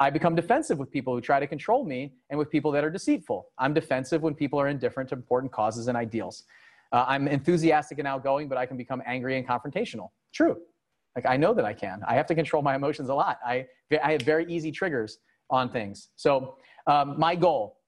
I 0.00 0.10
become 0.10 0.34
defensive 0.34 0.78
with 0.78 0.90
people 0.90 1.14
who 1.14 1.20
try 1.20 1.38
to 1.38 1.46
control 1.46 1.84
me 1.84 2.12
and 2.30 2.38
with 2.38 2.50
people 2.50 2.72
that 2.72 2.82
are 2.82 2.90
deceitful. 2.90 3.46
I'm 3.56 3.72
defensive 3.72 4.20
when 4.20 4.34
people 4.34 4.60
are 4.60 4.66
indifferent 4.66 5.08
to 5.10 5.14
important 5.14 5.52
causes 5.52 5.86
and 5.86 5.96
ideals. 5.96 6.42
Uh, 6.90 7.04
I'm 7.06 7.28
enthusiastic 7.28 8.00
and 8.00 8.08
outgoing, 8.08 8.48
but 8.48 8.58
I 8.58 8.66
can 8.66 8.76
become 8.76 9.00
angry 9.06 9.38
and 9.38 9.46
confrontational. 9.46 10.08
True. 10.32 10.56
Like 11.16 11.26
I 11.26 11.36
know 11.36 11.54
that 11.54 11.64
I 11.64 11.72
can. 11.72 12.02
I 12.06 12.14
have 12.14 12.26
to 12.26 12.34
control 12.34 12.62
my 12.62 12.76
emotions 12.76 13.08
a 13.08 13.14
lot. 13.14 13.38
I, 13.44 13.66
I 14.04 14.12
have 14.12 14.22
very 14.22 14.44
easy 14.52 14.70
triggers 14.70 15.18
on 15.50 15.70
things. 15.70 16.10
So 16.16 16.56
um, 16.86 17.18
my 17.18 17.34
goal. 17.34 17.78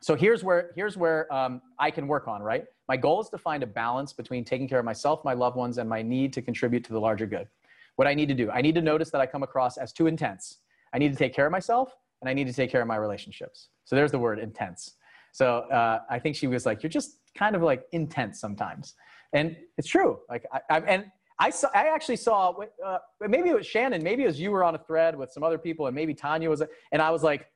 So 0.00 0.14
here's 0.14 0.44
where 0.44 0.72
here's 0.76 0.96
where 0.96 1.32
um, 1.32 1.62
I 1.78 1.90
can 1.90 2.06
work 2.08 2.28
on. 2.28 2.42
Right. 2.42 2.64
My 2.88 2.96
goal 2.96 3.20
is 3.20 3.28
to 3.30 3.38
find 3.38 3.62
a 3.62 3.66
balance 3.66 4.12
between 4.12 4.44
taking 4.44 4.68
care 4.68 4.78
of 4.78 4.84
myself, 4.84 5.24
my 5.24 5.34
loved 5.34 5.56
ones, 5.56 5.78
and 5.78 5.88
my 5.88 6.02
need 6.02 6.32
to 6.34 6.42
contribute 6.42 6.84
to 6.84 6.92
the 6.92 7.00
larger 7.00 7.26
good. 7.26 7.46
What 7.96 8.08
I 8.08 8.14
need 8.14 8.28
to 8.28 8.34
do, 8.34 8.50
I 8.50 8.60
need 8.60 8.74
to 8.76 8.82
notice 8.82 9.10
that 9.10 9.20
I 9.20 9.26
come 9.26 9.42
across 9.42 9.76
as 9.76 9.92
too 9.92 10.06
intense. 10.06 10.58
I 10.92 10.98
need 10.98 11.12
to 11.12 11.18
take 11.18 11.34
care 11.34 11.46
of 11.46 11.52
myself, 11.52 11.94
and 12.20 12.30
I 12.30 12.32
need 12.32 12.46
to 12.46 12.52
take 12.52 12.70
care 12.70 12.80
of 12.80 12.86
my 12.86 12.96
relationships. 12.96 13.68
So 13.84 13.96
there's 13.96 14.12
the 14.12 14.18
word 14.18 14.38
intense. 14.38 14.94
So 15.32 15.60
uh, 15.70 16.00
I 16.08 16.18
think 16.18 16.36
she 16.36 16.46
was 16.46 16.64
like, 16.64 16.82
"You're 16.82 16.90
just 16.90 17.18
kind 17.36 17.54
of 17.54 17.62
like 17.62 17.84
intense 17.92 18.40
sometimes," 18.40 18.94
and 19.32 19.56
it's 19.76 19.88
true. 19.88 20.20
Like 20.28 20.44
I, 20.52 20.60
I 20.70 20.78
and 20.80 21.06
I 21.38 21.50
saw, 21.50 21.68
I 21.74 21.88
actually 21.88 22.16
saw, 22.16 22.52
uh, 22.84 22.98
maybe 23.20 23.50
it 23.50 23.54
was 23.54 23.66
Shannon, 23.66 24.02
maybe 24.02 24.24
it 24.24 24.26
was 24.26 24.40
you 24.40 24.50
were 24.50 24.64
on 24.64 24.74
a 24.74 24.78
thread 24.78 25.16
with 25.16 25.30
some 25.30 25.42
other 25.42 25.58
people, 25.58 25.86
and 25.86 25.94
maybe 25.94 26.12
Tanya 26.14 26.50
was, 26.50 26.62
and 26.92 27.00
I 27.00 27.10
was 27.10 27.22
like, 27.22 27.46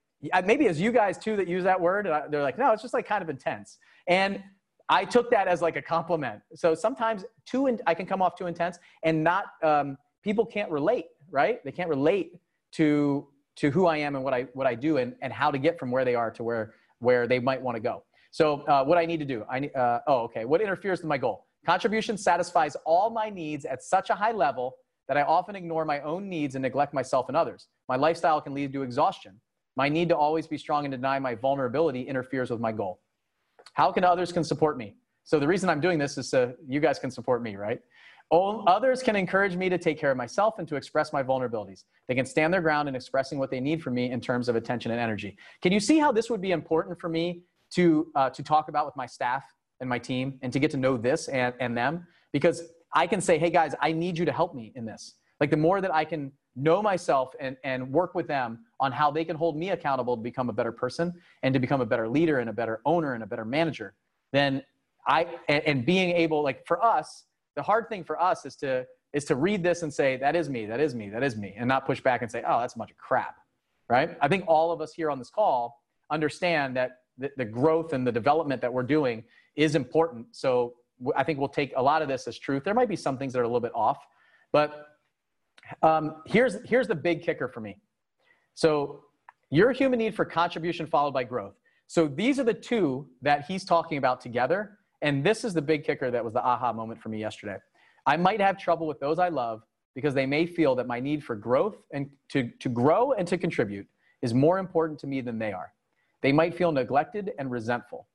maybe 0.44 0.66
it's 0.66 0.78
you 0.78 0.92
guys 0.92 1.18
too 1.18 1.36
that 1.36 1.48
use 1.48 1.64
that 1.64 1.80
word, 1.80 2.06
and 2.06 2.14
I, 2.14 2.28
they're 2.28 2.42
like, 2.42 2.58
no, 2.58 2.72
it's 2.72 2.82
just 2.82 2.94
like 2.94 3.06
kind 3.06 3.22
of 3.22 3.28
intense, 3.28 3.78
and 4.06 4.42
I 4.88 5.04
took 5.04 5.30
that 5.30 5.48
as 5.48 5.62
like 5.62 5.76
a 5.76 5.82
compliment. 5.82 6.42
So 6.54 6.74
sometimes 6.74 7.24
too, 7.46 7.66
in, 7.66 7.80
I 7.86 7.94
can 7.94 8.06
come 8.06 8.22
off 8.22 8.36
too 8.36 8.46
intense, 8.46 8.78
and 9.02 9.24
not 9.24 9.46
um, 9.62 9.96
people 10.22 10.44
can't 10.44 10.70
relate, 10.70 11.06
right? 11.30 11.64
They 11.64 11.72
can't 11.72 11.88
relate 11.88 12.38
to 12.72 13.26
to 13.54 13.70
who 13.70 13.86
I 13.86 13.98
am 13.98 14.14
and 14.16 14.24
what 14.24 14.34
I 14.34 14.42
what 14.54 14.66
I 14.66 14.74
do, 14.74 14.98
and 14.98 15.14
and 15.22 15.32
how 15.32 15.50
to 15.50 15.58
get 15.58 15.78
from 15.78 15.90
where 15.90 16.04
they 16.04 16.14
are 16.14 16.30
to 16.32 16.44
where 16.44 16.74
where 16.98 17.26
they 17.26 17.38
might 17.38 17.60
want 17.60 17.76
to 17.76 17.80
go. 17.80 18.04
So 18.30 18.62
uh, 18.62 18.84
what 18.84 18.98
I 18.98 19.06
need 19.06 19.18
to 19.18 19.24
do, 19.24 19.44
I 19.50 19.58
uh, 19.68 20.00
oh 20.06 20.20
okay, 20.24 20.44
what 20.44 20.60
interferes 20.60 21.00
with 21.00 21.08
my 21.08 21.18
goal? 21.18 21.46
Contribution 21.66 22.16
satisfies 22.16 22.77
all 22.85 23.11
my 23.11 23.31
needs 23.31 23.64
at 23.64 23.83
such 23.83 24.11
a 24.11 24.14
high 24.14 24.33
level 24.33 24.75
that 25.09 25.16
I 25.16 25.22
often 25.22 25.57
ignore 25.57 25.85
my 25.85 26.01
own 26.01 26.29
needs 26.29 26.55
and 26.55 26.62
neglect 26.62 26.94
myself 26.94 27.29
and 27.29 27.37
others. 27.37 27.68
My 27.88 27.96
lifestyle 27.96 28.40
can 28.40 28.55
lead 28.55 28.72
to 28.72 28.83
exhaustion. 28.83 29.40
My 29.77 29.88
need 29.88 30.09
to 30.09 30.16
always 30.16 30.46
be 30.46 30.59
strong 30.59 30.85
and 30.85 30.92
deny 30.92 31.18
my 31.18 31.35
vulnerability 31.35 32.03
interferes 32.03 32.51
with 32.51 32.61
my 32.61 32.72
goal. 32.72 33.01
How 33.75 33.92
can 33.92 34.05
others 34.05 34.33
can 34.33 34.44
support 34.44 34.77
me? 34.77 34.96
So 35.25 35.38
the 35.38 35.46
reason 35.46 35.68
I'm 35.68 35.81
doing 35.81 35.98
this 35.98 36.18
is 36.18 36.29
so 36.29 36.53
you 36.66 36.81
guys 36.81 36.98
can 36.98 37.11
support 37.11 37.42
me, 37.42 37.57
right? 37.57 37.81
Others 38.33 39.03
can 39.03 39.14
encourage 39.14 39.57
me 39.57 39.68
to 39.68 39.77
take 39.77 39.98
care 39.98 40.11
of 40.11 40.16
myself 40.16 40.59
and 40.59 40.66
to 40.66 40.77
express 40.77 41.12
my 41.12 41.22
vulnerabilities. 41.22 41.85
They 42.09 42.14
can 42.14 42.25
stand 42.25 42.53
their 42.53 42.62
ground 42.62 42.88
in 42.88 42.94
expressing 42.96 43.38
what 43.38 43.51
they 43.51 43.61
need 43.61 43.83
from 43.83 43.94
me 43.94 44.11
in 44.11 44.20
terms 44.20 44.48
of 44.48 44.57
attention 44.57 44.90
and 44.90 44.98
energy. 44.98 45.37
Can 45.61 45.70
you 45.70 45.81
see 45.81 45.98
how 45.98 46.12
this 46.12 46.31
would 46.31 46.40
be 46.40 46.53
important 46.53 46.98
for 46.98 47.09
me 47.09 47.42
to, 47.75 48.11
uh, 48.14 48.31
to 48.31 48.42
talk 48.42 48.68
about 48.68 48.87
with 48.87 48.96
my 48.96 49.07
staff 49.07 49.44
and 49.82 49.88
my 49.88 49.98
team 49.98 50.38
and 50.40 50.50
to 50.52 50.58
get 50.58 50.70
to 50.70 50.78
know 50.78 50.96
this 50.96 51.28
and, 51.28 51.52
and 51.60 51.76
them 51.76 52.06
because 52.32 52.62
I 52.94 53.06
can 53.06 53.20
say, 53.20 53.36
hey 53.36 53.50
guys, 53.50 53.74
I 53.80 53.92
need 53.92 54.16
you 54.16 54.24
to 54.24 54.32
help 54.32 54.54
me 54.54 54.72
in 54.74 54.86
this. 54.86 55.16
Like 55.40 55.50
the 55.50 55.56
more 55.56 55.82
that 55.82 55.92
I 55.92 56.04
can 56.04 56.32
know 56.54 56.80
myself 56.82 57.34
and, 57.40 57.56
and 57.64 57.92
work 57.92 58.14
with 58.14 58.28
them 58.28 58.60
on 58.80 58.92
how 58.92 59.10
they 59.10 59.24
can 59.24 59.36
hold 59.36 59.56
me 59.56 59.70
accountable 59.70 60.16
to 60.16 60.22
become 60.22 60.48
a 60.48 60.52
better 60.52 60.72
person 60.72 61.12
and 61.42 61.52
to 61.52 61.60
become 61.60 61.80
a 61.80 61.86
better 61.86 62.08
leader 62.08 62.38
and 62.38 62.48
a 62.48 62.52
better 62.52 62.80
owner 62.84 63.14
and 63.14 63.22
a 63.22 63.26
better 63.26 63.44
manager, 63.44 63.94
then 64.32 64.62
I, 65.06 65.26
and, 65.48 65.64
and 65.64 65.86
being 65.86 66.14
able, 66.16 66.42
like 66.42 66.66
for 66.66 66.82
us, 66.82 67.24
the 67.56 67.62
hard 67.62 67.88
thing 67.88 68.04
for 68.04 68.20
us 68.20 68.46
is 68.46 68.56
to, 68.56 68.86
is 69.12 69.24
to 69.26 69.36
read 69.36 69.62
this 69.62 69.82
and 69.82 69.92
say, 69.92 70.16
that 70.18 70.36
is 70.36 70.48
me, 70.48 70.64
that 70.66 70.80
is 70.80 70.94
me, 70.94 71.10
that 71.10 71.22
is 71.22 71.36
me, 71.36 71.54
and 71.56 71.66
not 71.66 71.86
push 71.86 72.00
back 72.00 72.22
and 72.22 72.30
say, 72.30 72.42
oh, 72.46 72.60
that's 72.60 72.74
a 72.74 72.78
bunch 72.78 72.90
of 72.90 72.96
crap, 72.98 73.36
right? 73.88 74.16
I 74.20 74.28
think 74.28 74.44
all 74.46 74.70
of 74.70 74.80
us 74.80 74.92
here 74.94 75.10
on 75.10 75.18
this 75.18 75.30
call 75.30 75.82
understand 76.10 76.76
that 76.76 76.98
the, 77.18 77.30
the 77.36 77.44
growth 77.44 77.92
and 77.92 78.06
the 78.06 78.12
development 78.12 78.62
that 78.62 78.72
we're 78.72 78.82
doing 78.82 79.24
is 79.56 79.74
important. 79.74 80.26
So 80.32 80.74
I 81.16 81.24
think 81.24 81.38
we'll 81.38 81.48
take 81.48 81.72
a 81.76 81.82
lot 81.82 82.02
of 82.02 82.08
this 82.08 82.26
as 82.26 82.38
truth. 82.38 82.64
There 82.64 82.74
might 82.74 82.88
be 82.88 82.96
some 82.96 83.18
things 83.18 83.32
that 83.32 83.40
are 83.40 83.44
a 83.44 83.48
little 83.48 83.60
bit 83.60 83.72
off, 83.74 83.98
but 84.52 84.86
um, 85.82 86.16
here's, 86.26 86.56
here's 86.64 86.88
the 86.88 86.94
big 86.94 87.22
kicker 87.22 87.48
for 87.48 87.60
me. 87.60 87.78
So 88.54 89.04
your 89.50 89.72
human 89.72 89.98
need 89.98 90.14
for 90.14 90.24
contribution 90.24 90.86
followed 90.86 91.14
by 91.14 91.24
growth. 91.24 91.54
So 91.86 92.08
these 92.08 92.38
are 92.38 92.44
the 92.44 92.54
two 92.54 93.06
that 93.20 93.44
he's 93.46 93.64
talking 93.64 93.98
about 93.98 94.20
together. 94.20 94.78
And 95.02 95.24
this 95.24 95.44
is 95.44 95.52
the 95.52 95.62
big 95.62 95.84
kicker 95.84 96.10
that 96.10 96.24
was 96.24 96.32
the 96.32 96.44
aha 96.44 96.72
moment 96.72 97.00
for 97.02 97.08
me 97.08 97.20
yesterday. 97.20 97.56
I 98.06 98.16
might 98.16 98.40
have 98.40 98.58
trouble 98.58 98.86
with 98.86 98.98
those 99.00 99.18
I 99.18 99.28
love 99.28 99.62
because 99.94 100.14
they 100.14 100.26
may 100.26 100.46
feel 100.46 100.74
that 100.76 100.86
my 100.86 101.00
need 101.00 101.22
for 101.22 101.36
growth 101.36 101.76
and 101.92 102.08
to, 102.30 102.50
to 102.60 102.68
grow 102.68 103.12
and 103.12 103.28
to 103.28 103.36
contribute 103.36 103.86
is 104.22 104.32
more 104.32 104.58
important 104.58 104.98
to 105.00 105.06
me 105.06 105.20
than 105.20 105.38
they 105.38 105.52
are. 105.52 105.72
They 106.22 106.32
might 106.32 106.54
feel 106.54 106.72
neglected 106.72 107.32
and 107.38 107.50
resentful. 107.50 108.06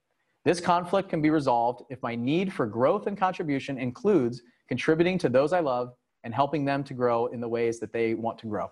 This 0.47 0.61
conflict 0.61 1.09
can 1.09 1.21
be 1.21 1.29
resolved 1.29 1.83
if 1.89 2.01
my 2.01 2.15
need 2.15 2.53
for 2.53 2.65
growth 2.65 3.07
and 3.07 3.17
contribution 3.17 3.77
includes 3.77 4.43
contributing 4.69 5.17
to 5.17 5.27
those 5.27 5.51
I 5.51 5.59
love 5.59 5.91
and 6.23 6.33
helping 6.33 6.63
them 6.63 6.85
to 6.85 6.93
grow 6.93 7.25
in 7.25 7.41
the 7.41 7.49
ways 7.49 7.81
that 7.81 7.91
they 7.91 8.13
want 8.13 8.37
to 8.37 8.47
grow. 8.47 8.71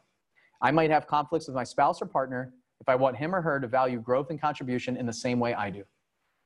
I 0.62 0.72
might 0.72 0.90
have 0.90 1.06
conflicts 1.06 1.48
with 1.48 1.56
my 1.56 1.66
spouse 1.66 2.02
or 2.02 2.06
partner 2.06 2.54
if 2.80 2.88
I 2.88 2.96
want 2.96 3.18
him 3.18 3.36
or 3.36 3.42
her 3.42 3.60
to 3.60 3.68
value 3.68 4.00
growth 4.00 4.30
and 4.30 4.40
contribution 4.40 4.96
in 4.96 5.06
the 5.06 5.12
same 5.12 5.38
way 5.38 5.54
I 5.54 5.70
do. 5.70 5.84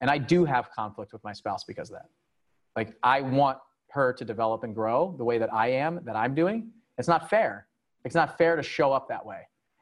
And 0.02 0.10
I 0.10 0.18
do 0.18 0.46
have 0.46 0.72
conflict 0.72 1.13
with 1.13 1.24
my 1.24 1.34
spouse 1.34 1.63
because 1.63 1.92
of 1.92 1.98
that. 1.98 2.10
Like, 2.76 2.96
I 3.04 3.22
want 3.22 3.60
her 3.92 4.12
to 4.13 4.26
develop 4.26 4.63
and 4.63 4.74
grow 4.74 5.13
the 5.15 5.24
way 5.24 5.38
that 5.38 5.54
I 5.54 5.68
am, 5.68 6.00
that 6.06 6.15
I'm 6.15 6.34
doing. 6.34 6.72
It's 6.98 7.08
not 7.08 7.30
fair. 7.30 7.68
It's 8.04 8.15
not 8.15 8.36
fair 8.39 8.56
to 8.56 8.63
show 8.63 8.94
up 8.94 9.08
that 9.10 9.24
way. 9.24 9.42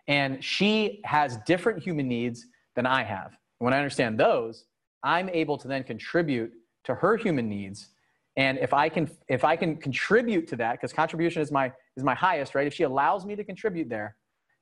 And 0.09 0.43
she 0.43 0.99
has 1.05 1.37
different 1.45 1.81
human 1.81 2.09
needs 2.09 2.47
than 2.75 2.85
I 2.85 3.03
have. 3.03 3.37
When 3.59 3.73
I 3.73 3.77
understand 3.77 4.19
those, 4.19 4.65
I'm 5.03 5.29
able 5.29 5.57
to 5.57 5.67
then 5.67 5.83
contribute 5.83 6.51
to 6.85 6.95
her 6.95 7.17
human 7.17 7.49
needs. 7.49 7.89
And 8.35 8.57
if 8.59 8.73
I 8.73 8.89
can, 8.89 9.09
if 9.27 9.43
I 9.43 9.55
can 9.55 9.77
contribute 9.77 10.47
to 10.49 10.55
that, 10.57 10.73
because 10.73 10.93
contribution 10.93 11.41
is 11.41 11.51
my, 11.51 11.71
is 11.95 12.03
my 12.03 12.15
highest, 12.15 12.55
right? 12.55 12.67
If 12.67 12.73
she 12.73 12.83
allows 12.83 13.25
me 13.25 13.35
to 13.35 13.43
contribute 13.43 13.89
there, 13.89 14.15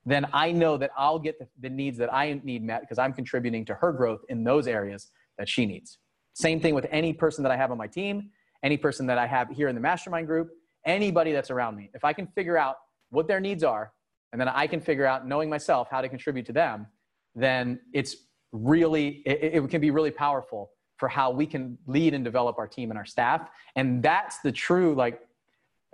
then 0.05 0.25
I 0.33 0.51
know 0.51 0.77
that 0.77 0.91
I'll 0.97 1.19
get 1.19 1.39
the, 1.39 1.47
the 1.59 1.69
needs 1.69 1.97
that 1.97 2.13
I 2.13 2.39
need 2.43 2.63
met 2.63 2.81
because 2.81 2.99
I'm 2.99 3.11
contributing 3.11 3.65
to 3.65 3.75
her 3.75 3.91
growth 3.91 4.21
in 4.29 4.43
those 4.43 4.67
areas 4.67 5.11
that 5.37 5.49
she 5.49 5.65
needs. 5.65 5.97
Same 6.33 6.59
thing 6.59 6.75
with 6.75 6.85
any 6.91 7.11
person 7.11 7.43
that 7.43 7.51
I 7.51 7.57
have 7.57 7.71
on 7.71 7.77
my 7.77 7.87
team, 7.87 8.29
any 8.63 8.77
person 8.77 9.07
that 9.07 9.17
I 9.17 9.25
have 9.25 9.49
here 9.49 9.67
in 9.67 9.75
the 9.75 9.81
mastermind 9.81 10.27
group, 10.27 10.49
anybody 10.85 11.31
that's 11.31 11.49
around 11.49 11.75
me. 11.75 11.89
If 11.93 12.05
I 12.05 12.13
can 12.13 12.27
figure 12.27 12.57
out 12.57 12.75
what 13.09 13.27
their 13.27 13.39
needs 13.39 13.63
are, 13.63 13.91
and 14.31 14.39
then 14.39 14.49
I 14.49 14.67
can 14.67 14.81
figure 14.81 15.05
out, 15.05 15.27
knowing 15.27 15.49
myself, 15.49 15.87
how 15.89 16.01
to 16.01 16.09
contribute 16.09 16.45
to 16.47 16.53
them, 16.53 16.87
then 17.35 17.79
it's 17.93 18.15
really, 18.55 19.23
it, 19.25 19.55
it 19.55 19.69
can 19.69 19.81
be 19.81 19.91
really 19.91 20.11
powerful 20.11 20.71
for 20.97 21.09
how 21.09 21.29
we 21.29 21.45
can 21.45 21.77
lead 21.87 22.13
and 22.13 22.23
develop 22.23 22.57
our 22.57 22.67
team 22.67 22.89
and 22.89 22.97
our 22.97 23.05
staff. 23.05 23.49
And 23.75 24.01
that's 24.01 24.39
the 24.39 24.51
true, 24.51 24.95
like, 24.95 25.19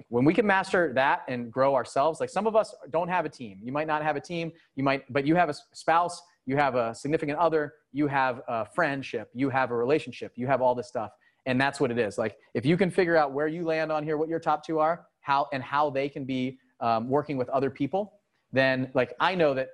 when 0.09 0.25
we 0.25 0.33
can 0.33 0.47
master 0.47 0.93
that 0.93 1.23
and 1.27 1.51
grow 1.51 1.75
ourselves, 1.75 2.19
like 2.19 2.29
some 2.29 2.47
of 2.47 2.55
us 2.55 2.73
don't 2.89 3.07
have 3.07 3.25
a 3.25 3.29
team. 3.29 3.59
You 3.61 3.71
might 3.71 3.87
not 3.87 4.01
have 4.03 4.15
a 4.15 4.19
team, 4.19 4.51
you 4.75 4.83
might, 4.83 5.11
but 5.13 5.25
you 5.25 5.35
have 5.35 5.49
a 5.49 5.53
spouse, 5.73 6.21
you 6.45 6.57
have 6.57 6.75
a 6.75 6.93
significant 6.95 7.37
other, 7.37 7.73
you 7.93 8.07
have 8.07 8.41
a 8.47 8.65
friendship, 8.65 9.29
you 9.33 9.49
have 9.49 9.69
a 9.71 9.75
relationship, 9.75 10.33
you 10.35 10.47
have 10.47 10.61
all 10.61 10.73
this 10.73 10.87
stuff. 10.87 11.11
And 11.45 11.59
that's 11.59 11.79
what 11.79 11.91
it 11.91 11.99
is. 11.99 12.17
Like, 12.17 12.37
if 12.53 12.65
you 12.65 12.77
can 12.77 12.89
figure 12.89 13.15
out 13.15 13.31
where 13.31 13.47
you 13.47 13.63
land 13.63 13.91
on 13.91 14.03
here, 14.03 14.17
what 14.17 14.29
your 14.29 14.39
top 14.39 14.65
two 14.65 14.79
are, 14.79 15.05
how 15.21 15.47
and 15.53 15.61
how 15.61 15.89
they 15.89 16.09
can 16.09 16.25
be 16.25 16.59
um, 16.79 17.09
working 17.09 17.37
with 17.37 17.49
other 17.49 17.69
people, 17.69 18.13
then 18.51 18.89
like 18.93 19.13
I 19.19 19.35
know 19.35 19.53
that 19.53 19.69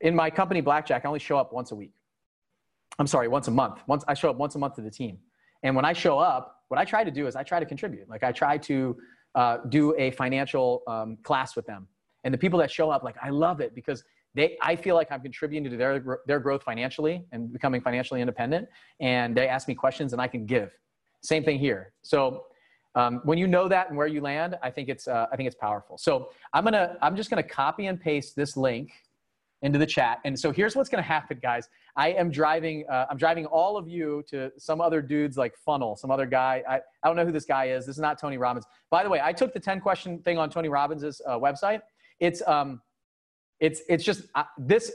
in 0.00 0.14
my 0.14 0.30
company 0.30 0.60
blackjack 0.60 1.04
i 1.04 1.08
only 1.08 1.20
show 1.20 1.38
up 1.38 1.52
once 1.52 1.72
a 1.72 1.74
week. 1.74 1.92
I'm 2.98 3.06
sorry 3.06 3.28
once 3.28 3.48
a 3.48 3.50
month. 3.50 3.80
Once 3.86 4.04
i 4.08 4.14
show 4.14 4.30
up 4.30 4.36
once 4.36 4.54
a 4.54 4.58
month 4.58 4.74
to 4.76 4.82
the 4.82 4.90
team. 4.90 5.18
And 5.62 5.74
when 5.74 5.84
i 5.84 5.92
show 5.92 6.18
up 6.18 6.62
what 6.68 6.78
i 6.78 6.84
try 6.84 7.04
to 7.04 7.10
do 7.10 7.26
is 7.26 7.36
i 7.36 7.42
try 7.42 7.60
to 7.60 7.66
contribute. 7.66 8.08
Like 8.08 8.22
i 8.22 8.32
try 8.32 8.58
to 8.58 8.96
uh, 9.34 9.58
do 9.68 9.94
a 9.98 10.12
financial 10.12 10.82
um, 10.86 11.16
class 11.24 11.56
with 11.56 11.66
them. 11.66 11.88
And 12.22 12.32
the 12.32 12.38
people 12.38 12.58
that 12.60 12.70
show 12.70 12.90
up 12.90 13.02
like 13.02 13.16
i 13.22 13.30
love 13.30 13.60
it 13.60 13.74
because 13.74 14.04
they 14.34 14.56
i 14.60 14.74
feel 14.76 14.94
like 14.94 15.10
i'm 15.10 15.20
contributing 15.20 15.70
to 15.70 15.76
their 15.76 16.20
their 16.26 16.40
growth 16.40 16.62
financially 16.62 17.24
and 17.32 17.52
becoming 17.52 17.80
financially 17.80 18.20
independent. 18.20 18.68
And 19.00 19.36
they 19.36 19.48
ask 19.48 19.68
me 19.68 19.74
questions 19.74 20.12
and 20.12 20.22
i 20.22 20.28
can 20.28 20.46
give. 20.46 20.76
Same 21.22 21.42
thing 21.42 21.58
here. 21.58 21.92
So 22.02 22.44
um, 22.96 23.22
when 23.24 23.38
you 23.38 23.48
know 23.48 23.66
that 23.66 23.88
and 23.88 23.96
where 23.96 24.06
you 24.06 24.20
land 24.20 24.56
i 24.62 24.70
think 24.70 24.88
it's 24.88 25.08
uh, 25.08 25.26
i 25.32 25.36
think 25.36 25.46
it's 25.46 25.56
powerful. 25.56 25.98
So 25.98 26.30
i'm 26.52 26.64
gonna 26.64 26.96
i'm 27.02 27.16
just 27.16 27.30
gonna 27.30 27.42
copy 27.42 27.86
and 27.86 28.00
paste 28.00 28.36
this 28.36 28.56
link 28.56 28.92
into 29.64 29.78
the 29.78 29.86
chat. 29.86 30.20
And 30.24 30.38
so 30.38 30.52
here's 30.52 30.76
what's 30.76 30.90
going 30.90 31.02
to 31.02 31.08
happen, 31.08 31.38
guys. 31.42 31.68
I 31.96 32.10
am 32.10 32.30
driving. 32.30 32.84
Uh, 32.88 33.06
I'm 33.10 33.16
driving 33.16 33.46
all 33.46 33.78
of 33.78 33.88
you 33.88 34.22
to 34.28 34.52
some 34.58 34.80
other 34.80 35.00
dude's 35.00 35.38
like 35.38 35.56
funnel. 35.56 35.96
Some 35.96 36.10
other 36.10 36.26
guy. 36.26 36.62
I, 36.68 36.76
I 36.76 37.08
don't 37.08 37.16
know 37.16 37.24
who 37.24 37.32
this 37.32 37.46
guy 37.46 37.70
is. 37.70 37.86
This 37.86 37.96
is 37.96 38.00
not 38.00 38.20
Tony 38.20 38.36
Robbins. 38.36 38.66
By 38.90 39.02
the 39.02 39.08
way, 39.08 39.20
I 39.24 39.32
took 39.32 39.54
the 39.54 39.58
10 39.58 39.80
question 39.80 40.20
thing 40.20 40.36
on 40.38 40.50
Tony 40.50 40.68
Robbins's 40.68 41.22
uh, 41.26 41.38
website. 41.38 41.80
It's 42.20 42.46
um, 42.46 42.82
it's 43.58 43.80
it's 43.88 44.04
just 44.04 44.26
uh, 44.34 44.44
this. 44.58 44.92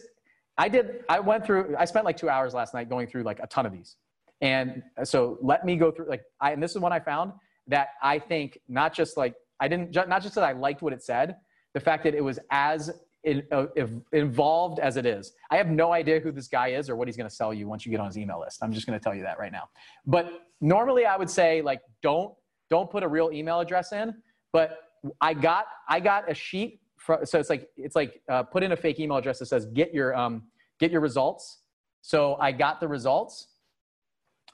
I 0.57 0.69
did. 0.69 1.03
I 1.09 1.19
went 1.19 1.45
through. 1.45 1.75
I 1.77 1.85
spent 1.85 2.05
like 2.05 2.15
two 2.15 2.29
hours 2.29 2.53
last 2.53 2.75
night 2.75 2.89
going 2.89 3.07
through 3.07 3.23
like 3.23 3.39
a 3.41 3.47
ton 3.47 3.65
of 3.65 3.73
these. 3.73 3.95
And 4.41 4.83
so 5.03 5.37
let 5.41 5.65
me 5.65 5.75
go 5.77 5.91
through 5.91 6.07
like 6.07 6.21
I 6.39 6.51
and 6.51 6.61
this 6.61 6.71
is 6.71 6.77
one 6.77 6.93
I 6.93 6.99
found 6.99 7.33
that 7.67 7.89
I 8.01 8.19
think 8.19 8.59
not 8.67 8.93
just 8.93 9.17
like 9.17 9.33
I 9.59 9.67
didn't 9.67 9.95
not 10.07 10.21
just 10.21 10.35
that 10.35 10.43
I 10.43 10.53
liked 10.53 10.81
what 10.81 10.93
it 10.93 11.01
said, 11.01 11.37
the 11.73 11.79
fact 11.79 12.03
that 12.03 12.13
it 12.13 12.23
was 12.23 12.39
as 12.51 12.91
in, 13.23 13.43
uh, 13.51 13.65
involved 14.13 14.79
as 14.79 14.97
it 14.97 15.05
is. 15.05 15.33
I 15.51 15.57
have 15.57 15.67
no 15.67 15.91
idea 15.91 16.19
who 16.19 16.31
this 16.31 16.47
guy 16.47 16.69
is 16.69 16.89
or 16.89 16.95
what 16.95 17.07
he's 17.07 17.17
going 17.17 17.29
to 17.29 17.35
sell 17.35 17.53
you 17.53 17.67
once 17.67 17.85
you 17.85 17.91
get 17.91 17.99
on 17.99 18.07
his 18.07 18.17
email 18.17 18.39
list. 18.39 18.63
I'm 18.63 18.71
just 18.71 18.87
going 18.87 18.97
to 18.97 19.03
tell 19.03 19.13
you 19.13 19.23
that 19.23 19.39
right 19.39 19.51
now. 19.51 19.69
But 20.05 20.45
normally 20.61 21.05
I 21.05 21.17
would 21.17 21.29
say 21.29 21.61
like 21.61 21.81
don't 22.01 22.33
don't 22.69 22.89
put 22.89 23.03
a 23.03 23.07
real 23.07 23.31
email 23.33 23.59
address 23.59 23.91
in. 23.91 24.13
But 24.53 24.79
I 25.21 25.33
got 25.33 25.65
I 25.87 25.99
got 25.99 26.29
a 26.29 26.33
sheet. 26.33 26.81
For, 26.97 27.25
so 27.25 27.39
it's 27.39 27.49
like 27.49 27.69
it's 27.77 27.95
like 27.95 28.21
uh, 28.29 28.43
put 28.43 28.63
in 28.63 28.71
a 28.71 28.77
fake 28.77 28.99
email 28.99 29.17
address 29.17 29.39
that 29.39 29.47
says 29.47 29.65
get 29.67 29.93
your 29.93 30.15
um, 30.15 30.43
get 30.79 30.91
your 30.91 31.01
results. 31.01 31.59
So 32.01 32.37
I 32.39 32.51
got 32.51 32.79
the 32.79 32.87
results, 32.87 33.47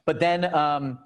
but 0.06 0.20
then 0.20 0.54
um, 0.54 1.00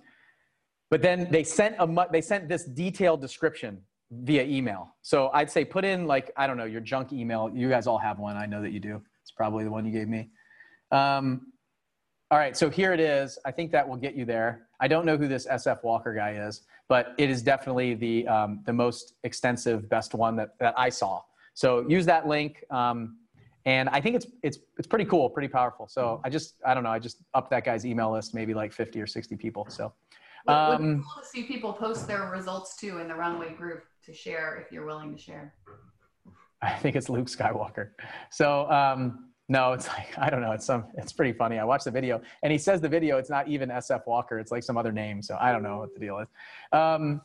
but 0.89 1.01
then 1.01 1.29
they 1.31 1.43
sent 1.43 1.75
a 1.79 2.07
they 2.11 2.21
sent 2.21 2.49
this 2.49 2.65
detailed 2.65 3.21
description 3.21 3.81
via 4.11 4.43
email. 4.43 4.95
So 5.01 5.29
I'd 5.33 5.51
say 5.51 5.63
put 5.63 5.85
in 5.85 6.07
like 6.07 6.31
I 6.35 6.47
don't 6.47 6.57
know 6.57 6.65
your 6.65 6.81
junk 6.81 7.13
email. 7.13 7.51
You 7.53 7.69
guys 7.69 7.87
all 7.87 7.99
have 7.99 8.19
one. 8.19 8.37
I 8.37 8.45
know 8.45 8.61
that 8.61 8.71
you 8.71 8.79
do. 8.79 9.01
It's 9.21 9.31
probably 9.31 9.63
the 9.63 9.71
one 9.71 9.85
you 9.85 9.91
gave 9.91 10.07
me. 10.07 10.29
Um, 10.91 11.53
all 12.31 12.37
right, 12.37 12.55
so 12.55 12.69
here 12.69 12.93
it 12.93 12.99
is. 12.99 13.39
I 13.43 13.51
think 13.51 13.71
that 13.71 13.87
will 13.87 13.97
get 13.97 14.15
you 14.15 14.23
there. 14.23 14.67
I 14.79 14.87
don't 14.87 15.03
know 15.03 15.17
who 15.17 15.27
this 15.27 15.47
SF 15.47 15.83
Walker 15.83 16.13
guy 16.13 16.33
is, 16.33 16.61
but 16.87 17.15
it 17.17 17.29
is 17.29 17.41
definitely 17.41 17.95
the 17.95 18.27
um, 18.27 18.61
the 18.65 18.73
most 18.73 19.13
extensive, 19.23 19.89
best 19.89 20.13
one 20.13 20.35
that 20.35 20.57
that 20.59 20.73
I 20.77 20.89
saw. 20.89 21.21
So 21.55 21.87
use 21.87 22.05
that 22.05 22.27
link, 22.27 22.63
um, 22.69 23.17
and 23.65 23.89
I 23.89 23.99
think 23.99 24.15
it's 24.15 24.27
it's 24.43 24.59
it's 24.77 24.87
pretty 24.87 25.05
cool, 25.05 25.29
pretty 25.29 25.47
powerful. 25.47 25.87
So 25.87 26.21
I 26.23 26.29
just 26.29 26.55
I 26.65 26.73
don't 26.75 26.83
know. 26.83 26.91
I 26.91 26.99
just 26.99 27.17
upped 27.33 27.49
that 27.49 27.65
guy's 27.65 27.85
email 27.85 28.11
list, 28.11 28.35
maybe 28.35 28.53
like 28.53 28.73
50 28.73 29.01
or 29.01 29.07
60 29.07 29.35
people. 29.35 29.67
So. 29.69 29.93
Um, 30.47 30.69
would 30.69 31.03
cool 31.03 31.21
to 31.21 31.27
see 31.27 31.43
people 31.43 31.73
post 31.73 32.07
their 32.07 32.29
results 32.29 32.77
too 32.77 32.99
in 32.99 33.07
the 33.09 33.15
runway 33.15 33.53
group 33.53 33.83
to 34.09 34.15
share 34.15 34.57
if 34.57 34.71
you're 34.71 34.85
willing 34.85 35.15
to 35.15 35.21
share. 35.21 35.53
I 36.61 36.73
think 36.73 36.95
it's 36.95 37.09
Luke 37.09 37.27
Skywalker. 37.27 37.89
So 38.31 38.69
um, 38.69 39.29
no, 39.47 39.73
it's 39.73 39.87
like 39.87 40.17
I 40.17 40.29
don't 40.29 40.41
know. 40.41 40.51
It's 40.51 40.65
some. 40.65 40.85
It's 40.97 41.13
pretty 41.13 41.33
funny. 41.33 41.57
I 41.57 41.63
watched 41.63 41.85
the 41.85 41.91
video, 41.91 42.21
and 42.43 42.51
he 42.51 42.57
says 42.57 42.81
the 42.81 42.89
video. 42.89 43.17
It's 43.17 43.29
not 43.29 43.47
even 43.47 43.69
SF 43.69 44.05
Walker. 44.07 44.39
It's 44.39 44.51
like 44.51 44.63
some 44.63 44.77
other 44.77 44.91
name. 44.91 45.21
So 45.21 45.37
I 45.39 45.51
don't 45.51 45.63
know 45.63 45.77
what 45.77 45.93
the 45.93 45.99
deal 45.99 46.19
is. 46.19 46.27
Um, 46.71 47.21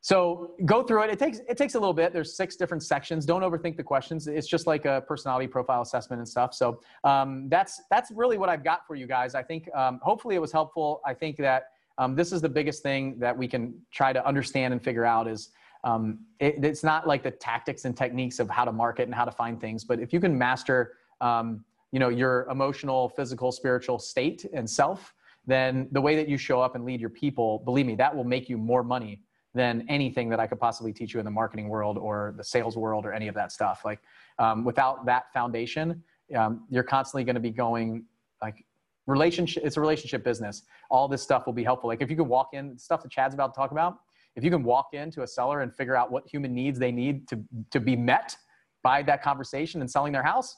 so 0.00 0.52
go 0.64 0.84
through 0.84 1.02
it. 1.02 1.10
It 1.10 1.18
takes 1.18 1.40
it 1.48 1.56
takes 1.56 1.74
a 1.74 1.78
little 1.78 1.92
bit. 1.92 2.12
There's 2.12 2.36
six 2.36 2.56
different 2.56 2.82
sections. 2.82 3.26
Don't 3.26 3.42
overthink 3.42 3.76
the 3.76 3.82
questions. 3.82 4.28
It's 4.28 4.46
just 4.46 4.66
like 4.66 4.84
a 4.84 5.02
personality 5.06 5.48
profile 5.48 5.82
assessment 5.82 6.20
and 6.20 6.28
stuff. 6.28 6.54
So 6.54 6.80
um, 7.04 7.48
that's 7.48 7.82
that's 7.90 8.10
really 8.12 8.38
what 8.38 8.48
I've 8.48 8.64
got 8.64 8.86
for 8.86 8.94
you 8.94 9.06
guys. 9.06 9.34
I 9.34 9.42
think 9.42 9.68
um, 9.74 9.98
hopefully 10.02 10.36
it 10.36 10.40
was 10.40 10.52
helpful. 10.52 11.00
I 11.04 11.12
think 11.12 11.36
that 11.38 11.64
um, 11.98 12.14
this 12.14 12.32
is 12.32 12.40
the 12.40 12.48
biggest 12.48 12.82
thing 12.82 13.18
that 13.18 13.36
we 13.36 13.48
can 13.48 13.74
try 13.92 14.12
to 14.12 14.26
understand 14.26 14.72
and 14.72 14.82
figure 14.82 15.04
out 15.04 15.26
is 15.26 15.50
um, 15.86 16.18
it, 16.40 16.64
it's 16.64 16.82
not 16.82 17.06
like 17.06 17.22
the 17.22 17.30
tactics 17.30 17.84
and 17.84 17.96
techniques 17.96 18.40
of 18.40 18.50
how 18.50 18.64
to 18.64 18.72
market 18.72 19.04
and 19.04 19.14
how 19.14 19.24
to 19.24 19.30
find 19.30 19.60
things, 19.60 19.84
but 19.84 20.00
if 20.00 20.12
you 20.12 20.18
can 20.18 20.36
master, 20.36 20.94
um, 21.20 21.64
you 21.92 22.00
know, 22.00 22.08
your 22.08 22.48
emotional, 22.50 23.08
physical, 23.08 23.52
spiritual 23.52 24.00
state 24.00 24.44
and 24.52 24.68
self, 24.68 25.14
then 25.46 25.88
the 25.92 26.00
way 26.00 26.16
that 26.16 26.28
you 26.28 26.36
show 26.36 26.60
up 26.60 26.74
and 26.74 26.84
lead 26.84 27.00
your 27.00 27.10
people, 27.10 27.60
believe 27.64 27.86
me, 27.86 27.94
that 27.94 28.14
will 28.14 28.24
make 28.24 28.48
you 28.48 28.58
more 28.58 28.82
money 28.82 29.22
than 29.54 29.86
anything 29.88 30.28
that 30.28 30.40
I 30.40 30.48
could 30.48 30.58
possibly 30.58 30.92
teach 30.92 31.14
you 31.14 31.20
in 31.20 31.24
the 31.24 31.30
marketing 31.30 31.68
world 31.68 31.98
or 31.98 32.34
the 32.36 32.44
sales 32.44 32.76
world 32.76 33.06
or 33.06 33.12
any 33.12 33.28
of 33.28 33.34
that 33.36 33.52
stuff. 33.52 33.82
Like 33.84 34.00
um, 34.40 34.64
without 34.64 35.06
that 35.06 35.32
foundation, 35.32 36.02
um, 36.34 36.64
you're 36.68 36.82
constantly 36.82 37.22
going 37.22 37.36
to 37.36 37.40
be 37.40 37.52
going 37.52 38.04
like 38.42 38.64
relationship. 39.06 39.64
It's 39.64 39.76
a 39.76 39.80
relationship 39.80 40.24
business. 40.24 40.64
All 40.90 41.06
this 41.06 41.22
stuff 41.22 41.46
will 41.46 41.52
be 41.52 41.64
helpful. 41.64 41.88
Like 41.88 42.02
if 42.02 42.10
you 42.10 42.16
can 42.16 42.28
walk 42.28 42.48
in, 42.54 42.76
stuff 42.76 43.04
that 43.04 43.12
Chad's 43.12 43.34
about 43.34 43.54
to 43.54 43.58
talk 43.58 43.70
about, 43.70 44.00
if 44.36 44.44
you 44.44 44.50
can 44.50 44.62
walk 44.62 44.92
into 44.92 45.22
a 45.22 45.26
seller 45.26 45.62
and 45.62 45.74
figure 45.74 45.96
out 45.96 46.12
what 46.12 46.26
human 46.28 46.54
needs 46.54 46.78
they 46.78 46.92
need 46.92 47.26
to, 47.28 47.42
to 47.70 47.80
be 47.80 47.96
met 47.96 48.36
by 48.82 49.02
that 49.02 49.22
conversation 49.22 49.80
and 49.80 49.90
selling 49.90 50.12
their 50.12 50.22
house, 50.22 50.56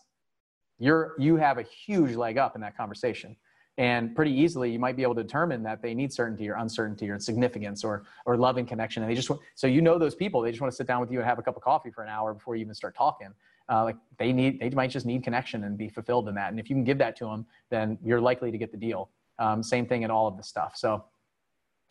you're, 0.78 1.14
you 1.18 1.36
have 1.36 1.58
a 1.58 1.62
huge 1.62 2.14
leg 2.14 2.36
up 2.36 2.54
in 2.54 2.60
that 2.60 2.76
conversation. 2.76 3.36
And 3.78 4.16
pretty 4.16 4.32
easily, 4.32 4.72
you 4.72 4.80
might 4.80 4.96
be 4.96 5.04
able 5.04 5.14
to 5.14 5.22
determine 5.22 5.62
that 5.62 5.80
they 5.80 5.94
need 5.94 6.12
certainty 6.12 6.48
or 6.48 6.54
uncertainty 6.54 7.08
or 7.08 7.18
significance 7.20 7.84
or, 7.84 8.02
or 8.26 8.36
love 8.36 8.56
and 8.56 8.66
connection. 8.66 9.04
And 9.04 9.10
they 9.10 9.14
just 9.14 9.30
want, 9.30 9.40
so 9.54 9.68
you 9.68 9.80
know 9.80 9.98
those 9.98 10.16
people, 10.16 10.40
they 10.40 10.50
just 10.50 10.60
want 10.60 10.72
to 10.72 10.76
sit 10.76 10.88
down 10.88 11.00
with 11.00 11.12
you 11.12 11.20
and 11.20 11.28
have 11.28 11.38
a 11.38 11.42
cup 11.42 11.56
of 11.56 11.62
coffee 11.62 11.90
for 11.90 12.02
an 12.02 12.08
hour 12.08 12.34
before 12.34 12.56
you 12.56 12.62
even 12.62 12.74
start 12.74 12.96
talking. 12.96 13.28
Uh, 13.70 13.84
like 13.84 13.96
they 14.18 14.32
need, 14.32 14.58
they 14.58 14.70
might 14.70 14.90
just 14.90 15.06
need 15.06 15.22
connection 15.22 15.62
and 15.62 15.78
be 15.78 15.88
fulfilled 15.88 16.28
in 16.28 16.34
that. 16.34 16.50
And 16.50 16.58
if 16.58 16.68
you 16.68 16.74
can 16.74 16.82
give 16.82 16.98
that 16.98 17.14
to 17.18 17.26
them, 17.26 17.46
then 17.70 17.98
you're 18.02 18.20
likely 18.20 18.50
to 18.50 18.58
get 18.58 18.72
the 18.72 18.78
deal. 18.78 19.10
Um, 19.38 19.62
same 19.62 19.86
thing 19.86 20.02
in 20.02 20.10
all 20.10 20.26
of 20.26 20.36
this 20.36 20.48
stuff. 20.48 20.72
So 20.76 21.04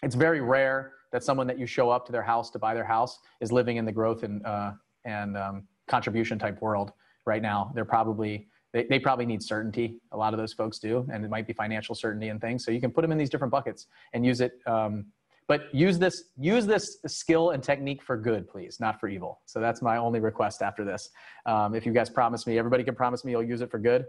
it's 0.03 0.15
very 0.15 0.41
rare 0.41 0.93
that 1.11 1.23
someone 1.23 1.47
that 1.47 1.59
you 1.59 1.65
show 1.65 1.89
up 1.89 2.05
to 2.05 2.11
their 2.11 2.23
house 2.23 2.49
to 2.51 2.59
buy 2.59 2.73
their 2.73 2.85
house 2.85 3.19
is 3.41 3.51
living 3.51 3.77
in 3.77 3.85
the 3.85 3.91
growth 3.91 4.23
and 4.23 4.45
uh, 4.45 4.71
and 5.05 5.37
um, 5.37 5.63
contribution 5.87 6.37
type 6.37 6.61
world 6.61 6.91
right 7.25 7.41
now. 7.41 7.71
They're 7.73 7.85
probably 7.85 8.47
they, 8.73 8.85
they 8.89 8.99
probably 8.99 9.25
need 9.25 9.41
certainty. 9.41 9.99
A 10.11 10.17
lot 10.17 10.33
of 10.33 10.39
those 10.39 10.53
folks 10.53 10.79
do, 10.79 11.07
and 11.11 11.23
it 11.23 11.29
might 11.29 11.47
be 11.47 11.53
financial 11.53 11.95
certainty 11.95 12.29
and 12.29 12.39
things. 12.39 12.65
So 12.65 12.71
you 12.71 12.81
can 12.81 12.91
put 12.91 13.01
them 13.01 13.11
in 13.11 13.17
these 13.17 13.29
different 13.29 13.51
buckets 13.51 13.87
and 14.13 14.25
use 14.25 14.41
it. 14.41 14.59
Um, 14.65 15.05
but 15.47 15.73
use 15.73 15.97
this 15.97 16.25
use 16.37 16.65
this 16.65 16.97
skill 17.07 17.51
and 17.51 17.63
technique 17.63 18.03
for 18.03 18.17
good, 18.17 18.49
please, 18.49 18.79
not 18.79 18.99
for 18.99 19.07
evil. 19.07 19.39
So 19.45 19.61
that's 19.61 19.81
my 19.81 19.97
only 19.97 20.19
request 20.19 20.61
after 20.61 20.83
this. 20.83 21.09
Um, 21.45 21.73
if 21.73 21.85
you 21.85 21.93
guys 21.93 22.09
promise 22.09 22.45
me, 22.45 22.57
everybody 22.59 22.83
can 22.83 22.95
promise 22.95 23.23
me 23.23 23.31
you'll 23.31 23.43
use 23.43 23.61
it 23.61 23.71
for 23.71 23.79
good. 23.79 24.05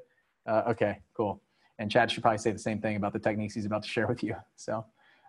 Uh, 0.46 0.62
okay, 0.68 0.98
cool. 1.14 1.40
And 1.78 1.90
Chad 1.90 2.10
should 2.10 2.22
probably 2.22 2.38
say 2.38 2.50
the 2.50 2.58
same 2.58 2.80
thing 2.80 2.96
about 2.96 3.12
the 3.12 3.20
techniques 3.20 3.54
he's 3.54 3.66
about 3.66 3.84
to 3.84 3.88
share 3.88 4.08
with 4.08 4.24
you. 4.24 4.34
So 4.56 4.84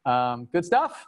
um, 0.05 0.45
good 0.51 0.65
stuff. 0.65 1.05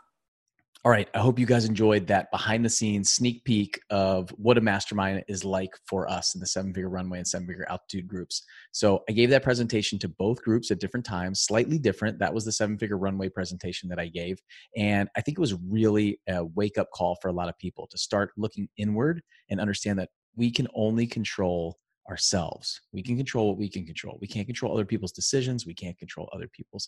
All 0.84 0.91
right. 0.91 1.07
I 1.13 1.19
hope 1.19 1.38
you 1.38 1.45
guys 1.45 1.65
enjoyed 1.65 2.07
that 2.07 2.32
behind 2.32 2.65
the 2.65 2.69
scenes 2.69 3.11
sneak 3.11 3.43
peek 3.43 3.79
of 3.91 4.32
what 4.32 4.57
a 4.57 4.61
mastermind 4.61 5.23
is 5.27 5.45
like 5.45 5.69
for 5.86 6.09
us 6.09 6.34
in 6.34 6.41
the 6.41 6.47
seven 6.47 6.73
figure 6.73 6.89
runway 6.89 7.19
and 7.19 7.27
seven 7.27 7.45
figure 7.45 7.67
altitude 7.69 8.07
groups. 8.07 8.41
So 8.71 9.03
I 9.07 9.11
gave 9.11 9.29
that 9.29 9.43
presentation 9.43 9.99
to 9.99 10.07
both 10.07 10.41
groups 10.41 10.71
at 10.71 10.79
different 10.79 11.05
times, 11.05 11.41
slightly 11.41 11.77
different. 11.77 12.17
That 12.17 12.34
was 12.34 12.45
the 12.45 12.51
seven 12.51 12.79
figure 12.79 12.97
runway 12.97 13.29
presentation 13.29 13.89
that 13.89 13.99
I 13.99 14.07
gave. 14.07 14.41
And 14.75 15.07
I 15.15 15.21
think 15.21 15.38
it 15.38 15.41
was 15.41 15.53
really 15.69 16.19
a 16.27 16.45
wake 16.45 16.79
up 16.79 16.88
call 16.91 17.15
for 17.21 17.27
a 17.27 17.34
lot 17.34 17.47
of 17.47 17.59
people 17.59 17.86
to 17.91 17.97
start 17.99 18.32
looking 18.36 18.67
inward 18.75 19.21
and 19.51 19.61
understand 19.61 19.99
that 19.99 20.09
we 20.36 20.49
can 20.49 20.67
only 20.73 21.05
control 21.05 21.77
ourselves. 22.09 22.81
We 22.91 23.01
can 23.03 23.17
control 23.17 23.49
what 23.49 23.57
we 23.57 23.69
can 23.69 23.85
control. 23.85 24.17
We 24.21 24.27
can't 24.27 24.47
control 24.47 24.73
other 24.73 24.85
people's 24.85 25.11
decisions. 25.11 25.65
We 25.65 25.73
can't 25.73 25.97
control 25.97 26.29
other 26.33 26.47
people's 26.47 26.87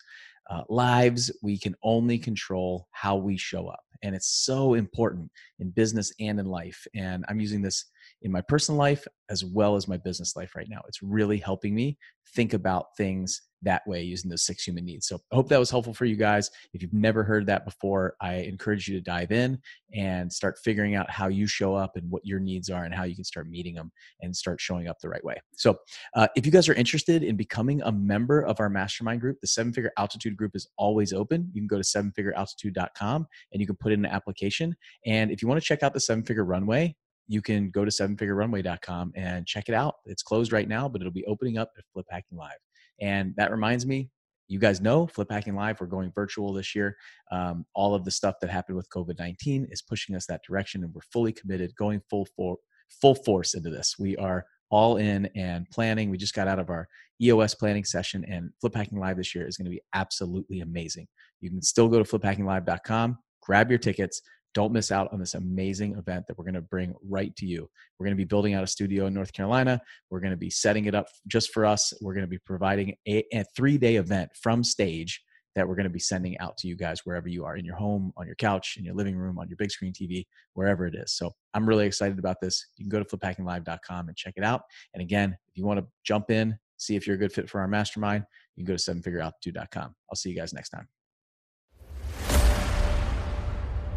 uh, 0.49 0.63
lives. 0.69 1.31
We 1.41 1.57
can 1.57 1.75
only 1.83 2.17
control 2.17 2.87
how 2.91 3.15
we 3.15 3.37
show 3.37 3.67
up. 3.67 3.83
And 4.01 4.15
it's 4.15 4.27
so 4.27 4.73
important 4.73 5.31
in 5.59 5.69
business 5.69 6.13
and 6.19 6.39
in 6.39 6.45
life. 6.45 6.85
And 6.93 7.23
I'm 7.29 7.39
using 7.39 7.61
this 7.61 7.85
in 8.23 8.31
my 8.31 8.41
personal 8.41 8.79
life 8.79 9.05
as 9.29 9.45
well 9.45 9.75
as 9.75 9.87
my 9.87 9.97
business 9.97 10.35
life 10.35 10.55
right 10.55 10.67
now. 10.69 10.81
It's 10.87 11.03
really 11.03 11.37
helping 11.37 11.75
me 11.75 11.97
think 12.35 12.53
about 12.53 12.87
things 12.97 13.41
that 13.63 13.81
way 13.87 14.01
using 14.03 14.29
those 14.29 14.45
six 14.45 14.63
human 14.63 14.85
needs. 14.85 15.07
So 15.07 15.19
I 15.31 15.35
hope 15.35 15.47
that 15.49 15.59
was 15.59 15.71
helpful 15.71 15.93
for 15.93 16.05
you 16.05 16.15
guys. 16.15 16.49
If 16.73 16.81
you've 16.81 16.93
never 16.93 17.23
heard 17.23 17.45
that 17.45 17.65
before, 17.65 18.15
I 18.21 18.35
encourage 18.35 18.87
you 18.87 18.95
to 18.95 19.01
dive 19.01 19.31
in 19.31 19.59
and 19.93 20.31
start 20.31 20.57
figuring 20.63 20.95
out 20.95 21.09
how 21.09 21.27
you 21.27 21.47
show 21.47 21.73
up 21.73 21.95
and 21.95 22.09
what 22.09 22.25
your 22.25 22.39
needs 22.39 22.69
are 22.69 22.83
and 22.83 22.93
how 22.93 23.03
you 23.03 23.15
can 23.15 23.23
start 23.23 23.49
meeting 23.49 23.75
them 23.75 23.91
and 24.21 24.35
start 24.35 24.59
showing 24.59 24.87
up 24.87 24.99
the 24.99 25.09
right 25.09 25.23
way. 25.23 25.37
So 25.55 25.77
uh, 26.15 26.27
if 26.35 26.45
you 26.45 26.51
guys 26.51 26.67
are 26.67 26.73
interested 26.73 27.23
in 27.23 27.37
becoming 27.37 27.81
a 27.83 27.91
member 27.91 28.41
of 28.41 28.59
our 28.59 28.69
mastermind 28.69 29.21
group, 29.21 29.39
the 29.39 29.47
seven 29.47 29.71
figure 29.71 29.91
altitude 29.97 30.35
group 30.35 30.55
is 30.55 30.67
always 30.77 31.13
open. 31.13 31.49
You 31.53 31.61
can 31.61 31.67
go 31.67 31.77
to 31.77 31.83
sevenfigurealtitude.com 31.83 33.27
and 33.53 33.61
you 33.61 33.67
can 33.67 33.77
put 33.77 33.93
in 33.93 34.05
an 34.05 34.11
application. 34.11 34.75
And 35.05 35.31
if 35.31 35.41
you 35.41 35.47
want 35.47 35.61
to 35.61 35.65
check 35.65 35.83
out 35.83 35.93
the 35.93 35.99
seven 35.99 36.23
figure 36.23 36.45
runway, 36.45 36.95
you 37.27 37.41
can 37.41 37.69
go 37.69 37.85
to 37.85 37.91
sevenfigurerunway.com 37.91 39.13
and 39.15 39.45
check 39.45 39.69
it 39.69 39.75
out. 39.75 39.95
It's 40.05 40.23
closed 40.23 40.51
right 40.51 40.67
now, 40.67 40.89
but 40.89 41.01
it'll 41.01 41.13
be 41.13 41.25
opening 41.25 41.57
up 41.57 41.71
at 41.77 41.83
Flip 41.93 42.05
Hacking 42.09 42.37
Live. 42.37 42.57
And 43.01 43.33
that 43.37 43.51
reminds 43.51 43.85
me, 43.85 44.09
you 44.47 44.59
guys 44.59 44.81
know 44.81 45.07
Flip 45.07 45.31
Hacking 45.31 45.55
Live, 45.55 45.79
we're 45.79 45.87
going 45.87 46.11
virtual 46.13 46.53
this 46.53 46.75
year. 46.75 46.95
Um, 47.31 47.65
all 47.73 47.95
of 47.95 48.05
the 48.05 48.11
stuff 48.11 48.35
that 48.41 48.49
happened 48.49 48.77
with 48.77 48.89
COVID 48.89 49.17
19 49.17 49.67
is 49.71 49.81
pushing 49.81 50.15
us 50.15 50.25
that 50.27 50.41
direction, 50.47 50.83
and 50.83 50.93
we're 50.93 51.01
fully 51.11 51.31
committed, 51.31 51.73
going 51.75 52.01
full, 52.09 52.27
for, 52.35 52.57
full 53.01 53.15
force 53.15 53.55
into 53.55 53.69
this. 53.69 53.95
We 53.97 54.17
are 54.17 54.45
all 54.69 54.97
in 54.97 55.27
and 55.35 55.69
planning. 55.71 56.09
We 56.09 56.17
just 56.17 56.33
got 56.33 56.47
out 56.47 56.59
of 56.59 56.69
our 56.69 56.87
EOS 57.21 57.55
planning 57.55 57.85
session, 57.85 58.25
and 58.27 58.49
Flip 58.59 58.75
Hacking 58.75 58.99
Live 58.99 59.17
this 59.17 59.33
year 59.33 59.47
is 59.47 59.57
going 59.57 59.65
to 59.65 59.71
be 59.71 59.81
absolutely 59.93 60.59
amazing. 60.59 61.07
You 61.39 61.49
can 61.49 61.61
still 61.61 61.87
go 61.87 62.01
to 62.01 62.05
fliphackinglive.com, 62.05 63.17
grab 63.41 63.69
your 63.69 63.79
tickets, 63.79 64.21
don't 64.53 64.73
miss 64.73 64.91
out 64.91 65.11
on 65.11 65.19
this 65.19 65.33
amazing 65.33 65.95
event 65.97 66.25
that 66.27 66.37
we're 66.37 66.45
going 66.45 66.53
to 66.55 66.61
bring 66.61 66.93
right 67.07 67.35
to 67.37 67.45
you. 67.45 67.69
We're 67.97 68.05
going 68.05 68.15
to 68.15 68.21
be 68.21 68.25
building 68.25 68.53
out 68.53 68.63
a 68.63 68.67
studio 68.67 69.07
in 69.07 69.13
North 69.13 69.33
Carolina. 69.33 69.81
We're 70.09 70.19
going 70.19 70.31
to 70.31 70.37
be 70.37 70.49
setting 70.49 70.85
it 70.85 70.95
up 70.95 71.07
just 71.27 71.51
for 71.51 71.65
us. 71.65 71.93
We're 72.01 72.13
going 72.13 72.25
to 72.25 72.29
be 72.29 72.39
providing 72.39 72.95
a, 73.07 73.23
a 73.33 73.43
three 73.55 73.77
day 73.77 73.95
event 73.95 74.31
from 74.41 74.63
stage 74.63 75.21
that 75.55 75.67
we're 75.67 75.75
going 75.75 75.83
to 75.83 75.89
be 75.89 75.99
sending 75.99 76.37
out 76.39 76.57
to 76.57 76.67
you 76.67 76.75
guys 76.75 77.01
wherever 77.03 77.27
you 77.27 77.45
are 77.45 77.55
in 77.55 77.65
your 77.65 77.75
home, 77.75 78.11
on 78.17 78.25
your 78.25 78.35
couch, 78.35 78.75
in 78.77 78.83
your 78.83 78.95
living 78.95 79.15
room, 79.15 79.37
on 79.37 79.47
your 79.47 79.57
big 79.57 79.71
screen 79.71 79.93
TV, 79.93 80.25
wherever 80.53 80.87
it 80.87 80.95
is. 80.95 81.13
So 81.13 81.31
I'm 81.53 81.67
really 81.67 81.85
excited 81.85 82.17
about 82.17 82.37
this. 82.41 82.65
You 82.77 82.85
can 82.85 82.89
go 82.89 83.03
to 83.03 83.17
fliphackinglive.com 83.17 84.07
and 84.07 84.17
check 84.17 84.33
it 84.35 84.43
out. 84.43 84.61
And 84.93 85.01
again, 85.01 85.37
if 85.49 85.57
you 85.57 85.65
want 85.65 85.79
to 85.79 85.85
jump 86.03 86.31
in, 86.31 86.57
see 86.77 86.95
if 86.95 87.05
you're 87.05 87.15
a 87.15 87.19
good 87.19 87.33
fit 87.33 87.49
for 87.49 87.61
our 87.61 87.67
mastermind, 87.67 88.25
you 88.55 88.65
can 88.65 88.73
go 88.73 88.77
to 88.77 88.91
sevenfigurealtitude.com. 88.91 89.95
I'll 90.09 90.15
see 90.15 90.29
you 90.29 90.35
guys 90.35 90.53
next 90.53 90.69
time. 90.69 90.87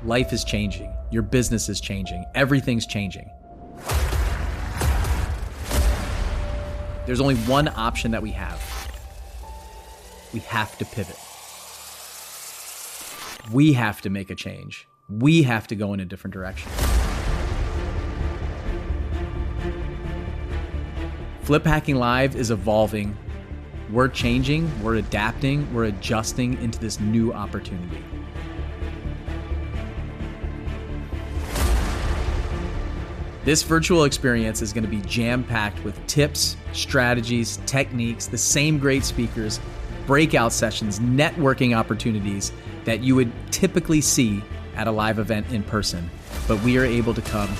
Life 0.06 0.32
is 0.32 0.44
changing, 0.44 0.94
your 1.10 1.22
business 1.22 1.68
is 1.68 1.80
changing, 1.80 2.24
everything's 2.34 2.86
changing. 2.86 3.28
There's 7.06 7.20
only 7.20 7.34
one 7.36 7.68
option 7.68 8.12
that 8.12 8.22
we 8.22 8.30
have. 8.30 8.62
We 10.32 10.40
have 10.40 10.78
to 10.78 10.84
pivot. 10.84 11.18
We 13.52 13.72
have 13.72 14.00
to 14.02 14.10
make 14.10 14.30
a 14.30 14.34
change. 14.34 14.88
We 15.08 15.42
have 15.42 15.66
to 15.68 15.76
go 15.76 15.92
in 15.92 16.00
a 16.00 16.04
different 16.04 16.34
direction. 16.34 16.70
Flip 21.42 21.64
Hacking 21.64 21.96
Live 21.96 22.34
is 22.34 22.50
evolving. 22.50 23.16
We're 23.90 24.08
changing, 24.08 24.68
we're 24.82 24.96
adapting, 24.96 25.72
we're 25.72 25.84
adjusting 25.84 26.60
into 26.60 26.80
this 26.80 26.98
new 26.98 27.32
opportunity. 27.32 28.02
This 33.46 33.62
virtual 33.62 34.02
experience 34.02 34.60
is 34.60 34.72
going 34.72 34.82
to 34.82 34.90
be 34.90 35.00
jam 35.02 35.44
packed 35.44 35.84
with 35.84 36.04
tips, 36.08 36.56
strategies, 36.72 37.58
techniques, 37.58 38.26
the 38.26 38.36
same 38.36 38.76
great 38.76 39.04
speakers, 39.04 39.60
breakout 40.04 40.52
sessions, 40.52 40.98
networking 40.98 41.72
opportunities 41.72 42.50
that 42.86 43.04
you 43.04 43.14
would 43.14 43.30
typically 43.52 44.00
see 44.00 44.42
at 44.74 44.88
a 44.88 44.90
live 44.90 45.20
event 45.20 45.46
in 45.52 45.62
person. 45.62 46.10
But 46.48 46.60
we 46.64 46.76
are 46.76 46.84
able 46.84 47.14
to 47.14 47.22
come 47.22 47.54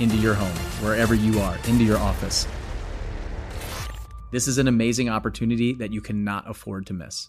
into 0.00 0.16
your 0.16 0.34
home, 0.34 0.56
wherever 0.84 1.14
you 1.14 1.38
are, 1.38 1.56
into 1.68 1.84
your 1.84 1.98
office. 1.98 2.48
This 4.32 4.48
is 4.48 4.58
an 4.58 4.66
amazing 4.66 5.08
opportunity 5.08 5.72
that 5.74 5.92
you 5.92 6.00
cannot 6.00 6.50
afford 6.50 6.84
to 6.86 6.94
miss. 6.94 7.28